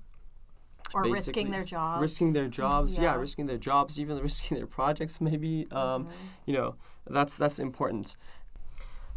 or 0.93 1.03
risking 1.03 1.51
their 1.51 1.63
jobs. 1.63 2.01
Risking 2.01 2.33
their 2.33 2.47
jobs, 2.47 2.97
yeah. 2.97 3.03
yeah. 3.03 3.15
risking 3.15 3.47
their 3.47 3.57
jobs, 3.57 3.99
even 3.99 4.19
risking 4.21 4.57
their 4.57 4.67
projects 4.67 5.19
maybe. 5.19 5.67
Um, 5.71 6.05
mm-hmm. 6.05 6.11
You 6.45 6.53
know, 6.53 6.75
that's 7.07 7.37
that's 7.37 7.59
important. 7.59 8.15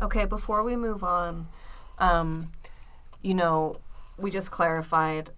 Okay, 0.01 0.25
before 0.25 0.63
we 0.63 0.77
move 0.77 1.03
on, 1.03 1.49
um, 1.99 2.53
you 3.23 3.35
know, 3.35 3.81
we 4.17 4.31
just 4.31 4.51
clarified 4.51 5.31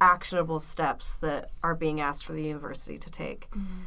actionable 0.00 0.60
steps 0.60 1.16
that 1.16 1.50
are 1.62 1.74
being 1.74 2.00
asked 2.00 2.24
for 2.24 2.32
the 2.32 2.42
university 2.42 2.98
to 2.98 3.10
take. 3.10 3.50
Mm-hmm. 3.50 3.82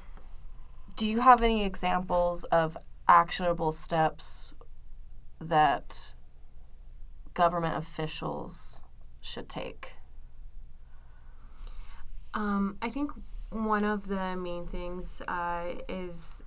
Do 0.96 1.08
you 1.08 1.22
have 1.22 1.42
any 1.42 1.64
examples 1.64 2.44
of 2.46 2.78
actionable 3.08 3.72
steps 3.72 4.54
that 5.40 6.14
government 7.34 7.78
officials 7.78 8.82
should 9.22 9.50
take? 9.50 9.94
Um, 12.34 12.78
I 12.82 12.90
think 12.90 13.12
one 13.50 13.84
of 13.84 14.08
the 14.08 14.36
main 14.36 14.68
things 14.68 15.22
uh, 15.28 15.74
is 15.88 16.44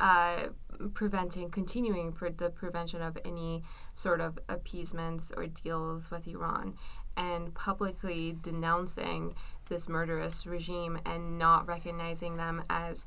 uh, 0.00 0.48
preventing, 0.94 1.50
continuing 1.50 2.12
for 2.12 2.28
the 2.28 2.50
prevention 2.50 3.00
of 3.02 3.16
any 3.24 3.62
sort 3.94 4.20
of 4.20 4.38
appeasements 4.48 5.30
or 5.36 5.46
deals 5.46 6.10
with 6.10 6.26
Iran 6.26 6.74
and 7.16 7.54
publicly 7.54 8.36
denouncing 8.42 9.34
this 9.68 9.88
murderous 9.88 10.46
regime 10.46 10.98
and 11.06 11.38
not 11.38 11.68
recognizing 11.68 12.36
them 12.36 12.64
as 12.68 13.06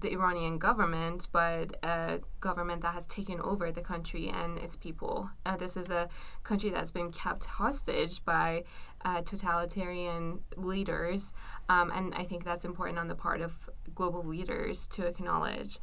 the 0.00 0.12
Iranian 0.12 0.58
government, 0.58 1.28
but 1.32 1.76
a 1.82 2.20
government 2.40 2.82
that 2.82 2.94
has 2.94 3.06
taken 3.06 3.40
over 3.40 3.70
the 3.70 3.80
country 3.80 4.28
and 4.28 4.58
its 4.58 4.76
people. 4.76 5.30
Uh, 5.44 5.56
this 5.56 5.76
is 5.76 5.90
a 5.90 6.08
country 6.44 6.70
that's 6.70 6.90
been 6.90 7.12
kept 7.12 7.44
hostage 7.44 8.24
by 8.24 8.64
uh, 9.04 9.20
totalitarian 9.22 10.40
leaders, 10.56 11.32
um, 11.68 11.90
and 11.94 12.14
I 12.14 12.24
think 12.24 12.44
that's 12.44 12.64
important 12.64 12.98
on 12.98 13.08
the 13.08 13.14
part 13.14 13.40
of 13.40 13.70
global 13.94 14.24
leaders 14.24 14.86
to 14.88 15.06
acknowledge. 15.06 15.78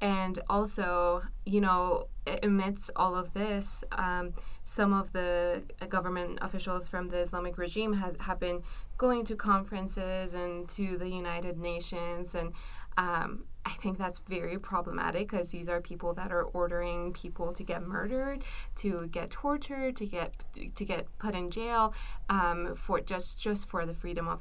And 0.00 0.38
also, 0.50 1.22
you 1.46 1.60
know, 1.60 2.08
amidst 2.42 2.90
all 2.96 3.16
of 3.16 3.32
this, 3.32 3.82
um, 3.92 4.34
some 4.62 4.92
of 4.92 5.12
the 5.12 5.62
government 5.88 6.38
officials 6.42 6.86
from 6.86 7.08
the 7.08 7.18
Islamic 7.20 7.56
regime 7.56 7.94
has, 7.94 8.14
have 8.20 8.38
been 8.38 8.62
going 8.98 9.24
to 9.24 9.36
conferences 9.36 10.34
and 10.34 10.68
to 10.70 10.98
the 10.98 11.08
United 11.08 11.56
Nations 11.56 12.34
and 12.34 12.52
um, 12.96 13.44
I 13.66 13.70
think 13.70 13.98
that's 13.98 14.20
very 14.20 14.58
problematic 14.58 15.28
because 15.28 15.50
these 15.50 15.68
are 15.68 15.80
people 15.80 16.14
that 16.14 16.30
are 16.30 16.44
ordering 16.44 17.12
people 17.12 17.52
to 17.52 17.64
get 17.64 17.82
murdered, 17.82 18.44
to 18.76 19.08
get 19.08 19.30
tortured, 19.30 19.96
to 19.96 20.06
get 20.06 20.44
to 20.76 20.84
get 20.84 21.06
put 21.18 21.34
in 21.34 21.50
jail 21.50 21.92
um, 22.28 22.76
for 22.76 23.00
just 23.00 23.40
just 23.42 23.68
for 23.68 23.84
the 23.84 23.92
freedom 23.92 24.28
of 24.28 24.40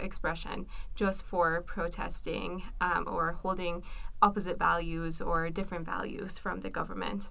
expression, 0.00 0.66
just 0.96 1.22
for 1.22 1.62
protesting 1.62 2.64
um, 2.80 3.04
or 3.06 3.32
holding 3.32 3.84
opposite 4.20 4.58
values 4.58 5.20
or 5.20 5.48
different 5.50 5.86
values 5.86 6.36
from 6.36 6.60
the 6.60 6.70
government. 6.70 7.28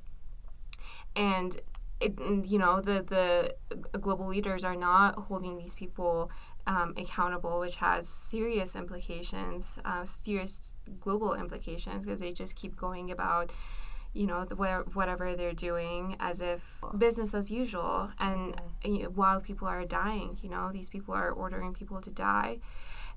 And 1.14 1.60
it, 2.00 2.18
you 2.46 2.58
know 2.58 2.80
the 2.80 3.04
the 3.04 3.98
global 3.98 4.28
leaders 4.28 4.64
are 4.64 4.76
not 4.76 5.16
holding 5.16 5.58
these 5.58 5.76
people 5.76 6.32
um, 6.68 6.94
accountable, 6.98 7.60
which 7.60 7.76
has 7.76 8.08
serious 8.08 8.76
implications, 8.76 9.78
uh, 9.86 10.04
serious 10.04 10.74
global 11.00 11.34
implications, 11.34 12.06
because 12.06 12.20
they 12.20 12.34
just 12.34 12.56
keep 12.56 12.76
going 12.76 13.10
about, 13.10 13.52
you 14.14 14.28
know, 14.28 14.44
the, 14.44 14.56
whatever 14.56 15.36
they're 15.36 15.54
doing 15.54 16.18
as 16.20 16.42
if 16.42 16.62
business 16.98 17.34
as 17.34 17.50
usual. 17.50 18.12
And 18.20 18.60
you 18.84 19.04
know, 19.04 19.10
while 19.10 19.40
people 19.40 19.68
are 19.68 19.86
dying, 19.86 20.38
you 20.44 20.50
know, 20.50 20.72
these 20.72 20.90
people 20.90 21.14
are 21.14 21.32
ordering 21.32 21.74
people 21.74 22.02
to 22.02 22.12
die, 22.12 22.60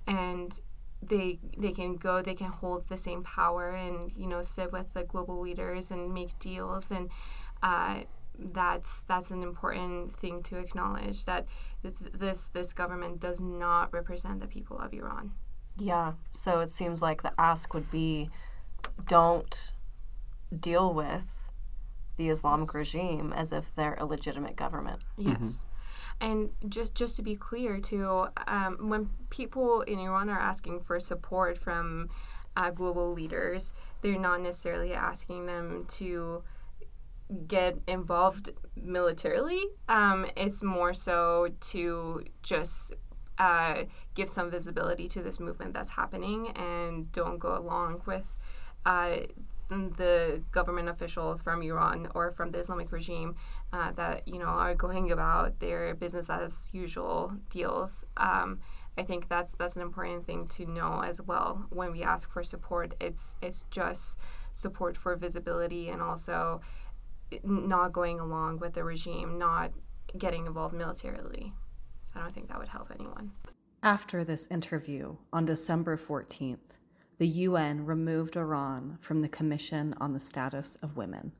and 0.06 0.58
they 1.02 1.40
they 1.58 1.72
can 1.72 1.96
go, 1.96 2.22
they 2.22 2.34
can 2.34 2.52
hold 2.52 2.88
the 2.88 2.96
same 2.96 3.24
power, 3.24 3.70
and 3.70 4.12
you 4.16 4.28
know, 4.28 4.42
sit 4.42 4.70
with 4.70 4.94
the 4.94 5.02
global 5.02 5.40
leaders 5.40 5.90
and 5.90 6.14
make 6.14 6.38
deals 6.38 6.90
and. 6.90 7.10
Uh, 7.62 8.00
that's 8.52 9.02
that's 9.02 9.30
an 9.30 9.42
important 9.42 10.14
thing 10.16 10.42
to 10.44 10.58
acknowledge 10.58 11.24
that 11.24 11.46
this 11.82 12.48
this 12.52 12.72
government 12.72 13.20
does 13.20 13.40
not 13.40 13.92
represent 13.92 14.40
the 14.40 14.46
people 14.46 14.78
of 14.78 14.92
Iran. 14.92 15.32
Yeah. 15.76 16.14
So 16.30 16.60
it 16.60 16.70
seems 16.70 17.00
like 17.02 17.22
the 17.22 17.32
ask 17.38 17.72
would 17.74 17.90
be 17.90 18.30
don't 19.06 19.72
deal 20.58 20.92
with 20.92 21.26
the 22.16 22.28
Islamic 22.28 22.68
yes. 22.68 22.74
regime 22.74 23.32
as 23.32 23.52
if 23.52 23.74
they're 23.74 23.96
a 23.98 24.04
legitimate 24.04 24.56
government. 24.56 25.04
Yes. 25.16 25.34
Mm-hmm. 25.36 25.66
And 26.22 26.50
just 26.68 26.94
just 26.94 27.16
to 27.16 27.22
be 27.22 27.34
clear 27.34 27.78
too, 27.80 28.26
um, 28.46 28.88
when 28.88 29.10
people 29.30 29.80
in 29.82 29.98
Iran 29.98 30.28
are 30.28 30.38
asking 30.38 30.80
for 30.80 31.00
support 31.00 31.56
from 31.56 32.10
uh, 32.56 32.70
global 32.70 33.12
leaders, 33.12 33.72
they're 34.02 34.18
not 34.18 34.42
necessarily 34.42 34.92
asking 34.92 35.46
them 35.46 35.86
to 35.88 36.42
get 37.46 37.78
involved 37.86 38.50
militarily. 38.76 39.60
Um, 39.88 40.26
it's 40.36 40.62
more 40.62 40.94
so 40.94 41.48
to 41.72 42.24
just 42.42 42.94
uh, 43.38 43.84
give 44.14 44.28
some 44.28 44.50
visibility 44.50 45.08
to 45.08 45.22
this 45.22 45.40
movement 45.40 45.74
that's 45.74 45.90
happening 45.90 46.48
and 46.56 47.10
don't 47.12 47.38
go 47.38 47.56
along 47.56 48.02
with 48.06 48.36
uh, 48.84 49.16
the 49.70 50.42
government 50.50 50.88
officials 50.88 51.42
from 51.42 51.62
Iran 51.62 52.08
or 52.14 52.30
from 52.30 52.50
the 52.50 52.58
Islamic 52.58 52.90
regime 52.90 53.36
uh, 53.72 53.92
that 53.92 54.26
you 54.26 54.38
know 54.38 54.46
are 54.46 54.74
going 54.74 55.12
about 55.12 55.60
their 55.60 55.94
business 55.94 56.28
as 56.28 56.70
usual 56.72 57.32
deals. 57.50 58.04
Um, 58.16 58.60
I 58.98 59.02
think 59.02 59.28
that's 59.28 59.54
that's 59.54 59.76
an 59.76 59.82
important 59.82 60.26
thing 60.26 60.48
to 60.48 60.66
know 60.66 61.02
as 61.02 61.22
well. 61.22 61.66
When 61.70 61.92
we 61.92 62.02
ask 62.02 62.30
for 62.30 62.42
support, 62.42 62.94
it's 63.00 63.36
it's 63.40 63.64
just 63.70 64.18
support 64.52 64.96
for 64.96 65.14
visibility 65.14 65.88
and 65.88 66.02
also 66.02 66.60
not 67.42 67.92
going 67.92 68.20
along 68.20 68.58
with 68.58 68.74
the 68.74 68.84
regime, 68.84 69.38
not 69.38 69.72
getting 70.16 70.46
involved 70.46 70.74
militarily. 70.74 71.52
I 72.14 72.20
don't 72.20 72.34
think 72.34 72.48
that 72.48 72.58
would 72.58 72.68
help 72.68 72.90
anyone. 72.92 73.32
After 73.82 74.24
this 74.24 74.46
interview 74.48 75.16
on 75.32 75.44
December 75.44 75.96
14th, 75.96 76.58
the 77.18 77.28
UN 77.28 77.86
removed 77.86 78.36
Iran 78.36 78.98
from 79.00 79.22
the 79.22 79.28
Commission 79.28 79.94
on 80.00 80.12
the 80.12 80.20
Status 80.20 80.76
of 80.76 80.96
Women. 80.96 81.32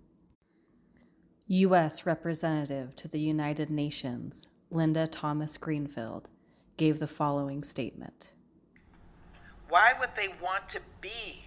U.S. 1.48 2.06
Representative 2.06 2.94
to 2.96 3.08
the 3.08 3.18
United 3.18 3.70
Nations, 3.70 4.46
Linda 4.70 5.06
Thomas 5.06 5.56
Greenfield, 5.58 6.28
gave 6.76 7.00
the 7.00 7.06
following 7.06 7.64
statement 7.64 8.32
Why 9.68 9.92
would 9.98 10.10
they 10.16 10.28
want 10.40 10.68
to 10.68 10.80
be 11.00 11.44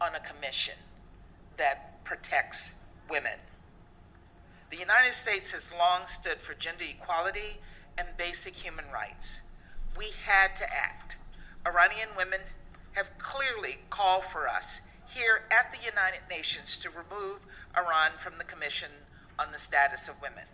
on 0.00 0.14
a 0.14 0.20
commission 0.20 0.74
that 1.56 2.02
protects 2.04 2.72
women? 3.10 3.38
The 4.72 4.78
United 4.78 5.12
States 5.12 5.50
has 5.50 5.70
long 5.70 6.06
stood 6.06 6.40
for 6.40 6.54
gender 6.54 6.84
equality 6.88 7.60
and 7.98 8.08
basic 8.16 8.54
human 8.54 8.86
rights. 8.90 9.42
We 9.98 10.12
had 10.24 10.56
to 10.56 10.64
act. 10.64 11.18
Iranian 11.66 12.08
women 12.16 12.40
have 12.92 13.10
clearly 13.18 13.80
called 13.90 14.24
for 14.24 14.48
us 14.48 14.80
here 15.06 15.42
at 15.50 15.70
the 15.72 15.84
United 15.84 16.22
Nations 16.30 16.78
to 16.78 16.88
remove 16.88 17.44
Iran 17.76 18.12
from 18.18 18.38
the 18.38 18.44
Commission 18.44 18.88
on 19.38 19.52
the 19.52 19.58
Status 19.58 20.08
of 20.08 20.22
Women. 20.22 20.46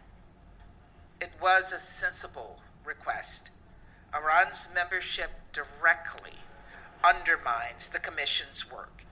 It 1.20 1.30
was 1.40 1.70
a 1.70 1.78
sensible 1.78 2.58
request. 2.84 3.50
Iran's 4.12 4.66
membership 4.74 5.30
directly 5.52 6.34
undermines 7.04 7.88
the 7.88 8.00
Commission's 8.00 8.68
work. 8.68 9.04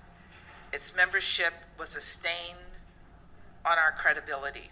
Its 0.72 0.96
membership 0.96 1.52
was 1.78 1.94
a 1.94 2.00
stain 2.00 2.56
on 3.64 3.78
our 3.78 3.92
credibility. 3.92 4.70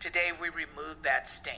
Today 0.00 0.30
we 0.40 0.48
remove 0.48 1.02
that 1.02 1.28
stain. 1.28 1.54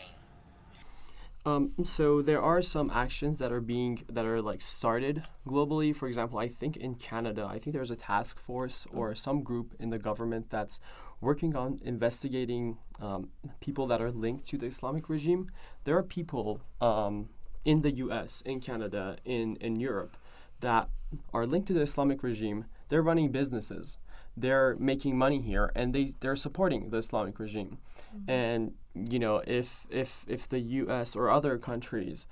Um, 1.46 1.72
so 1.84 2.22
there 2.22 2.42
are 2.42 2.60
some 2.60 2.90
actions 2.90 3.38
that 3.38 3.52
are 3.52 3.60
being 3.60 4.02
that 4.08 4.24
are 4.24 4.42
like 4.42 4.60
started 4.60 5.22
globally. 5.46 5.94
For 5.94 6.08
example, 6.08 6.40
I 6.40 6.48
think 6.48 6.76
in 6.76 6.96
Canada, 6.96 7.46
I 7.48 7.60
think 7.60 7.74
there's 7.74 7.92
a 7.92 7.96
task 7.96 8.40
force 8.40 8.84
or 8.92 9.14
some 9.14 9.44
group 9.44 9.74
in 9.78 9.90
the 9.90 9.98
government 9.98 10.50
that's 10.50 10.80
working 11.20 11.54
on 11.54 11.78
investigating 11.84 12.78
um, 13.00 13.28
people 13.60 13.86
that 13.86 14.02
are 14.02 14.10
linked 14.10 14.44
to 14.48 14.58
the 14.58 14.66
Islamic 14.66 15.08
regime. 15.08 15.48
There 15.84 15.96
are 15.96 16.02
people 16.02 16.60
um, 16.80 17.28
in 17.64 17.82
the 17.82 17.92
U.S., 17.92 18.40
in 18.40 18.58
Canada, 18.58 19.18
in 19.24 19.54
in 19.56 19.76
Europe 19.78 20.16
that 20.58 20.88
are 21.32 21.46
linked 21.46 21.68
to 21.68 21.74
the 21.74 21.82
Islamic 21.82 22.24
regime. 22.24 22.64
They're 22.88 23.02
running 23.02 23.30
businesses 23.30 23.98
they're 24.36 24.76
making 24.78 25.16
money 25.16 25.40
here 25.40 25.72
and 25.74 25.94
they 25.94 26.12
they're 26.20 26.36
supporting 26.36 26.90
the 26.90 26.98
Islamic 26.98 27.38
regime. 27.38 27.78
Mm-hmm. 28.14 28.30
And 28.30 28.74
you 28.94 29.18
know, 29.18 29.42
if 29.46 29.86
if 29.90 30.24
if 30.28 30.48
the 30.48 30.60
U.S. 30.60 31.16
or 31.16 31.30
other 31.30 31.58
countries 31.58 32.26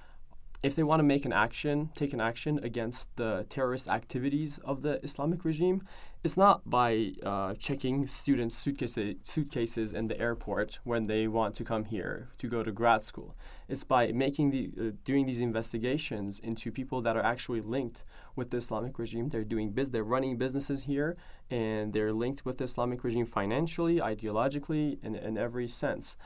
if 0.62 0.76
they 0.76 0.82
want 0.82 1.00
to 1.00 1.04
make 1.04 1.24
an 1.24 1.32
action, 1.32 1.90
take 1.94 2.12
an 2.12 2.20
action 2.20 2.60
against 2.62 3.08
the 3.16 3.46
terrorist 3.48 3.88
activities 3.88 4.58
of 4.58 4.82
the 4.82 5.02
Islamic 5.02 5.44
regime, 5.44 5.82
it's 6.22 6.36
not 6.36 6.68
by 6.68 7.12
uh, 7.22 7.54
checking 7.54 8.06
students' 8.06 8.56
suitcases, 8.56 9.14
suitcases 9.22 9.94
in 9.94 10.08
the 10.08 10.20
airport 10.20 10.78
when 10.84 11.04
they 11.04 11.26
want 11.26 11.54
to 11.54 11.64
come 11.64 11.86
here 11.86 12.28
to 12.36 12.46
go 12.46 12.62
to 12.62 12.70
grad 12.70 13.02
school. 13.04 13.34
It's 13.70 13.84
by 13.84 14.12
making 14.12 14.50
the 14.50 14.70
uh, 14.78 14.90
doing 15.06 15.24
these 15.24 15.40
investigations 15.40 16.38
into 16.38 16.70
people 16.70 17.00
that 17.02 17.16
are 17.16 17.24
actually 17.24 17.62
linked 17.62 18.04
with 18.36 18.50
the 18.50 18.58
Islamic 18.58 18.98
regime. 18.98 19.30
They're 19.30 19.44
doing 19.44 19.70
biz- 19.70 19.90
they're 19.90 20.04
running 20.04 20.36
businesses 20.36 20.82
here, 20.82 21.16
and 21.50 21.94
they're 21.94 22.12
linked 22.12 22.44
with 22.44 22.58
the 22.58 22.64
Islamic 22.64 23.02
regime 23.02 23.24
financially, 23.24 23.96
ideologically, 23.96 25.02
in, 25.02 25.14
in 25.14 25.38
every 25.38 25.68
sense. 25.68 26.18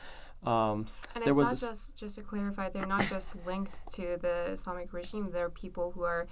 Um, 0.43 0.85
and 1.15 1.23
there 1.23 1.31
it's 1.31 1.37
was 1.37 1.63
not 1.63 1.69
just 1.71 1.97
just 1.97 2.15
to 2.15 2.21
clarify, 2.21 2.69
they're 2.69 2.85
not 2.85 3.07
just 3.07 3.35
linked 3.45 3.85
to 3.93 4.17
the 4.21 4.51
Islamic 4.51 4.93
regime. 4.93 5.31
They're 5.31 5.49
people 5.49 5.91
who 5.91 6.03
are 6.03 6.27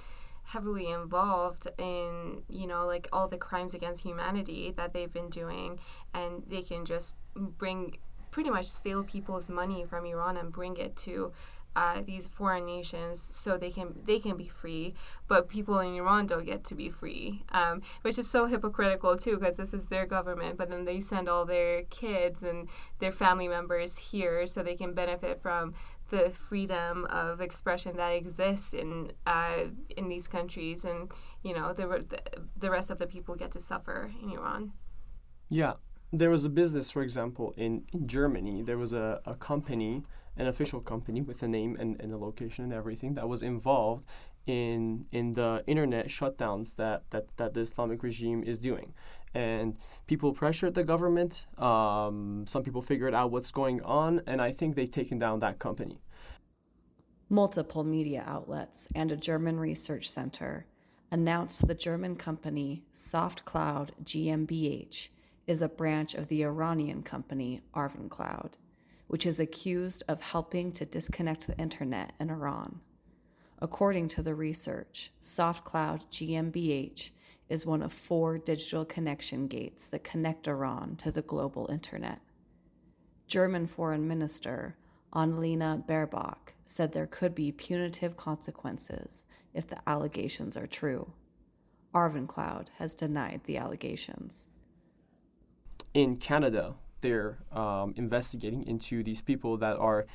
heavily 0.46 0.92
involved 0.92 1.68
in 1.78 2.44
you 2.50 2.68
know 2.68 2.86
like 2.86 3.08
all 3.14 3.28
the 3.28 3.38
crimes 3.38 3.74
against 3.74 4.04
humanity 4.04 4.74
that 4.76 4.94
they've 4.94 5.12
been 5.12 5.30
doing, 5.30 5.80
and 6.14 6.44
they 6.48 6.62
can 6.62 6.86
just 6.86 7.16
bring 7.36 7.98
pretty 8.30 8.50
much 8.50 8.66
steal 8.66 9.04
people's 9.04 9.48
money 9.48 9.86
from 9.86 10.06
Iran 10.06 10.38
and 10.38 10.52
bring 10.52 10.78
it 10.78 10.96
to 10.96 11.32
uh, 11.76 12.02
these 12.06 12.28
foreign 12.28 12.66
nations 12.66 13.22
so 13.22 13.58
they 13.58 13.72
can 13.72 13.94
they 14.06 14.20
can 14.20 14.38
be 14.38 14.48
free, 14.48 14.94
but 15.28 15.50
people 15.50 15.80
in 15.80 15.96
Iran 15.96 16.28
don't 16.28 16.46
get 16.46 16.64
to 16.66 16.76
be 16.76 16.90
free, 16.90 17.44
um, 17.52 17.82
which 18.02 18.18
is 18.18 18.30
so 18.30 18.46
hypocritical 18.46 19.18
too 19.18 19.38
because 19.38 19.58
this 19.58 19.74
is 19.74 19.88
their 19.88 20.06
government, 20.06 20.58
but 20.58 20.70
then 20.70 20.86
they 20.86 21.00
send 21.00 21.28
all 21.28 21.46
their 21.46 21.84
kids 21.84 22.44
and 22.44 22.68
their 23.00 23.12
family 23.12 23.48
members 23.48 23.98
here 23.98 24.46
so 24.46 24.62
they 24.62 24.76
can 24.76 24.94
benefit 24.94 25.42
from 25.42 25.74
the 26.10 26.30
freedom 26.30 27.06
of 27.06 27.42
expression 27.42 27.98
that 27.98 28.10
exists 28.10 28.74
in 28.74 29.12
uh, 29.26 29.66
in 29.98 30.10
these 30.10 30.28
countries, 30.28 30.86
and 30.86 31.12
you 31.44 31.54
know 31.54 31.74
the 31.74 32.06
the 32.58 32.70
rest 32.70 32.90
of 32.90 33.00
the 33.00 33.08
people 33.08 33.36
get 33.36 33.52
to 33.52 33.60
suffer 33.60 34.12
in 34.22 34.30
Iran. 34.30 34.74
Yeah, 35.50 35.74
there 36.14 36.30
was 36.30 36.46
a 36.46 36.50
business, 36.50 36.92
for 36.92 37.02
example, 37.02 37.54
in, 37.58 37.86
in 37.92 38.08
Germany. 38.08 38.62
There 38.62 38.78
was 38.78 38.94
a, 38.94 39.20
a 39.26 39.34
company, 39.34 40.04
an 40.38 40.48
official 40.48 40.82
company 40.82 41.22
with 41.22 41.44
a 41.44 41.48
name 41.48 41.78
and, 41.80 42.00
and 42.00 42.14
a 42.14 42.18
location 42.18 42.64
and 42.64 42.74
everything 42.74 43.14
that 43.16 43.28
was 43.28 43.42
involved 43.42 44.06
in 44.46 45.06
in 45.12 45.34
the 45.34 45.64
internet 45.68 46.08
shutdowns 46.08 46.76
that, 46.76 47.10
that, 47.12 47.26
that 47.38 47.54
the 47.54 47.62
Islamic 47.62 48.04
regime 48.04 48.44
is 48.44 48.60
doing. 48.60 48.94
And 49.34 49.78
people 50.06 50.34
pressured 50.34 50.76
the 50.76 50.84
government. 50.84 51.46
Um, 51.58 52.46
some 52.48 52.64
people 52.64 52.82
figured 52.82 53.16
out 53.16 53.32
what's 53.32 53.52
going 53.52 53.82
on, 53.82 54.22
and 54.28 54.42
I 54.42 54.52
think 54.52 54.76
they've 54.76 54.92
taken 54.92 55.18
down 55.18 55.40
that 55.40 55.60
company. 55.60 56.02
Multiple 57.30 57.84
media 57.84 58.24
outlets 58.28 58.88
and 58.94 59.12
a 59.12 59.18
German 59.18 59.60
research 59.60 60.10
center 60.10 60.68
announced 61.10 61.68
the 61.68 61.74
German 61.76 62.16
company 62.16 62.84
Softqloud 62.92 63.90
GmbH 64.04 65.10
is 65.48 65.62
a 65.62 65.70
branch 65.70 66.14
of 66.16 66.28
the 66.28 66.44
Iranian 66.44 67.04
company 67.04 67.62
ArvanCloud, 67.76 68.54
which 69.14 69.28
is 69.28 69.40
accused 69.40 70.02
of 70.08 70.20
helping 70.20 70.72
to 70.72 70.88
disconnect 70.88 71.46
the 71.46 71.56
internet 71.60 72.14
in 72.20 72.32
Iran. 72.32 72.80
According 73.60 74.08
to 74.08 74.24
the 74.24 74.34
research, 74.34 75.12
Softqloud 75.22 76.08
GmbH 76.10 77.12
is 77.48 77.64
one 77.64 77.84
of 77.84 77.94
four 77.94 78.40
digital 78.40 78.86
connection 78.86 79.46
gates 79.46 79.86
that 79.90 80.04
connect 80.04 80.48
Iran 80.48 80.96
to 80.96 81.12
the 81.12 81.22
global 81.22 81.70
internet. 81.72 82.22
German 83.28 83.68
Foreign 83.68 84.08
Minister 84.08 84.78
Annalena 85.14 85.86
Baerbock 85.86 86.56
said 86.66 86.92
there 86.92 87.06
could 87.06 87.36
be 87.36 87.52
punitive 87.52 88.18
consequences 88.18 89.26
if 89.54 89.68
the 89.68 89.78
allegations 89.88 90.58
are 90.58 90.66
true. 90.66 91.14
ArvanCloud 91.94 92.70
has 92.80 92.96
denied 92.96 93.42
the 93.44 93.58
allegations. 93.58 94.48
In 95.94 96.18
Canada, 96.18 96.74
they're 97.04 97.38
um, 97.52 97.94
investigating 97.96 98.64
into 98.64 99.04
these 99.04 99.22
people 99.22 99.58
that 99.58 99.78
are 99.78 100.08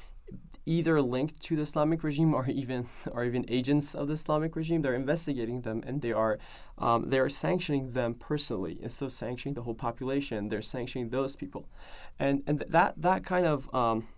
either 0.66 1.00
linked 1.00 1.40
to 1.40 1.56
the 1.56 1.62
Islamic 1.62 2.02
regime 2.02 2.34
or 2.34 2.46
even 2.48 2.86
or 3.12 3.24
even 3.24 3.44
agents 3.48 3.94
of 3.94 4.08
the 4.08 4.14
Islamic 4.14 4.56
regime. 4.56 4.82
They're 4.82 4.94
investigating 5.06 5.62
them 5.62 5.82
and 5.86 6.02
they 6.02 6.12
are 6.12 6.38
um, 6.78 7.10
they 7.10 7.20
are 7.20 7.28
sanctioning 7.28 7.92
them 7.92 8.14
personally 8.14 8.78
instead 8.82 9.06
of 9.06 9.12
sanctioning 9.12 9.54
the 9.54 9.62
whole 9.62 9.74
population. 9.88 10.48
They're 10.48 10.62
sanctioning 10.62 11.10
those 11.10 11.36
people, 11.36 11.68
and 12.18 12.42
and 12.48 12.64
that 12.68 12.94
that 13.00 13.24
kind 13.24 13.46
of 13.46 13.72
um, 13.74 14.08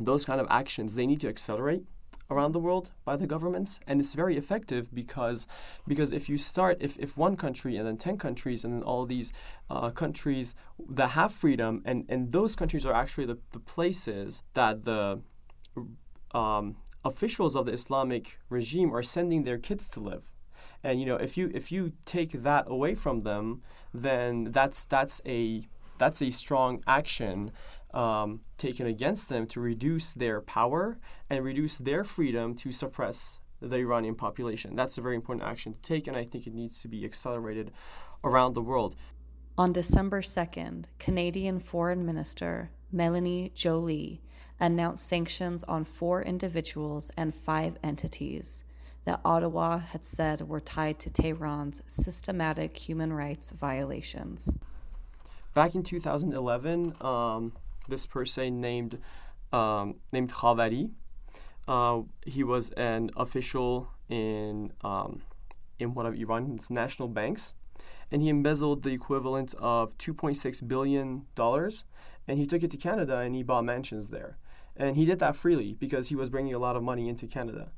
those 0.00 0.24
kind 0.24 0.40
of 0.40 0.46
actions 0.50 0.94
they 0.94 1.06
need 1.06 1.20
to 1.20 1.28
accelerate 1.28 1.84
around 2.30 2.52
the 2.52 2.60
world 2.60 2.90
by 3.04 3.16
the 3.16 3.26
governments 3.26 3.80
and 3.86 4.00
it's 4.00 4.14
very 4.14 4.36
effective 4.36 4.94
because 4.94 5.46
because 5.86 6.12
if 6.12 6.28
you 6.28 6.36
start 6.36 6.76
if, 6.80 6.98
if 6.98 7.16
one 7.16 7.36
country 7.36 7.76
and 7.76 7.86
then 7.86 7.96
10 7.96 8.18
countries 8.18 8.64
and 8.64 8.74
then 8.74 8.82
all 8.82 9.06
these 9.06 9.32
uh, 9.70 9.90
countries 9.90 10.54
that 10.90 11.10
have 11.10 11.32
freedom 11.32 11.80
and 11.86 12.04
and 12.08 12.32
those 12.32 12.54
countries 12.54 12.84
are 12.84 12.92
actually 12.92 13.24
the, 13.24 13.38
the 13.52 13.60
places 13.60 14.42
that 14.52 14.84
the 14.84 15.20
um, 16.32 16.76
officials 17.04 17.56
of 17.56 17.66
the 17.66 17.72
Islamic 17.72 18.38
regime 18.48 18.94
are 18.94 19.02
sending 19.02 19.44
their 19.44 19.58
kids 19.58 19.88
to 19.90 20.00
live. 20.00 20.32
And 20.82 21.00
you 21.00 21.06
know, 21.06 21.16
if 21.16 21.36
you 21.36 21.50
if 21.54 21.72
you 21.72 21.92
take 22.04 22.42
that 22.42 22.66
away 22.68 22.94
from 22.94 23.20
them, 23.20 23.62
then 23.92 24.52
that's 24.52 24.84
that's 24.84 25.20
a 25.26 25.62
that's 25.98 26.22
a 26.22 26.30
strong 26.30 26.82
action 26.86 27.50
um, 27.94 28.40
taken 28.58 28.86
against 28.86 29.28
them 29.28 29.46
to 29.48 29.60
reduce 29.60 30.12
their 30.12 30.40
power 30.40 30.98
and 31.30 31.44
reduce 31.44 31.78
their 31.78 32.04
freedom 32.04 32.54
to 32.56 32.72
suppress 32.72 33.38
the 33.60 33.76
Iranian 33.76 34.14
population. 34.14 34.76
That's 34.76 34.98
a 34.98 35.02
very 35.02 35.16
important 35.16 35.46
action 35.46 35.72
to 35.72 35.80
take, 35.80 36.06
and 36.06 36.16
I 36.16 36.24
think 36.24 36.46
it 36.46 36.54
needs 36.54 36.80
to 36.82 36.88
be 36.88 37.04
accelerated 37.04 37.72
around 38.22 38.54
the 38.54 38.62
world. 38.62 38.94
On 39.56 39.72
December 39.72 40.20
2nd, 40.20 40.84
Canadian 40.98 41.58
Foreign 41.58 42.06
Minister 42.06 42.70
Melanie 42.92 43.50
Joly 43.54 44.20
announced 44.60 45.06
sanctions 45.06 45.64
on 45.64 45.84
four 45.84 46.22
individuals 46.22 47.10
and 47.16 47.34
five 47.34 47.76
entities 47.82 48.64
that 49.04 49.20
Ottawa 49.24 49.78
had 49.78 50.04
said 50.04 50.48
were 50.48 50.60
tied 50.60 50.98
to 51.00 51.10
Tehran's 51.10 51.82
systematic 51.86 52.76
human 52.76 53.12
rights 53.12 53.50
violations. 53.52 54.54
Back 55.54 55.74
in 55.74 55.82
2011, 55.82 56.94
um, 57.00 57.52
this 57.88 58.06
person 58.06 58.60
named 58.60 58.98
um, 59.52 59.96
named 60.12 60.32
Khavari, 60.32 60.90
uh, 61.66 62.02
he 62.24 62.44
was 62.44 62.70
an 62.70 63.10
official 63.16 63.88
in 64.08 64.72
um, 64.82 65.22
in 65.78 65.94
one 65.94 66.06
of 66.06 66.14
Iran's 66.14 66.70
national 66.70 67.08
banks, 67.08 67.54
and 68.10 68.22
he 68.22 68.28
embezzled 68.28 68.82
the 68.82 68.90
equivalent 68.90 69.54
of 69.58 69.96
2.6 69.98 70.66
billion 70.66 71.26
dollars, 71.34 71.84
and 72.26 72.38
he 72.38 72.46
took 72.46 72.62
it 72.62 72.70
to 72.70 72.76
Canada 72.76 73.18
and 73.18 73.34
he 73.34 73.42
bought 73.42 73.64
mansions 73.64 74.08
there. 74.08 74.38
And 74.76 74.96
he 74.96 75.04
did 75.04 75.18
that 75.18 75.34
freely 75.34 75.74
because 75.74 76.08
he 76.08 76.14
was 76.14 76.30
bringing 76.30 76.54
a 76.54 76.58
lot 76.58 76.76
of 76.76 76.82
money 76.82 77.08
into 77.08 77.26
Canada. 77.26 77.72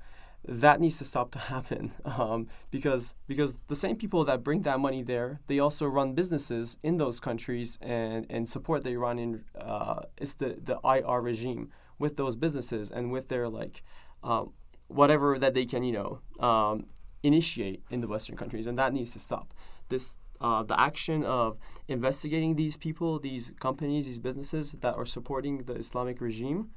That 0.45 0.81
needs 0.81 0.99
to 0.99 1.05
stop 1.05 1.31
to 1.37 1.39
happen 1.39 1.93
um, 2.05 2.49
because 2.71 3.15
because 3.27 3.59
the 3.69 3.77
same 3.77 3.97
people 3.97 4.25
that 4.25 4.43
bring 4.43 4.63
that 4.63 4.81
money 4.81 5.03
there, 5.03 5.41
they 5.47 5.59
also 5.59 5.87
run 5.87 6.15
businesses 6.15 6.77
in 6.83 6.97
those 6.97 7.21
countries 7.21 7.79
and, 7.81 8.27
and 8.31 8.49
support 8.49 8.85
the 8.85 8.91
Iranian 8.91 9.45
uh, 9.59 10.03
it's 10.19 10.33
the 10.35 10.59
the 10.63 10.79
IR 10.85 11.21
regime 11.21 11.71
with 11.99 12.17
those 12.17 12.37
businesses 12.37 12.91
and 12.91 13.13
with 13.13 13.29
their 13.29 13.49
like 13.49 13.83
um, 14.23 14.53
whatever 14.89 15.39
that 15.39 15.55
they 15.55 15.67
can 15.67 15.83
you 15.85 15.93
know 15.93 16.21
um, 16.47 16.87
initiate 17.23 17.83
in 17.91 18.01
the 18.01 18.09
Western 18.09 18.37
countries, 18.37 18.67
and 18.67 18.79
that 18.79 18.93
needs 18.93 19.13
to 19.13 19.19
stop. 19.19 19.53
This 19.89 20.17
uh, 20.41 20.63
the 20.63 20.79
action 20.81 21.23
of 21.25 21.59
investigating 21.87 22.57
these 22.57 22.77
people, 22.77 23.19
these 23.19 23.53
companies, 23.61 24.07
these 24.07 24.19
businesses 24.19 24.73
that 24.81 24.95
are 24.97 25.05
supporting 25.05 25.59
the 25.65 25.75
Islamic 25.75 26.21
regime 26.21 26.71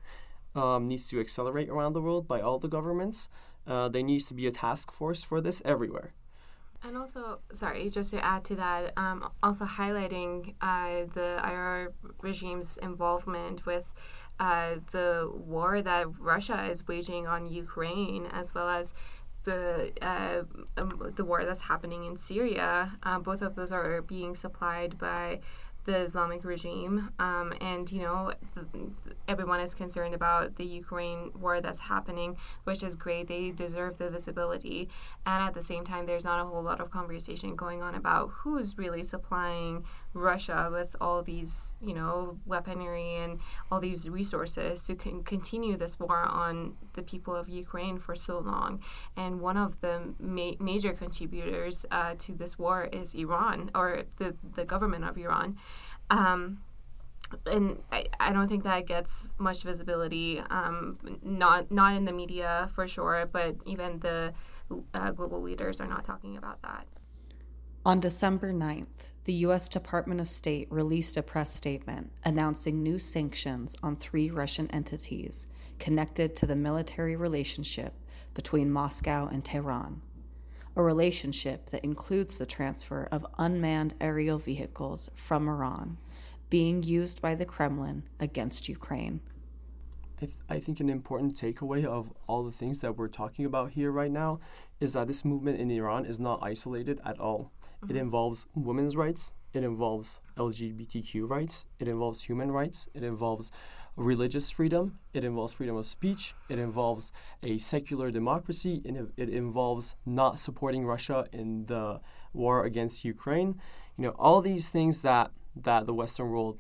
um, 0.55 0.87
needs 0.87 1.07
to 1.07 1.19
accelerate 1.19 1.69
around 1.69 1.93
the 1.93 2.01
world 2.01 2.27
by 2.27 2.41
all 2.41 2.59
the 2.59 2.67
governments. 2.67 3.29
Uh, 3.65 3.89
there 3.89 4.03
needs 4.03 4.27
to 4.27 4.33
be 4.33 4.47
a 4.47 4.51
task 4.51 4.91
force 4.91 5.23
for 5.23 5.41
this 5.41 5.61
everywhere. 5.65 6.13
And 6.85 6.97
also, 6.97 7.39
sorry, 7.53 7.89
just 7.89 8.11
to 8.11 8.23
add 8.23 8.43
to 8.45 8.55
that, 8.55 8.91
um, 8.97 9.29
also 9.41 9.63
highlighting 9.63 10.55
uh, 10.59 11.05
the 11.13 11.39
IR 11.43 11.93
regime's 12.21 12.75
involvement 12.77 13.65
with 13.65 13.93
uh, 14.39 14.75
the 14.91 15.31
war 15.33 15.81
that 15.81 16.07
Russia 16.19 16.65
is 16.69 16.85
waging 16.85 17.25
on 17.25 17.47
Ukraine, 17.47 18.25
as 18.25 18.53
well 18.53 18.67
as 18.67 18.93
the 19.43 19.91
uh, 20.01 20.43
um, 20.77 21.13
the 21.15 21.23
war 21.23 21.45
that's 21.45 21.61
happening 21.61 22.05
in 22.05 22.17
Syria. 22.17 22.97
Uh, 23.03 23.19
both 23.19 23.41
of 23.41 23.55
those 23.55 23.71
are 23.71 24.01
being 24.01 24.35
supplied 24.35 24.97
by 24.97 25.39
the 25.85 25.97
Islamic 25.97 26.43
regime. 26.43 27.09
Um, 27.19 27.53
and, 27.59 27.91
you 27.91 28.01
know, 28.01 28.33
everyone 29.27 29.59
is 29.59 29.73
concerned 29.73 30.13
about 30.13 30.55
the 30.55 30.65
Ukraine 30.65 31.31
war 31.39 31.61
that's 31.61 31.81
happening, 31.81 32.37
which 32.63 32.83
is 32.83 32.95
great. 32.95 33.27
They 33.27 33.51
deserve 33.51 33.97
the 33.97 34.09
visibility. 34.09 34.89
And 35.25 35.43
at 35.43 35.53
the 35.53 35.61
same 35.61 35.83
time, 35.83 36.05
there's 36.05 36.25
not 36.25 36.39
a 36.39 36.45
whole 36.45 36.63
lot 36.63 36.79
of 36.79 36.89
conversation 36.91 37.55
going 37.55 37.81
on 37.81 37.95
about 37.95 38.29
who's 38.29 38.77
really 38.77 39.03
supplying 39.03 39.83
Russia 40.13 40.69
with 40.71 40.95
all 41.01 41.21
these, 41.21 41.75
you 41.81 41.93
know, 41.93 42.37
weaponry 42.45 43.15
and 43.15 43.39
all 43.71 43.79
these 43.79 44.09
resources 44.09 44.85
to 44.87 44.95
con- 44.95 45.23
continue 45.23 45.75
this 45.77 45.99
war 45.99 46.19
on 46.19 46.75
the 46.93 47.03
people 47.03 47.35
of 47.35 47.49
Ukraine 47.49 47.97
for 47.97 48.15
so 48.15 48.39
long. 48.39 48.81
And 49.15 49.41
one 49.41 49.57
of 49.57 49.81
the 49.81 50.13
ma- 50.19 50.57
major 50.59 50.93
contributors 50.93 51.85
uh, 51.91 52.15
to 52.19 52.33
this 52.33 52.57
war 52.57 52.89
is 52.91 53.13
Iran 53.13 53.71
or 53.73 54.03
the, 54.17 54.35
the 54.55 54.65
government 54.65 55.03
of 55.05 55.17
Iran. 55.17 55.57
Um, 56.09 56.59
and 57.45 57.81
I, 57.91 58.05
I 58.19 58.31
don't 58.31 58.47
think 58.47 58.63
that 58.63 58.85
gets 58.85 59.33
much 59.37 59.63
visibility. 59.63 60.39
Um, 60.49 60.97
not 61.23 61.71
not 61.71 61.95
in 61.95 62.05
the 62.05 62.11
media 62.11 62.69
for 62.73 62.87
sure, 62.87 63.27
but 63.31 63.55
even 63.65 63.99
the 63.99 64.33
uh, 64.93 65.11
global 65.11 65.41
leaders 65.41 65.81
are 65.81 65.87
not 65.87 66.03
talking 66.03 66.37
about 66.37 66.61
that. 66.61 66.85
On 67.85 67.99
December 67.99 68.53
9th, 68.53 69.11
the 69.25 69.33
U.S. 69.33 69.69
Department 69.69 70.19
of 70.19 70.27
State 70.27 70.67
released 70.69 71.15
a 71.15 71.23
press 71.23 71.53
statement 71.53 72.11
announcing 72.25 72.83
new 72.83 72.99
sanctions 72.99 73.75
on 73.81 73.95
three 73.95 74.29
Russian 74.29 74.69
entities 74.71 75.47
connected 75.79 76.35
to 76.35 76.45
the 76.45 76.57
military 76.57 77.15
relationship 77.15 77.93
between 78.33 78.69
Moscow 78.69 79.29
and 79.31 79.45
Tehran, 79.45 80.01
a 80.75 80.83
relationship 80.83 81.69
that 81.69 81.85
includes 81.85 82.37
the 82.37 82.45
transfer 82.45 83.07
of 83.13 83.25
unmanned 83.37 83.93
aerial 84.01 84.39
vehicles 84.39 85.09
from 85.15 85.47
Iran 85.47 85.97
being 86.49 86.83
used 86.83 87.21
by 87.21 87.33
the 87.33 87.45
Kremlin 87.45 88.03
against 88.19 88.67
Ukraine. 88.67 89.21
I, 90.17 90.25
th- 90.25 90.37
I 90.49 90.59
think 90.59 90.81
an 90.81 90.89
important 90.89 91.33
takeaway 91.33 91.85
of 91.85 92.11
all 92.27 92.43
the 92.43 92.51
things 92.51 92.81
that 92.81 92.97
we're 92.97 93.07
talking 93.07 93.45
about 93.45 93.71
here 93.71 93.89
right 93.89 94.11
now 94.11 94.41
is 94.81 94.93
that 94.93 95.07
this 95.07 95.23
movement 95.23 95.61
in 95.61 95.71
Iran 95.71 96.05
is 96.05 96.19
not 96.19 96.39
isolated 96.43 96.99
at 97.05 97.19
all. 97.21 97.52
It 97.83 97.89
mm-hmm. 97.89 97.97
involves 97.97 98.47
women's 98.55 98.95
rights, 98.95 99.33
it 99.53 99.63
involves 99.63 100.19
LGBTQ 100.37 101.29
rights, 101.29 101.65
it 101.79 101.87
involves 101.87 102.23
human 102.23 102.51
rights, 102.51 102.87
it 102.93 103.03
involves 103.03 103.51
religious 103.95 104.49
freedom, 104.49 104.99
it 105.13 105.23
involves 105.23 105.53
freedom 105.53 105.75
of 105.75 105.85
speech, 105.85 106.33
it 106.49 106.57
involves 106.57 107.11
a 107.43 107.57
secular 107.57 108.09
democracy, 108.09 108.81
and 108.85 108.97
it, 108.97 109.05
it 109.17 109.29
involves 109.29 109.95
not 110.05 110.39
supporting 110.39 110.85
Russia 110.85 111.25
in 111.31 111.65
the 111.65 111.99
war 112.33 112.65
against 112.65 113.05
Ukraine. 113.05 113.59
You 113.97 114.05
know, 114.05 114.15
all 114.17 114.41
these 114.41 114.69
things 114.69 115.01
that 115.03 115.31
that 115.55 115.85
the 115.85 115.93
Western 115.93 116.29
world 116.29 116.57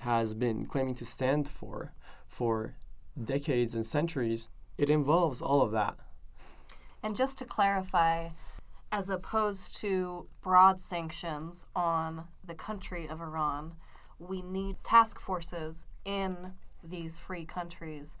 has 0.00 0.34
been 0.34 0.66
claiming 0.66 0.94
to 0.96 1.04
stand 1.04 1.48
for 1.48 1.94
for 2.26 2.76
decades 3.22 3.74
and 3.74 3.86
centuries, 3.86 4.48
it 4.76 4.90
involves 4.90 5.40
all 5.40 5.62
of 5.62 5.72
that. 5.72 5.96
And 7.02 7.16
just 7.16 7.38
to 7.38 7.44
clarify, 7.44 8.30
as 8.92 9.10
opposed 9.10 9.76
to 9.76 10.28
broad 10.42 10.80
sanctions 10.80 11.66
on 11.74 12.24
the 12.44 12.54
country 12.54 13.08
of 13.08 13.20
Iran, 13.20 13.74
we 14.18 14.42
need 14.42 14.76
task 14.82 15.20
forces 15.20 15.86
in 16.04 16.52
these 16.82 17.18
free 17.18 17.44
countries 17.44 18.16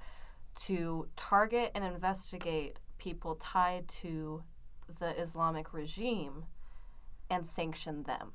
to 0.56 1.08
target 1.16 1.70
and 1.74 1.84
investigate 1.84 2.78
people 2.98 3.36
tied 3.36 3.86
to 3.88 4.42
the 4.98 5.18
Islamic 5.20 5.72
regime 5.72 6.44
and 7.30 7.46
sanction 7.46 8.04
them. 8.04 8.32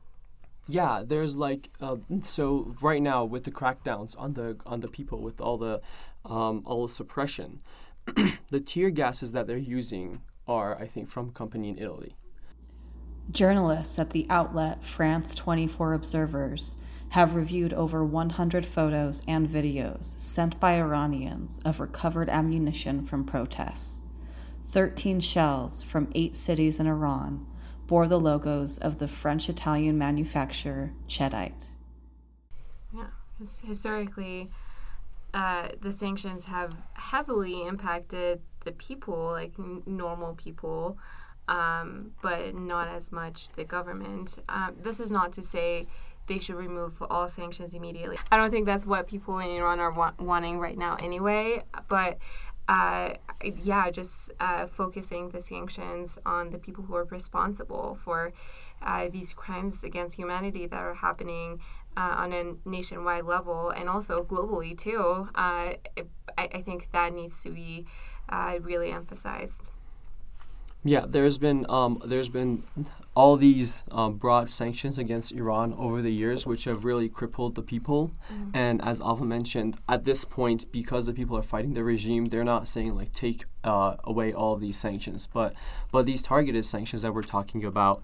Yeah, 0.68 1.04
there's 1.06 1.38
like 1.38 1.70
uh, 1.82 1.98
so 2.24 2.76
right 2.82 3.02
now 3.02 3.26
with 3.26 3.44
the 3.44 3.52
crackdowns 3.52 4.16
on 4.18 4.34
the 4.34 4.58
on 4.66 4.82
the 4.82 4.88
people 4.88 5.22
with 5.22 5.42
all 5.42 5.58
the 5.58 5.82
um, 6.24 6.62
all 6.66 6.84
the 6.88 6.94
suppression, 6.94 7.60
the 8.50 8.60
tear 8.60 8.90
gases 8.92 9.32
that 9.32 9.48
they're 9.48 9.58
using 9.58 10.22
are 10.48 10.80
I 10.80 10.88
think 10.88 11.10
from 11.10 11.30
a 11.30 11.32
company 11.32 11.70
in 11.70 11.78
Italy. 11.78 12.16
Journalists 13.32 13.98
at 13.98 14.10
the 14.10 14.28
outlet 14.30 14.84
France 14.84 15.34
24 15.36 15.94
Observers 15.94 16.76
have 17.10 17.36
reviewed 17.36 17.74
over 17.74 18.04
100 18.04 18.66
photos 18.66 19.22
and 19.28 19.48
videos 19.48 20.20
sent 20.20 20.60
by 20.60 20.74
Iranians 20.74 21.60
of 21.64 21.80
recovered 21.80 22.30
ammunition 22.30 23.02
from 23.02 23.24
protests. 23.24 24.02
13 24.66 25.20
shells 25.20 25.82
from 25.82 26.10
eight 26.14 26.36
cities 26.36 26.80
in 26.80 26.88
Iran 26.88 27.46
bore 27.88 28.08
the 28.08 28.20
logos 28.20 28.78
of 28.78 29.00
the 29.00 29.08
French 29.08 29.50
Italian 29.50 29.98
manufacturer 29.98 30.94
Cheddite. 31.08 31.70
Yeah, 32.94 33.08
historically, 33.66 34.50
uh, 35.34 35.70
the 35.80 35.92
sanctions 35.92 36.46
have 36.46 36.76
heavily 36.94 37.66
impacted 37.66 38.42
the 38.66 38.72
people, 38.72 39.32
like 39.32 39.54
n- 39.60 39.84
normal 39.86 40.34
people, 40.36 40.98
um, 41.52 42.12
but 42.22 42.56
not 42.56 42.88
as 42.88 43.12
much 43.12 43.50
the 43.50 43.66
government. 43.66 44.40
Um, 44.48 44.76
this 44.82 45.00
is 45.00 45.12
not 45.12 45.34
to 45.34 45.44
say 45.44 45.86
they 46.28 46.40
should 46.40 46.56
remove 46.56 46.94
all 47.10 47.28
sanctions 47.28 47.74
immediately. 47.74 48.18
I 48.32 48.38
don't 48.38 48.52
think 48.52 48.66
that's 48.66 48.86
what 48.86 49.06
people 49.06 49.38
in 49.40 49.50
Iran 49.50 49.80
are 49.82 49.92
wa- 49.92 50.14
wanting 50.18 50.60
right 50.60 50.78
now, 50.78 50.96
anyway. 50.96 51.64
But 51.90 52.20
uh, 52.70 53.16
yeah, 53.44 53.92
just 53.92 54.32
uh, 54.40 54.66
focusing 54.66 55.30
the 55.30 55.42
sanctions 55.42 56.18
on 56.26 56.52
the 56.52 56.58
people 56.58 56.86
who 56.86 56.96
are 56.96 57.04
responsible 57.04 57.98
for 58.02 58.32
uh, 58.82 59.10
these 59.10 59.34
crimes 59.34 59.84
against 59.84 60.16
humanity 60.16 60.68
that 60.68 60.80
are 60.80 60.94
happening 60.94 61.60
uh, 61.98 62.14
on 62.24 62.32
a 62.32 62.54
nationwide 62.64 63.26
level 63.26 63.72
and 63.72 63.90
also 63.90 64.24
globally 64.24 64.78
too. 64.78 65.28
Uh, 65.36 65.74
it, 65.98 66.08
I, 66.38 66.48
I 66.54 66.62
think 66.62 66.88
that 66.94 67.14
needs 67.14 67.44
to 67.44 67.50
be 67.50 67.86
uh, 68.30 68.60
really 68.62 68.92
emphasized. 68.92 69.71
Yeah, 70.84 71.06
there's 71.08 71.38
been 71.38 71.66
um, 71.70 72.02
there's 72.04 72.30
been 72.30 72.64
all 73.14 73.36
these 73.36 73.84
um, 73.92 74.16
broad 74.16 74.50
sanctions 74.50 74.98
against 74.98 75.32
Iran 75.32 75.74
over 75.78 76.02
the 76.02 76.12
years, 76.12 76.48
which 76.48 76.64
have 76.64 76.86
really 76.86 77.08
crippled 77.08 77.56
the 77.56 77.62
people. 77.62 78.12
And 78.54 78.82
as 78.84 79.00
Alva 79.02 79.26
mentioned, 79.26 79.78
at 79.88 80.06
this 80.06 80.26
point, 80.26 80.72
because 80.72 81.06
the 81.06 81.14
people 81.14 81.38
are 81.38 81.44
fighting 81.44 81.74
the 81.74 81.84
regime, 81.84 82.26
they're 82.26 82.44
not 82.44 82.68
saying 82.68 82.96
like 82.96 83.14
take 83.14 83.46
uh, 83.64 83.98
away 84.06 84.34
all 84.34 84.56
these 84.56 84.78
sanctions, 84.78 85.28
but 85.28 85.54
but 85.92 86.06
these 86.06 86.24
targeted 86.24 86.66
sanctions 86.66 87.04
that 87.04 87.14
we're 87.14 87.22
talking 87.22 87.64
about, 87.64 88.02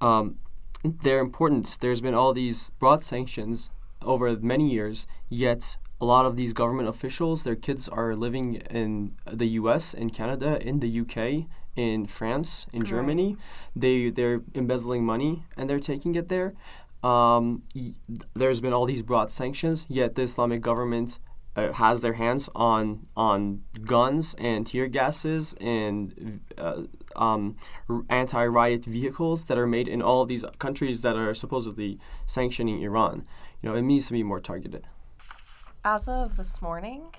um, 0.00 0.38
they're 0.82 1.20
important. 1.20 1.76
There's 1.80 2.00
been 2.00 2.14
all 2.14 2.32
these 2.32 2.70
broad 2.80 3.04
sanctions 3.04 3.70
over 4.02 4.36
many 4.38 4.68
years, 4.68 5.06
yet 5.28 5.76
a 6.00 6.04
lot 6.04 6.26
of 6.26 6.36
these 6.36 6.52
government 6.52 6.88
officials, 6.88 7.42
their 7.42 7.56
kids 7.56 7.88
are 7.88 8.14
living 8.14 8.56
in 8.70 9.16
the 9.26 9.46
U.S., 9.60 9.94
in 9.94 10.10
Canada, 10.10 10.64
in 10.66 10.78
the 10.78 10.88
U.K., 10.88 11.48
in 11.78 12.06
France, 12.06 12.66
in 12.72 12.84
Germany. 12.84 13.36
They 13.76 14.10
they're 14.10 14.42
embezzling 14.54 15.04
money 15.06 15.44
and 15.56 15.70
they're 15.70 15.86
taking 15.92 16.14
it 16.16 16.28
there. 16.28 16.54
Um, 17.02 17.62
y- 17.74 17.94
there's 18.34 18.60
been 18.60 18.72
all 18.72 18.84
these 18.84 19.02
broad 19.02 19.32
sanctions, 19.32 19.86
yet 19.88 20.16
the 20.16 20.22
Islamic 20.22 20.60
government 20.60 21.20
uh, 21.54 21.72
has 21.74 22.00
their 22.00 22.14
hands 22.14 22.48
on 22.56 23.02
on 23.16 23.62
guns 23.84 24.34
and 24.38 24.66
tear 24.66 24.88
gases 24.88 25.54
and 25.60 26.40
uh, 26.58 26.82
um, 27.14 27.56
r- 27.88 28.02
anti-riot 28.10 28.84
vehicles 28.84 29.44
that 29.46 29.56
are 29.56 29.66
made 29.66 29.86
in 29.86 30.02
all 30.02 30.22
of 30.22 30.28
these 30.28 30.44
countries 30.58 31.02
that 31.02 31.16
are 31.16 31.34
supposedly 31.34 31.98
sanctioning 32.26 32.82
Iran. 32.82 33.24
You 33.62 33.68
know, 33.68 33.76
it 33.76 33.82
needs 33.82 34.06
to 34.08 34.12
be 34.12 34.24
more 34.24 34.40
targeted. 34.40 34.84
As 35.84 36.08
of 36.08 36.36
this 36.36 36.60
morning, 36.60 37.14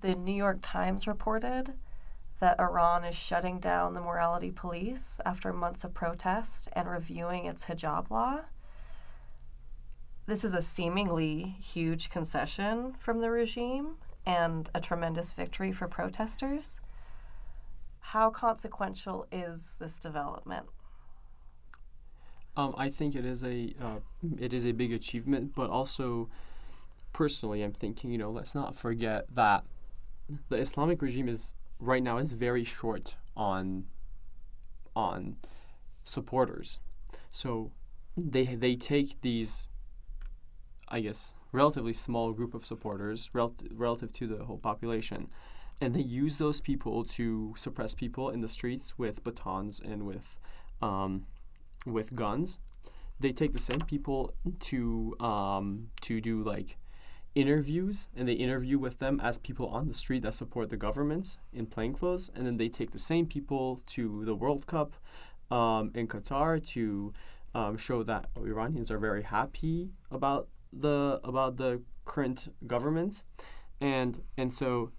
the 0.00 0.14
New 0.14 0.34
York 0.44 0.58
Times 0.62 1.06
reported 1.08 1.74
that 2.40 2.60
Iran 2.60 3.04
is 3.04 3.14
shutting 3.14 3.58
down 3.58 3.94
the 3.94 4.00
morality 4.00 4.50
police 4.50 5.20
after 5.24 5.52
months 5.52 5.84
of 5.84 5.94
protest 5.94 6.68
and 6.72 6.88
reviewing 6.88 7.46
its 7.46 7.64
hijab 7.64 8.10
law. 8.10 8.40
This 10.26 10.44
is 10.44 10.54
a 10.54 10.62
seemingly 10.62 11.56
huge 11.60 12.10
concession 12.10 12.94
from 12.98 13.20
the 13.20 13.30
regime 13.30 13.96
and 14.26 14.68
a 14.74 14.80
tremendous 14.80 15.32
victory 15.32 15.70
for 15.70 15.86
protesters. 15.86 16.80
How 18.00 18.30
consequential 18.30 19.26
is 19.30 19.76
this 19.78 19.98
development? 19.98 20.66
Um, 22.56 22.74
I 22.78 22.88
think 22.88 23.14
it 23.14 23.24
is 23.24 23.42
a 23.42 23.74
uh, 23.80 23.98
it 24.38 24.52
is 24.52 24.64
a 24.64 24.72
big 24.72 24.92
achievement, 24.92 25.54
but 25.56 25.70
also 25.70 26.28
personally, 27.12 27.62
I'm 27.62 27.72
thinking 27.72 28.10
you 28.10 28.18
know 28.18 28.30
let's 28.30 28.54
not 28.54 28.76
forget 28.76 29.26
that 29.34 29.64
the 30.48 30.56
Islamic 30.56 31.02
regime 31.02 31.28
is 31.28 31.54
right 31.78 32.02
now 32.02 32.18
is 32.18 32.32
very 32.32 32.64
short 32.64 33.16
on 33.36 33.86
on 34.96 35.36
supporters, 36.04 36.78
so 37.30 37.72
they 38.16 38.44
they 38.44 38.76
take 38.76 39.20
these 39.20 39.68
I 40.88 41.00
guess 41.00 41.34
relatively 41.52 41.92
small 41.92 42.32
group 42.32 42.54
of 42.54 42.64
supporters 42.64 43.30
rel- 43.32 43.54
relative 43.72 44.12
to 44.12 44.26
the 44.26 44.44
whole 44.44 44.58
population, 44.58 45.28
and 45.80 45.94
they 45.94 46.00
use 46.00 46.38
those 46.38 46.60
people 46.60 47.04
to 47.04 47.54
suppress 47.56 47.94
people 47.94 48.30
in 48.30 48.40
the 48.40 48.48
streets 48.48 48.98
with 48.98 49.24
batons 49.24 49.80
and 49.80 50.04
with 50.04 50.38
um, 50.82 51.26
with 51.86 52.14
guns. 52.14 52.58
They 53.20 53.32
take 53.32 53.52
the 53.52 53.58
same 53.58 53.80
people 53.80 54.34
to 54.60 55.16
um, 55.20 55.88
to 56.02 56.20
do 56.20 56.42
like 56.42 56.76
interviews, 57.34 58.08
and 58.16 58.28
they 58.28 58.34
interview 58.34 58.78
with 58.78 58.98
them 58.98 59.20
as 59.20 59.38
people 59.38 59.68
on 59.68 59.88
the 59.88 59.94
street 59.94 60.22
that 60.22 60.34
support 60.34 60.70
the 60.70 60.76
government 60.76 61.38
in 61.52 61.66
plainclothes, 61.66 62.30
and 62.34 62.46
then 62.46 62.56
they 62.56 62.68
take 62.68 62.92
the 62.92 62.98
same 62.98 63.26
people 63.26 63.80
to 63.86 64.24
the 64.24 64.34
World 64.34 64.66
Cup 64.66 64.94
um, 65.50 65.90
in 65.94 66.06
Qatar 66.06 66.64
to 66.68 67.12
um, 67.54 67.76
show 67.76 68.02
that 68.02 68.30
Iranians 68.36 68.90
are 68.90 68.98
very 68.98 69.22
happy 69.22 69.90
about 70.10 70.48
the 70.72 71.20
about 71.24 71.56
the 71.56 71.82
current 72.04 72.48
government, 72.66 73.24
and 73.80 74.22
and 74.36 74.52
so 74.52 74.92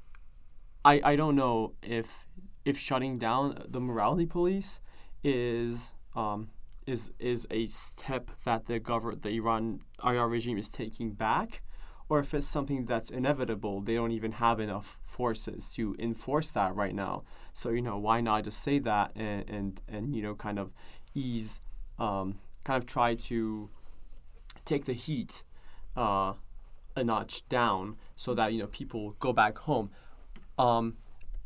I 0.84 1.02
I 1.04 1.16
don't 1.16 1.36
know 1.36 1.74
if 1.82 2.28
if 2.64 2.78
shutting 2.78 3.18
down 3.18 3.58
the 3.68 3.80
morality 3.80 4.26
police 4.26 4.82
is 5.24 5.96
um, 6.16 6.50
is 6.88 7.12
is 7.20 7.48
a 7.52 7.66
step 7.66 8.32
that 8.46 8.66
the 8.68 8.80
government 8.80 9.24
the 9.24 9.30
Iran 9.32 9.82
IR 10.04 10.28
regime 10.28 10.58
is 10.58 10.70
taking 10.70 11.12
back, 11.12 11.62
or 12.08 12.20
if 12.20 12.34
it's 12.34 12.48
something 12.48 12.86
that's 12.86 13.10
inevitable. 13.10 13.82
They 13.82 13.96
don't 13.96 14.12
even 14.12 14.34
have 14.34 14.60
enough 14.60 14.98
forces 15.04 15.70
to 15.72 15.96
enforce 15.98 16.52
that 16.52 16.76
right 16.76 16.94
now. 16.94 17.24
So 17.54 17.70
you 17.70 17.82
know 17.82 17.98
why 17.98 18.22
not 18.22 18.44
just 18.44 18.62
say 18.62 18.80
that 18.80 19.12
and 19.16 19.50
and, 19.50 19.82
and 19.88 20.16
you 20.16 20.22
know 20.22 20.36
kind 20.36 20.60
of 20.60 20.74
ease 21.14 21.62
um, 21.98 22.40
kind 22.64 22.82
of 22.82 22.86
try 22.86 23.16
to 23.16 23.70
take 24.66 24.86
the 24.86 24.94
heat 24.94 25.44
uh, 25.96 26.34
a 26.96 27.04
notch 27.04 27.48
down 27.50 27.96
so 28.16 28.34
that 28.34 28.54
you 28.54 28.60
know 28.60 28.68
people 28.68 29.16
go 29.20 29.34
back 29.34 29.58
home. 29.60 29.90
Um, 30.58 30.98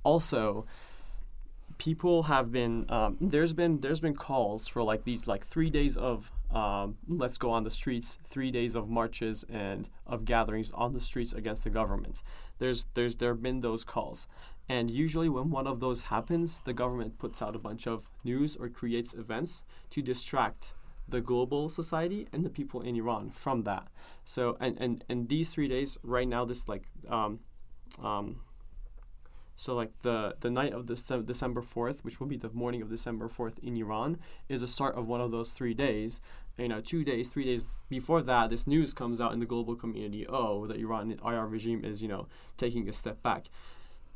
also, 0.04 0.66
people 1.80 2.24
have 2.24 2.52
been 2.52 2.86
um, 2.90 3.18
there's 3.20 3.54
been 3.54 3.80
there's 3.80 4.02
been 4.02 4.14
calls 4.14 4.68
for 4.68 4.84
like 4.84 5.04
these 5.06 5.28
like 5.28 5.44
three 5.44 5.72
days 5.72 5.98
of 5.98 6.32
um, 6.52 6.98
let's 7.08 7.38
go 7.38 7.50
on 7.52 7.64
the 7.64 7.72
streets, 7.72 8.20
three 8.26 8.52
days 8.52 8.76
of 8.76 8.90
marches 8.90 9.46
and 9.50 9.90
of 10.06 10.26
gatherings 10.26 10.72
on 10.72 10.94
the 10.94 11.02
streets 11.02 11.34
against 11.34 11.64
the 11.64 11.70
government. 11.72 12.22
There's 12.60 12.86
there's 12.94 13.16
there 13.16 13.30
have 13.34 13.42
been 13.42 13.62
those 13.62 13.84
calls, 13.84 14.28
and 14.68 14.92
usually 14.92 15.30
when 15.30 15.50
one 15.50 15.68
of 15.68 15.80
those 15.80 16.04
happens, 16.04 16.62
the 16.66 16.74
government 16.74 17.18
puts 17.18 17.42
out 17.42 17.56
a 17.56 17.60
bunch 17.60 17.88
of 17.88 18.10
news 18.24 18.58
or 18.58 18.70
creates 18.70 19.14
events 19.14 19.64
to 19.92 20.02
distract 20.02 20.74
the 21.08 21.22
global 21.22 21.70
society 21.70 22.28
and 22.32 22.46
the 22.46 22.50
people 22.50 22.82
in 22.82 22.96
Iran 22.96 23.32
from 23.32 23.64
that. 23.64 23.88
So 24.26 24.58
and 24.60 24.78
and 24.80 25.04
and 25.08 25.30
these 25.30 25.54
three 25.54 25.70
days 25.70 25.98
right 26.04 26.28
now, 26.28 26.46
this 26.46 26.68
like 26.68 26.84
um, 27.08 27.40
um, 28.04 28.42
so 29.60 29.76
like 29.76 29.92
the 30.04 30.38
the 30.40 30.50
night 30.50 30.72
of 30.72 30.86
Dece- 30.86 31.26
December 31.26 31.62
4th, 31.62 32.06
which 32.06 32.22
will 32.22 32.28
be 32.28 32.38
the 32.38 32.50
morning 32.52 32.82
of 32.82 32.90
December 32.90 33.28
4th 33.28 33.60
in 33.60 33.76
Iran, 33.76 34.18
is 34.48 34.62
the 34.62 34.68
start 34.68 34.96
of 34.96 35.10
one 35.10 35.20
of 35.20 35.32
those 35.32 35.52
three 35.52 35.74
days. 35.74 36.22
You 36.58 36.70
know, 36.70 36.80
two 36.80 37.04
days, 37.04 37.28
three 37.28 37.44
days 37.44 37.68
before 37.90 38.22
that, 38.22 38.52
this 38.52 38.66
news 38.68 38.94
comes 38.94 39.20
out 39.20 39.34
in 39.34 39.40
the 39.42 39.46
global 39.46 39.76
community. 39.76 40.26
Oh, 40.30 40.66
the 40.66 40.76
Iran 40.76 41.10
the 41.10 41.20
IR 41.26 41.46
regime 41.46 41.84
is 41.84 42.02
you 42.02 42.08
know 42.08 42.28
taking 42.56 42.88
a 42.88 42.94
step 42.94 43.22
back. 43.22 43.50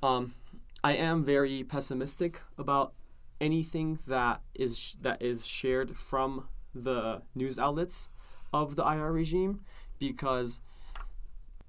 Um, 0.01 0.33
I 0.81 0.93
am 0.93 1.25
very 1.25 1.61
pessimistic 1.65 2.41
about 2.57 2.93
anything 3.41 3.99
that 4.07 4.41
is 4.55 4.79
sh- 4.79 4.95
that 5.01 5.21
is 5.21 5.45
shared 5.45 5.97
from 5.97 6.47
the 6.73 7.21
news 7.35 7.59
outlets 7.59 8.07
of 8.53 8.77
the 8.77 8.83
IR 8.83 9.11
regime 9.11 9.59
because 9.99 10.61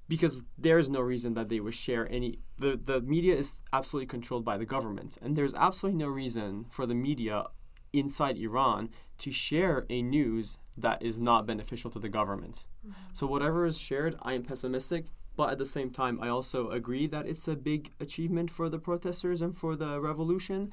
because 0.09 0.43
there's 0.59 0.91
no 0.91 1.01
reason 1.01 1.35
that 1.35 1.49
they 1.49 1.61
would 1.61 1.75
share 1.75 2.11
any 2.11 2.39
the, 2.59 2.79
the 2.83 3.01
media 3.01 3.35
is 3.35 3.59
absolutely 3.73 4.07
controlled 4.07 4.45
by 4.45 4.57
the 4.57 4.67
government 4.67 5.17
and 5.23 5.35
there's 5.35 5.55
absolutely 5.55 5.99
no 5.99 6.09
reason 6.09 6.67
for 6.69 6.87
the 6.87 6.95
media 6.95 7.45
inside 7.93 8.37
Iran 8.37 8.91
to 9.19 9.31
share 9.31 9.87
a 9.89 10.03
news 10.03 10.59
that 10.77 11.03
is 11.03 11.19
not 11.19 11.47
beneficial 11.47 11.91
to 11.93 12.01
the 12.01 12.09
government. 12.09 12.65
So 13.13 13.27
whatever 13.29 13.65
is 13.65 13.79
shared, 13.79 14.17
I 14.23 14.33
am 14.33 14.43
pessimistic, 14.43 15.07
but 15.37 15.51
at 15.51 15.59
the 15.59 15.67
same 15.67 15.91
time 15.91 16.19
I 16.21 16.29
also 16.29 16.71
agree 16.71 17.07
that 17.07 17.27
it's 17.27 17.47
a 17.47 17.55
big 17.55 17.93
achievement 18.01 18.51
for 18.51 18.69
the 18.69 18.79
protesters 18.79 19.41
and 19.41 19.57
for 19.57 19.77
the 19.77 20.01
revolution 20.01 20.73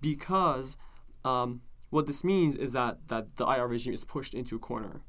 because 0.00 0.76
um, 1.24 1.62
what 1.90 2.06
this 2.06 2.24
means 2.24 2.56
is 2.56 2.72
that, 2.72 3.08
that 3.08 3.36
the 3.36 3.44
IR 3.46 3.66
regime 3.66 3.92
is 3.92 4.04
pushed 4.04 4.34
into 4.34 4.56
a 4.56 4.60
corner 4.60 5.00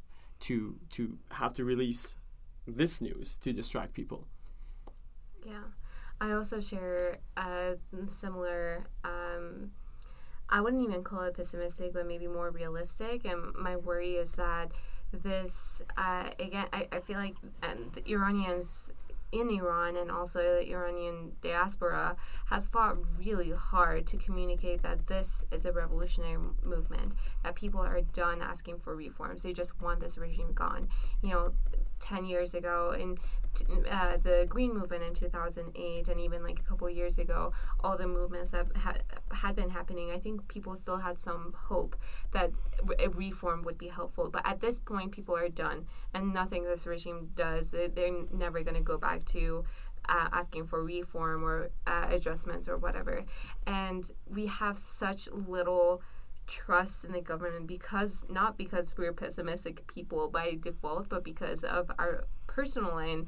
to 0.42 0.76
to 0.90 1.20
have 1.30 1.54
to 1.54 1.64
release 1.64 2.18
this 2.68 3.02
news 3.02 3.38
to 3.38 3.54
distract 3.54 3.94
people. 3.94 4.28
Yeah, 5.46 5.64
I 6.20 6.32
also 6.32 6.60
share 6.60 7.18
a 7.38 7.76
similar. 8.06 8.88
Um, 9.04 9.72
I 10.50 10.60
wouldn't 10.60 10.84
even 10.84 11.04
call 11.04 11.22
it 11.22 11.36
pessimistic, 11.36 11.94
but 11.94 12.06
maybe 12.06 12.28
more 12.28 12.52
realistic. 12.52 13.26
And 13.26 13.56
my 13.56 13.78
worry 13.78 14.16
is 14.16 14.36
that 14.36 14.72
this, 15.14 15.82
uh, 15.98 16.30
again, 16.40 16.68
I, 16.74 16.88
I 16.92 17.00
feel 17.00 17.18
like 17.18 17.36
um, 17.64 17.92
the 17.94 18.04
Iranians 18.12 18.92
in 19.32 19.50
Iran 19.50 19.96
and 19.96 20.12
also 20.12 20.40
the 20.40 20.72
Iranian 20.72 21.32
diaspora 21.42 22.18
has 22.48 22.68
fought 22.68 22.98
really 23.18 23.52
hard 23.52 24.06
to 24.08 24.18
communicate 24.18 24.84
that 24.84 25.08
this 25.08 25.46
is 25.52 25.66
a 25.66 25.72
revolutionary 25.72 26.34
m- 26.34 26.58
movement, 26.64 27.14
that 27.44 27.56
people 27.56 27.80
are 27.80 28.02
done 28.02 28.42
asking 28.42 28.80
for 28.80 28.94
reforms. 28.94 29.44
They 29.44 29.54
just 29.54 29.82
want 29.82 30.02
this 30.02 30.18
regime 30.18 30.52
gone. 30.54 30.90
You 31.22 31.30
know, 31.30 31.54
10 32.02 32.26
years 32.26 32.54
ago 32.54 32.94
in 33.00 33.18
t- 33.54 33.66
uh, 33.90 34.18
the 34.24 34.46
green 34.50 34.74
movement 34.74 35.04
in 35.04 35.14
2008 35.14 36.08
and 36.10 36.20
even 36.20 36.44
like 36.44 36.60
a 36.60 36.64
couple 36.64 36.90
years 36.90 37.18
ago 37.20 37.54
all 37.82 37.98
the 37.98 38.08
movements 38.08 38.52
that 38.52 38.66
had 38.76 39.04
had 39.32 39.56
been 39.56 39.70
happening 39.70 40.12
i 40.12 40.18
think 40.20 40.48
people 40.48 40.76
still 40.76 40.98
had 40.98 41.20
some 41.20 41.54
hope 41.56 41.96
that 42.32 42.52
re- 42.84 43.08
reform 43.16 43.62
would 43.64 43.78
be 43.78 43.88
helpful. 43.88 44.30
But 44.30 44.44
at 44.46 44.60
this 44.62 44.80
point 44.80 45.12
people 45.12 45.36
are 45.36 45.50
done 45.50 45.86
and 46.14 46.34
nothing 46.34 46.64
this 46.64 46.86
regime 46.88 47.30
does 47.36 47.72
they- 47.72 47.88
they're 47.88 48.24
never 48.34 48.62
going 48.64 48.76
to 48.76 48.82
go 48.82 48.98
back 48.98 49.24
to 49.26 49.64
uh, 50.10 50.30
asking 50.34 50.66
for 50.68 50.84
reform 50.84 51.44
or 51.44 51.70
uh, 51.86 52.08
adjustments 52.10 52.68
or 52.68 52.78
whatever. 52.78 53.24
And 53.68 54.10
we 54.28 54.48
have 54.48 54.78
such 54.78 55.30
little 55.32 56.02
trust 56.52 57.06
in 57.06 57.14
the 57.14 57.22
government 57.22 57.66
because 57.66 58.26
not 58.30 58.58
because 58.58 58.94
we're 58.98 59.14
pessimistic 59.14 59.88
people 59.88 60.30
by 60.30 60.58
default, 60.60 61.08
but 61.08 61.24
because 61.24 61.64
of 61.64 61.90
our 61.98 62.26
personal 62.46 62.98
and 62.98 63.28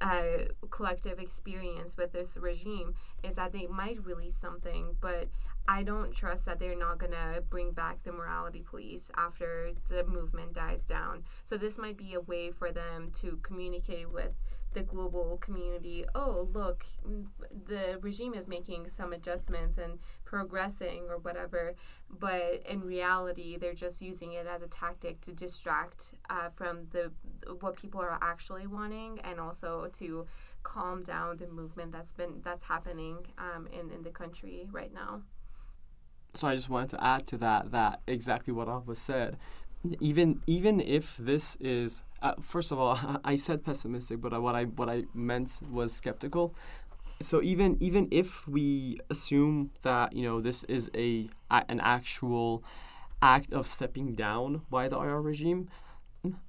uh, 0.00 0.46
collective 0.70 1.18
experience 1.18 1.96
with 1.96 2.12
this 2.12 2.38
regime, 2.40 2.94
is 3.22 3.36
that 3.36 3.52
they 3.52 3.66
might 3.66 4.02
release 4.04 4.34
something, 4.34 4.96
but 5.00 5.28
I 5.68 5.82
don't 5.82 6.12
trust 6.12 6.46
that 6.46 6.58
they're 6.58 6.78
not 6.78 6.98
gonna 6.98 7.42
bring 7.50 7.72
back 7.72 8.02
the 8.02 8.12
morality 8.12 8.64
police 8.68 9.10
after 9.18 9.72
the 9.90 10.02
movement 10.04 10.54
dies 10.54 10.82
down. 10.82 11.24
So 11.44 11.58
this 11.58 11.76
might 11.76 11.98
be 11.98 12.14
a 12.14 12.20
way 12.20 12.50
for 12.50 12.72
them 12.72 13.10
to 13.20 13.38
communicate 13.42 14.10
with 14.10 14.32
the 14.78 14.84
global 14.84 15.38
community 15.38 16.04
oh 16.14 16.48
look 16.52 16.86
the 17.66 17.98
regime 18.00 18.32
is 18.32 18.46
making 18.46 18.88
some 18.88 19.12
adjustments 19.12 19.76
and 19.76 19.98
progressing 20.24 21.02
or 21.08 21.18
whatever 21.18 21.74
but 22.20 22.62
in 22.64 22.80
reality 22.80 23.56
they're 23.56 23.74
just 23.74 24.00
using 24.00 24.34
it 24.34 24.46
as 24.46 24.62
a 24.62 24.68
tactic 24.68 25.20
to 25.20 25.32
distract 25.32 26.12
uh, 26.30 26.48
from 26.54 26.86
the 26.92 27.10
what 27.60 27.76
people 27.76 28.00
are 28.00 28.18
actually 28.22 28.68
wanting 28.68 29.18
and 29.24 29.40
also 29.40 29.90
to 29.92 30.24
calm 30.62 31.02
down 31.02 31.36
the 31.38 31.48
movement 31.48 31.90
that's 31.90 32.12
been 32.12 32.40
that's 32.42 32.62
happening 32.62 33.16
um, 33.36 33.66
in, 33.72 33.90
in 33.90 34.02
the 34.04 34.10
country 34.10 34.68
right 34.70 34.94
now 34.94 35.20
so 36.34 36.46
I 36.46 36.54
just 36.54 36.68
wanted 36.68 36.90
to 36.90 37.02
add 37.02 37.26
to 37.28 37.38
that 37.38 37.72
that 37.72 38.00
exactly 38.06 38.52
what 38.52 38.68
Alva 38.68 38.94
said. 38.94 39.38
Even 40.00 40.40
even 40.46 40.80
if 40.80 41.16
this 41.16 41.56
is 41.60 42.02
uh, 42.22 42.34
first 42.40 42.72
of 42.72 42.78
all, 42.78 42.98
I 43.24 43.36
said 43.36 43.64
pessimistic, 43.64 44.20
but 44.20 44.40
what 44.42 44.54
I 44.54 44.64
what 44.64 44.88
I 44.88 45.04
meant 45.14 45.60
was 45.70 45.92
skeptical. 45.92 46.54
So 47.20 47.42
even 47.42 47.76
even 47.80 48.08
if 48.10 48.46
we 48.46 48.98
assume 49.10 49.70
that 49.82 50.14
you 50.14 50.22
know 50.22 50.40
this 50.40 50.64
is 50.64 50.90
a, 50.94 51.28
a 51.50 51.64
an 51.68 51.80
actual 51.80 52.62
act 53.22 53.52
of 53.52 53.66
stepping 53.66 54.14
down 54.14 54.62
by 54.70 54.88
the 54.88 54.98
IR 54.98 55.20
regime, 55.20 55.68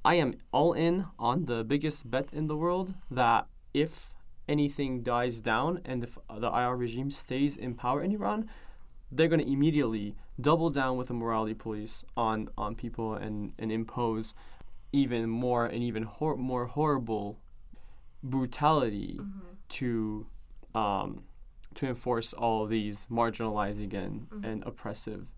I 0.03 0.15
am 0.15 0.33
all 0.51 0.73
in 0.73 1.05
on 1.17 1.45
the 1.45 1.63
biggest 1.63 2.09
bet 2.09 2.33
in 2.33 2.47
the 2.47 2.57
world 2.57 2.93
that 3.11 3.47
if 3.73 4.13
anything 4.47 5.03
dies 5.03 5.41
down 5.41 5.81
and 5.85 6.03
if 6.03 6.17
the 6.35 6.49
IR 6.49 6.75
regime 6.75 7.11
stays 7.11 7.55
in 7.55 7.75
power 7.75 8.01
in 8.01 8.11
Iran, 8.11 8.49
they're 9.11 9.27
going 9.27 9.41
to 9.41 9.51
immediately 9.51 10.15
double 10.39 10.69
down 10.69 10.97
with 10.97 11.07
the 11.07 11.13
morality 11.13 11.53
police 11.53 12.03
on 12.15 12.49
on 12.57 12.75
people 12.75 13.15
and 13.15 13.53
and 13.59 13.71
impose 13.71 14.33
even 14.91 15.29
more 15.29 15.65
and 15.65 15.83
even 15.83 16.03
hor- 16.03 16.37
more 16.37 16.65
horrible 16.65 17.39
brutality 18.23 19.19
to 19.69 20.25
um, 20.75 21.23
to 21.75 21.87
enforce 21.87 22.33
all 22.33 22.65
these 22.65 23.07
marginalizing 23.07 23.93
and, 23.93 24.27
and 24.43 24.63
oppressive 24.65 25.31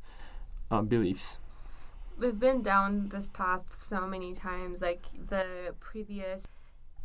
um, 0.70 0.88
beliefs. 0.88 1.38
we've 2.18 2.40
been 2.40 2.62
down 2.62 3.10
this 3.10 3.30
path 3.30 3.64
so 3.74 4.08
many 4.08 4.34
times. 4.34 4.82
Like 4.82 5.06
the 5.28 5.74
previous 5.80 6.48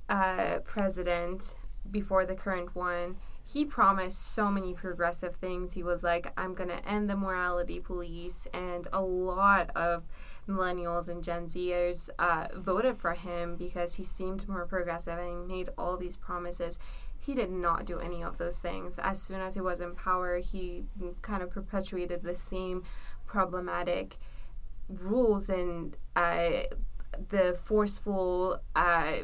uh, 0.08 0.58
president 0.64 1.56
before 1.90 2.24
the 2.26 2.34
current 2.34 2.74
one, 2.74 3.16
he 3.49 3.64
promised 3.64 4.34
so 4.34 4.51
many 4.51 4.74
progressive 4.74 5.36
things. 5.36 5.72
He 5.72 5.82
was 5.84 6.03
like, 6.03 6.32
I'm 6.36 6.55
going 6.55 6.68
to 6.68 6.88
end 6.88 7.09
the 7.09 7.14
morality 7.14 7.78
police. 7.78 8.49
And 8.53 8.88
a 8.92 9.01
lot 9.01 9.70
of 9.76 10.05
millennials 10.49 11.09
and 11.09 11.22
Gen 11.22 11.47
Zers 11.47 12.11
uh, 12.18 12.49
voted 12.57 12.99
for 12.99 13.14
him 13.14 13.55
because 13.57 13.94
he 13.94 14.05
seemed 14.05 14.49
more 14.49 14.66
progressive 14.66 15.18
and 15.18 15.28
he 15.49 15.57
made 15.57 15.68
all 15.78 15.97
these 15.97 16.16
promises. 16.16 16.80
He 17.20 17.34
did 17.34 17.51
not 17.51 17.86
do 17.86 18.01
any 18.01 18.22
of 18.22 18.36
those 18.36 18.59
things. 18.59 18.99
As 18.99 19.22
soon 19.22 19.40
as 19.40 19.55
he 19.55 19.61
was 19.61 19.80
in 19.80 19.94
power, 19.94 20.38
he 20.38 20.84
kind 21.22 21.42
of 21.42 21.51
perpetuated 21.51 22.24
the 22.24 22.34
same 22.34 22.82
problematic 23.26 24.18
rules 24.88 25.49
and 25.49 25.97
uh, 26.16 26.62
the 27.28 27.59
forceful 27.64 28.61
uh, 28.74 29.18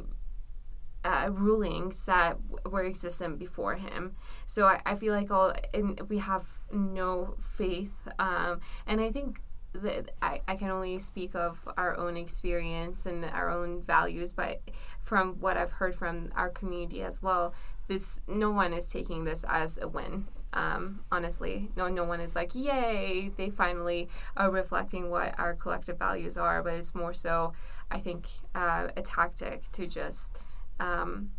uh, 1.05 1.29
rulings 1.33 2.07
that 2.07 2.39
were 2.71 2.85
existent 2.85 3.39
before 3.39 3.75
him. 3.75 4.17
So 4.47 4.67
I, 4.67 4.81
I 4.87 4.95
feel 4.95 5.15
like 5.15 5.31
all 5.31 5.53
in, 5.73 5.99
we 6.09 6.19
have 6.19 6.47
no 6.73 7.35
faith, 7.39 7.93
um, 8.19 8.61
and 8.87 9.01
I 9.01 9.11
think 9.11 9.41
that 9.75 10.11
I, 10.21 10.43
I 10.47 10.55
can 10.57 10.71
only 10.71 10.99
speak 10.99 11.35
of 11.35 11.67
our 11.79 11.97
own 11.97 12.17
experience 12.17 13.07
and 13.07 13.25
our 13.25 13.49
own 13.49 13.83
values, 13.83 14.33
but 14.35 14.61
from 15.03 15.41
what 15.41 15.57
I've 15.57 15.71
heard 15.71 15.95
from 15.95 16.29
our 16.35 16.51
community 16.51 17.03
as 17.03 17.23
well, 17.23 17.55
this 17.89 18.21
no 18.29 18.51
one 18.51 18.73
is 18.75 18.87
taking 18.87 19.25
this 19.25 19.45
as 19.49 19.79
a 19.79 19.89
win. 19.89 20.29
Um, 20.53 21.01
honestly, 21.11 21.71
no, 21.77 21.89
no 21.89 22.05
one 22.05 22.21
is 22.21 22.37
like, 22.37 22.55
"Yay!" 22.55 23.31
They 23.37 23.49
finally 23.49 24.09
are 24.37 24.51
reflecting 24.51 25.09
what 25.09 25.35
our 25.39 25.55
collective 25.55 25.99
values 25.99 26.37
are. 26.37 26.63
But 26.63 26.75
it's 26.75 26.95
more 26.95 27.15
so, 27.15 27.55
I 27.91 27.99
think, 27.99 28.27
uh, 28.55 28.89
a 28.95 29.03
tactic 29.03 29.73
to 29.73 29.87
just, 29.87 30.39
um, 30.83 31.31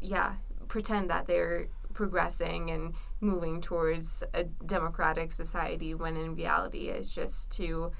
yeah, 0.00 0.34
pretend 0.68 1.10
that 1.10 1.26
they're 1.26 1.66
progressing 1.92 2.70
and 2.70 2.94
moving 3.20 3.60
towards 3.60 4.22
a 4.34 4.44
democratic 4.44 5.30
society 5.30 5.94
when 5.94 6.16
in 6.16 6.34
reality 6.34 6.88
it's 6.88 7.14
just 7.14 7.52
to 7.52 7.92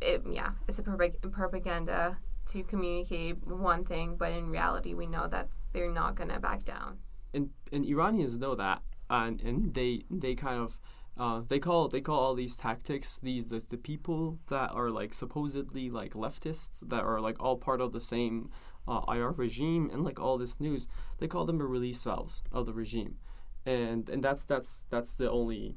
it, 0.00 0.20
yeah 0.28 0.50
it's 0.66 0.80
a 0.80 0.82
propaganda 0.82 2.18
to 2.46 2.64
communicate 2.64 3.36
one 3.46 3.84
thing 3.84 4.16
but 4.16 4.32
in 4.32 4.50
reality 4.50 4.92
we 4.92 5.06
know 5.06 5.28
that 5.28 5.46
they're 5.72 5.90
not 5.90 6.14
going 6.14 6.28
to 6.28 6.38
back 6.38 6.64
down. 6.64 6.98
And 7.34 7.50
and 7.72 7.84
Iranians 7.86 8.36
know 8.38 8.54
that 8.54 8.82
and 9.08 9.40
and 9.40 9.74
they 9.74 10.02
they 10.10 10.34
kind 10.34 10.60
of 10.60 10.78
uh, 11.18 11.42
they 11.46 11.58
call 11.58 11.88
they 11.88 12.00
call 12.00 12.18
all 12.18 12.34
these 12.34 12.56
tactics 12.56 13.18
these 13.22 13.48
the, 13.48 13.62
the 13.68 13.76
people 13.76 14.38
that 14.48 14.70
are 14.72 14.90
like 14.90 15.14
supposedly 15.14 15.90
like 15.90 16.12
leftists 16.14 16.86
that 16.88 17.02
are 17.02 17.20
like 17.20 17.42
all 17.42 17.56
part 17.56 17.80
of 17.80 17.92
the 17.92 18.00
same 18.00 18.50
uh, 18.88 19.00
IR 19.08 19.30
regime 19.30 19.90
and 19.92 20.04
like 20.04 20.18
all 20.20 20.38
this 20.38 20.60
news 20.60 20.88
they 21.18 21.28
call 21.28 21.44
them 21.44 21.58
the 21.58 21.64
release 21.64 22.02
valves 22.02 22.42
of 22.52 22.66
the 22.66 22.72
regime 22.72 23.16
and 23.64 24.08
and 24.08 24.22
that's 24.22 24.44
that's 24.44 24.84
that's 24.90 25.12
the 25.12 25.30
only 25.30 25.76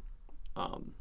um, 0.56 0.93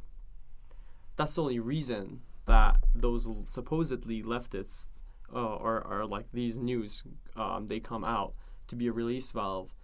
that's 1.16 1.34
the 1.34 1.42
only 1.42 1.60
reason 1.60 2.20
that 2.46 2.76
those 2.94 3.28
supposedly 3.46 4.22
leftists 4.22 5.02
uh, 5.32 5.56
are, 5.56 5.86
are 5.86 6.06
like 6.06 6.26
these 6.32 6.58
news 6.58 7.04
um, 7.36 7.68
they 7.68 7.80
come 7.80 8.04
out 8.04 8.34
to 8.68 8.76
be 8.76 8.86
a 8.86 8.92
release 8.92 9.32
valve 9.32 9.74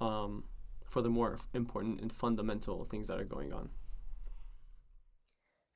um, 0.00 0.44
for 0.84 1.02
the 1.02 1.08
more 1.08 1.38
important 1.54 2.00
and 2.00 2.12
fundamental 2.12 2.84
things 2.84 3.08
that 3.08 3.20
are 3.20 3.24
going 3.24 3.52
on. 3.52 3.70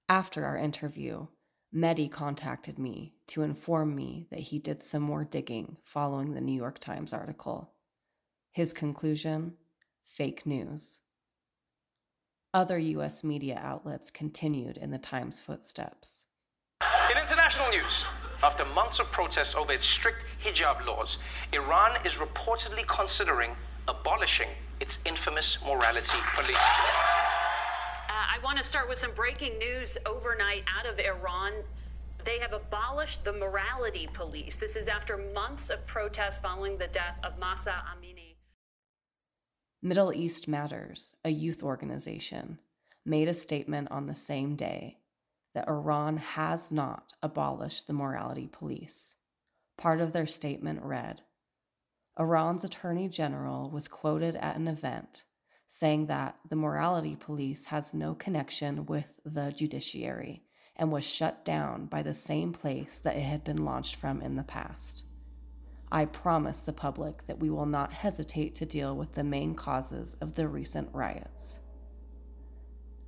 After 0.08 0.44
our 0.44 0.56
interview, 0.56 1.26
Mehdi 1.74 2.10
contacted 2.10 2.78
me 2.78 3.14
to 3.28 3.42
inform 3.42 3.96
me 3.96 4.26
that 4.30 4.40
he 4.40 4.58
did 4.58 4.82
some 4.82 5.02
more 5.02 5.24
digging 5.24 5.78
following 5.82 6.34
the 6.34 6.40
New 6.40 6.52
York 6.52 6.78
Times 6.78 7.14
article. 7.14 7.72
His 8.52 8.74
conclusion 8.74 9.54
fake 10.04 10.44
news. 10.44 11.00
Other 12.52 12.78
U.S. 12.78 13.24
media 13.24 13.58
outlets 13.62 14.10
continued 14.10 14.76
in 14.76 14.90
the 14.90 14.98
Times' 14.98 15.40
footsteps. 15.40 16.26
In 17.10 17.16
international 17.16 17.70
news, 17.70 18.04
after 18.42 18.66
months 18.66 18.98
of 18.98 19.10
protests 19.10 19.54
over 19.54 19.72
its 19.72 19.86
strict 19.86 20.24
hijab 20.44 20.84
laws, 20.84 21.16
Iran 21.54 22.04
is 22.04 22.14
reportedly 22.14 22.86
considering 22.86 23.52
abolishing 23.88 24.48
its 24.80 24.98
infamous 25.06 25.56
morality 25.64 26.18
police. 26.34 27.11
I 28.42 28.44
want 28.44 28.58
to 28.58 28.64
start 28.64 28.88
with 28.88 28.98
some 28.98 29.14
breaking 29.14 29.56
news 29.58 29.96
overnight 30.04 30.64
out 30.76 30.84
of 30.84 30.98
Iran. 30.98 31.52
They 32.24 32.40
have 32.40 32.52
abolished 32.52 33.22
the 33.22 33.32
morality 33.32 34.08
police. 34.12 34.56
This 34.56 34.74
is 34.74 34.88
after 34.88 35.16
months 35.16 35.70
of 35.70 35.86
protests 35.86 36.40
following 36.40 36.76
the 36.76 36.88
death 36.88 37.20
of 37.22 37.38
Mahsa 37.38 37.70
Amini. 37.70 38.34
Middle 39.80 40.12
East 40.12 40.48
Matters, 40.48 41.14
a 41.24 41.30
youth 41.30 41.62
organization, 41.62 42.58
made 43.06 43.28
a 43.28 43.34
statement 43.34 43.92
on 43.92 44.06
the 44.06 44.14
same 44.14 44.56
day 44.56 44.98
that 45.54 45.68
Iran 45.68 46.16
has 46.16 46.72
not 46.72 47.12
abolished 47.22 47.86
the 47.86 47.92
morality 47.92 48.48
police. 48.50 49.14
Part 49.78 50.00
of 50.00 50.12
their 50.12 50.26
statement 50.26 50.82
read 50.82 51.22
Iran's 52.18 52.64
attorney 52.64 53.08
general 53.08 53.70
was 53.70 53.86
quoted 53.86 54.34
at 54.34 54.56
an 54.56 54.66
event 54.66 55.22
saying 55.74 56.04
that 56.04 56.36
the 56.50 56.54
morality 56.54 57.16
police 57.16 57.64
has 57.64 57.94
no 57.94 58.14
connection 58.14 58.84
with 58.84 59.06
the 59.24 59.50
judiciary 59.52 60.42
and 60.76 60.92
was 60.92 61.02
shut 61.02 61.46
down 61.46 61.86
by 61.86 62.02
the 62.02 62.12
same 62.12 62.52
place 62.52 63.00
that 63.00 63.16
it 63.16 63.22
had 63.22 63.42
been 63.42 63.64
launched 63.64 63.96
from 63.96 64.20
in 64.20 64.36
the 64.36 64.42
past. 64.42 65.04
I 65.90 66.04
promise 66.04 66.60
the 66.60 66.74
public 66.74 67.26
that 67.26 67.38
we 67.38 67.48
will 67.48 67.64
not 67.64 67.90
hesitate 67.90 68.54
to 68.56 68.66
deal 68.66 68.94
with 68.94 69.14
the 69.14 69.24
main 69.24 69.54
causes 69.54 70.14
of 70.20 70.34
the 70.34 70.46
recent 70.46 70.90
riots. 70.92 71.60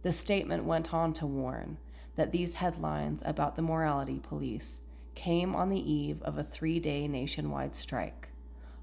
The 0.01 0.13
statement 0.13 0.65
went 0.65 0.95
on 0.95 1.13
to 1.15 1.27
warn 1.27 1.77
that 2.17 2.33
these 2.33 2.55
headlines 2.55 3.23
about 3.27 3.57
the 3.57 3.63
morality 3.63 4.21
police 4.23 4.81
came 5.15 5.55
on 5.55 5.69
the 5.69 5.93
eve 5.93 6.23
of 6.23 6.39
a 6.39 6.43
three 6.43 6.81
day 6.81 7.09
nationwide 7.09 7.75
strike 7.75 8.31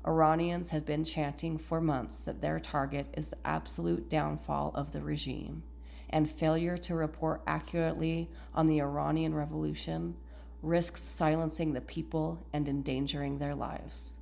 Iranians 0.06 0.72
have 0.72 0.86
been 0.86 1.04
chanting 1.04 1.58
for 1.58 1.80
months 1.80 2.26
that 2.26 2.42
their 2.42 2.60
target 2.60 3.08
is 3.16 3.30
the 3.30 3.38
absolute 3.46 4.10
downfall 4.10 4.72
of 4.74 4.92
the 4.92 5.02
regime, 5.02 5.64
and 6.10 6.30
failure 6.30 6.78
to 6.78 6.96
report 6.96 7.42
accurately 7.46 8.30
on 8.54 8.68
the 8.68 8.82
Iranian 8.82 9.36
Revolution 9.36 10.16
risks 10.62 11.02
silencing 11.02 11.74
the 11.74 11.82
people 11.82 12.46
and 12.54 12.68
endangering 12.68 13.38
their 13.38 13.56
lives. 13.56 14.18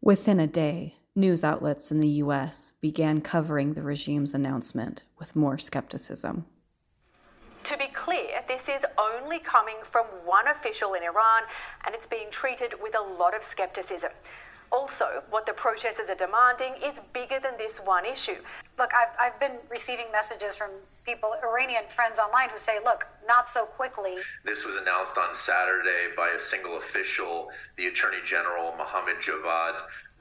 Within 0.00 0.40
a 0.40 0.46
day, 0.46 0.96
news 1.14 1.44
outlets 1.44 1.90
in 1.90 2.00
the 2.00 2.08
US 2.08 2.72
began 2.80 3.20
covering 3.20 3.74
the 3.74 3.82
regime's 3.82 4.32
announcement 4.32 5.02
with 5.18 5.36
more 5.36 5.58
skepticism. 5.58 6.46
To 7.64 7.76
be 7.76 7.88
clear, 7.88 8.42
this 8.48 8.68
is 8.68 8.82
only 8.98 9.38
coming 9.38 9.76
from 9.90 10.06
one 10.24 10.48
official 10.48 10.94
in 10.94 11.02
Iran 11.02 11.42
and 11.86 11.94
it's 11.94 12.06
being 12.06 12.30
treated 12.30 12.74
with 12.82 12.94
a 12.96 13.00
lot 13.00 13.34
of 13.34 13.44
skepticism. 13.44 14.10
Also, 14.72 15.22
what 15.30 15.46
the 15.46 15.52
protesters 15.52 16.08
are 16.08 16.14
demanding 16.14 16.74
is 16.82 16.98
bigger 17.12 17.40
than 17.40 17.56
this 17.58 17.80
one 17.84 18.04
issue. 18.06 18.36
Look, 18.78 18.90
I've, 18.94 19.08
I've 19.18 19.40
been 19.40 19.58
receiving 19.68 20.06
messages 20.12 20.56
from 20.56 20.70
people, 21.04 21.34
Iranian 21.42 21.84
friends 21.88 22.18
online, 22.20 22.50
who 22.50 22.58
say, 22.58 22.78
look, 22.84 23.04
not 23.26 23.48
so 23.48 23.66
quickly. 23.66 24.14
This 24.44 24.64
was 24.64 24.76
announced 24.76 25.18
on 25.18 25.34
Saturday 25.34 26.14
by 26.16 26.30
a 26.36 26.40
single 26.40 26.78
official, 26.78 27.48
the 27.76 27.86
Attorney 27.86 28.18
General, 28.24 28.72
Mohammad 28.76 29.16
Javad, 29.16 29.74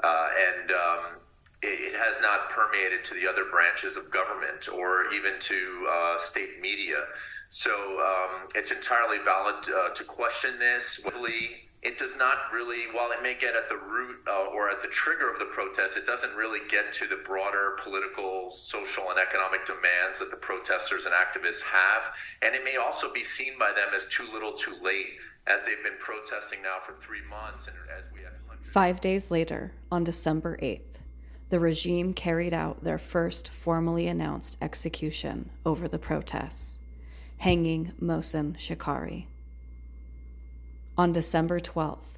uh, 0.03 0.27
and 0.49 0.71
um, 0.71 1.19
it, 1.61 1.95
has 1.95 2.15
not 2.21 2.49
permeated 2.49 3.03
to 3.05 3.13
the 3.13 3.27
other 3.27 3.45
branches 3.51 3.97
of 3.97 4.09
government 4.11 4.69
or 4.69 5.11
even 5.13 5.39
to 5.39 5.87
uh, 5.89 6.17
state 6.19 6.61
media. 6.61 7.03
So 7.49 7.71
um, 7.71 8.47
it's 8.55 8.71
entirely 8.71 9.17
valid 9.25 9.65
uh, 9.67 9.93
to 9.95 10.03
question 10.03 10.59
this. 10.59 10.99
It 11.81 11.97
does 11.97 12.17
not 12.17 12.51
really, 12.51 12.91
while 12.91 13.11
it 13.11 13.23
may 13.23 13.39
get 13.39 13.55
at 13.55 13.69
the 13.69 13.79
root 13.79 14.19
uh, 14.27 14.51
or 14.51 14.69
at 14.69 14.81
the 14.81 14.89
trigger 14.89 15.31
of 15.31 15.39
the 15.39 15.47
protest, 15.47 15.95
it 15.95 16.05
doesn't 16.05 16.35
really 16.35 16.59
get 16.69 16.91
to 16.99 17.07
the 17.07 17.23
broader 17.23 17.79
political, 17.81 18.51
social, 18.51 19.09
and 19.09 19.17
economic 19.17 19.65
demands 19.65 20.19
that 20.19 20.29
the 20.29 20.35
protesters 20.43 21.07
and 21.07 21.15
activists 21.15 21.63
have. 21.63 22.11
And 22.43 22.53
it 22.53 22.67
may 22.67 22.75
also 22.75 23.13
be 23.13 23.23
seen 23.23 23.57
by 23.57 23.71
them 23.71 23.95
as 23.95 24.03
too 24.11 24.27
little, 24.27 24.59
too 24.59 24.75
late, 24.83 25.15
as 25.47 25.63
they've 25.63 25.81
been 25.81 25.95
protesting 26.03 26.61
now 26.61 26.83
for 26.83 26.99
three 26.99 27.23
months. 27.31 27.71
And 27.71 27.75
as 27.95 28.03
we 28.11 28.27
have 28.27 28.33
Five 28.61 28.99
days 28.99 29.31
later, 29.31 29.71
on 29.89 30.03
December 30.03 30.57
8th, 30.61 30.98
the 31.49 31.59
regime 31.59 32.13
carried 32.13 32.53
out 32.53 32.83
their 32.83 32.97
first 32.97 33.49
formally 33.49 34.07
announced 34.07 34.57
execution 34.61 35.49
over 35.65 35.87
the 35.87 35.99
protests 35.99 36.79
hanging 37.39 37.93
Mohsen 38.01 38.55
Shekari. 38.57 39.25
On 40.97 41.13
December 41.13 41.59
12th, 41.59 42.17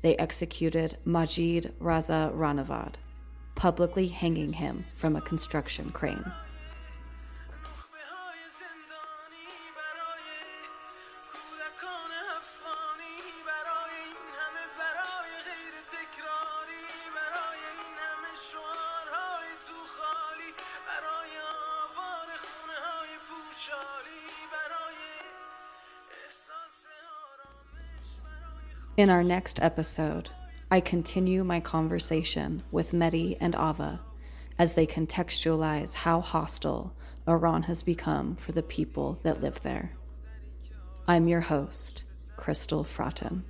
they 0.00 0.16
executed 0.16 0.96
Majid 1.04 1.74
Reza 1.78 2.32
Rahnavard, 2.34 2.94
publicly 3.54 4.08
hanging 4.08 4.54
him 4.54 4.86
from 4.96 5.14
a 5.14 5.20
construction 5.20 5.90
crane. 5.90 6.32
In 29.02 29.10
our 29.10 29.24
next 29.24 29.60
episode, 29.60 30.30
I 30.70 30.78
continue 30.78 31.42
my 31.42 31.58
conversation 31.58 32.62
with 32.70 32.92
Mehdi 32.92 33.36
and 33.40 33.56
Ava 33.56 34.00
as 34.60 34.74
they 34.74 34.86
contextualize 34.86 35.94
how 35.94 36.20
hostile 36.20 36.94
Iran 37.26 37.64
has 37.64 37.82
become 37.82 38.36
for 38.36 38.52
the 38.52 38.62
people 38.62 39.18
that 39.24 39.40
live 39.40 39.60
there. 39.62 39.96
I'm 41.08 41.26
your 41.26 41.40
host, 41.40 42.04
Crystal 42.36 42.84
Fratton. 42.84 43.42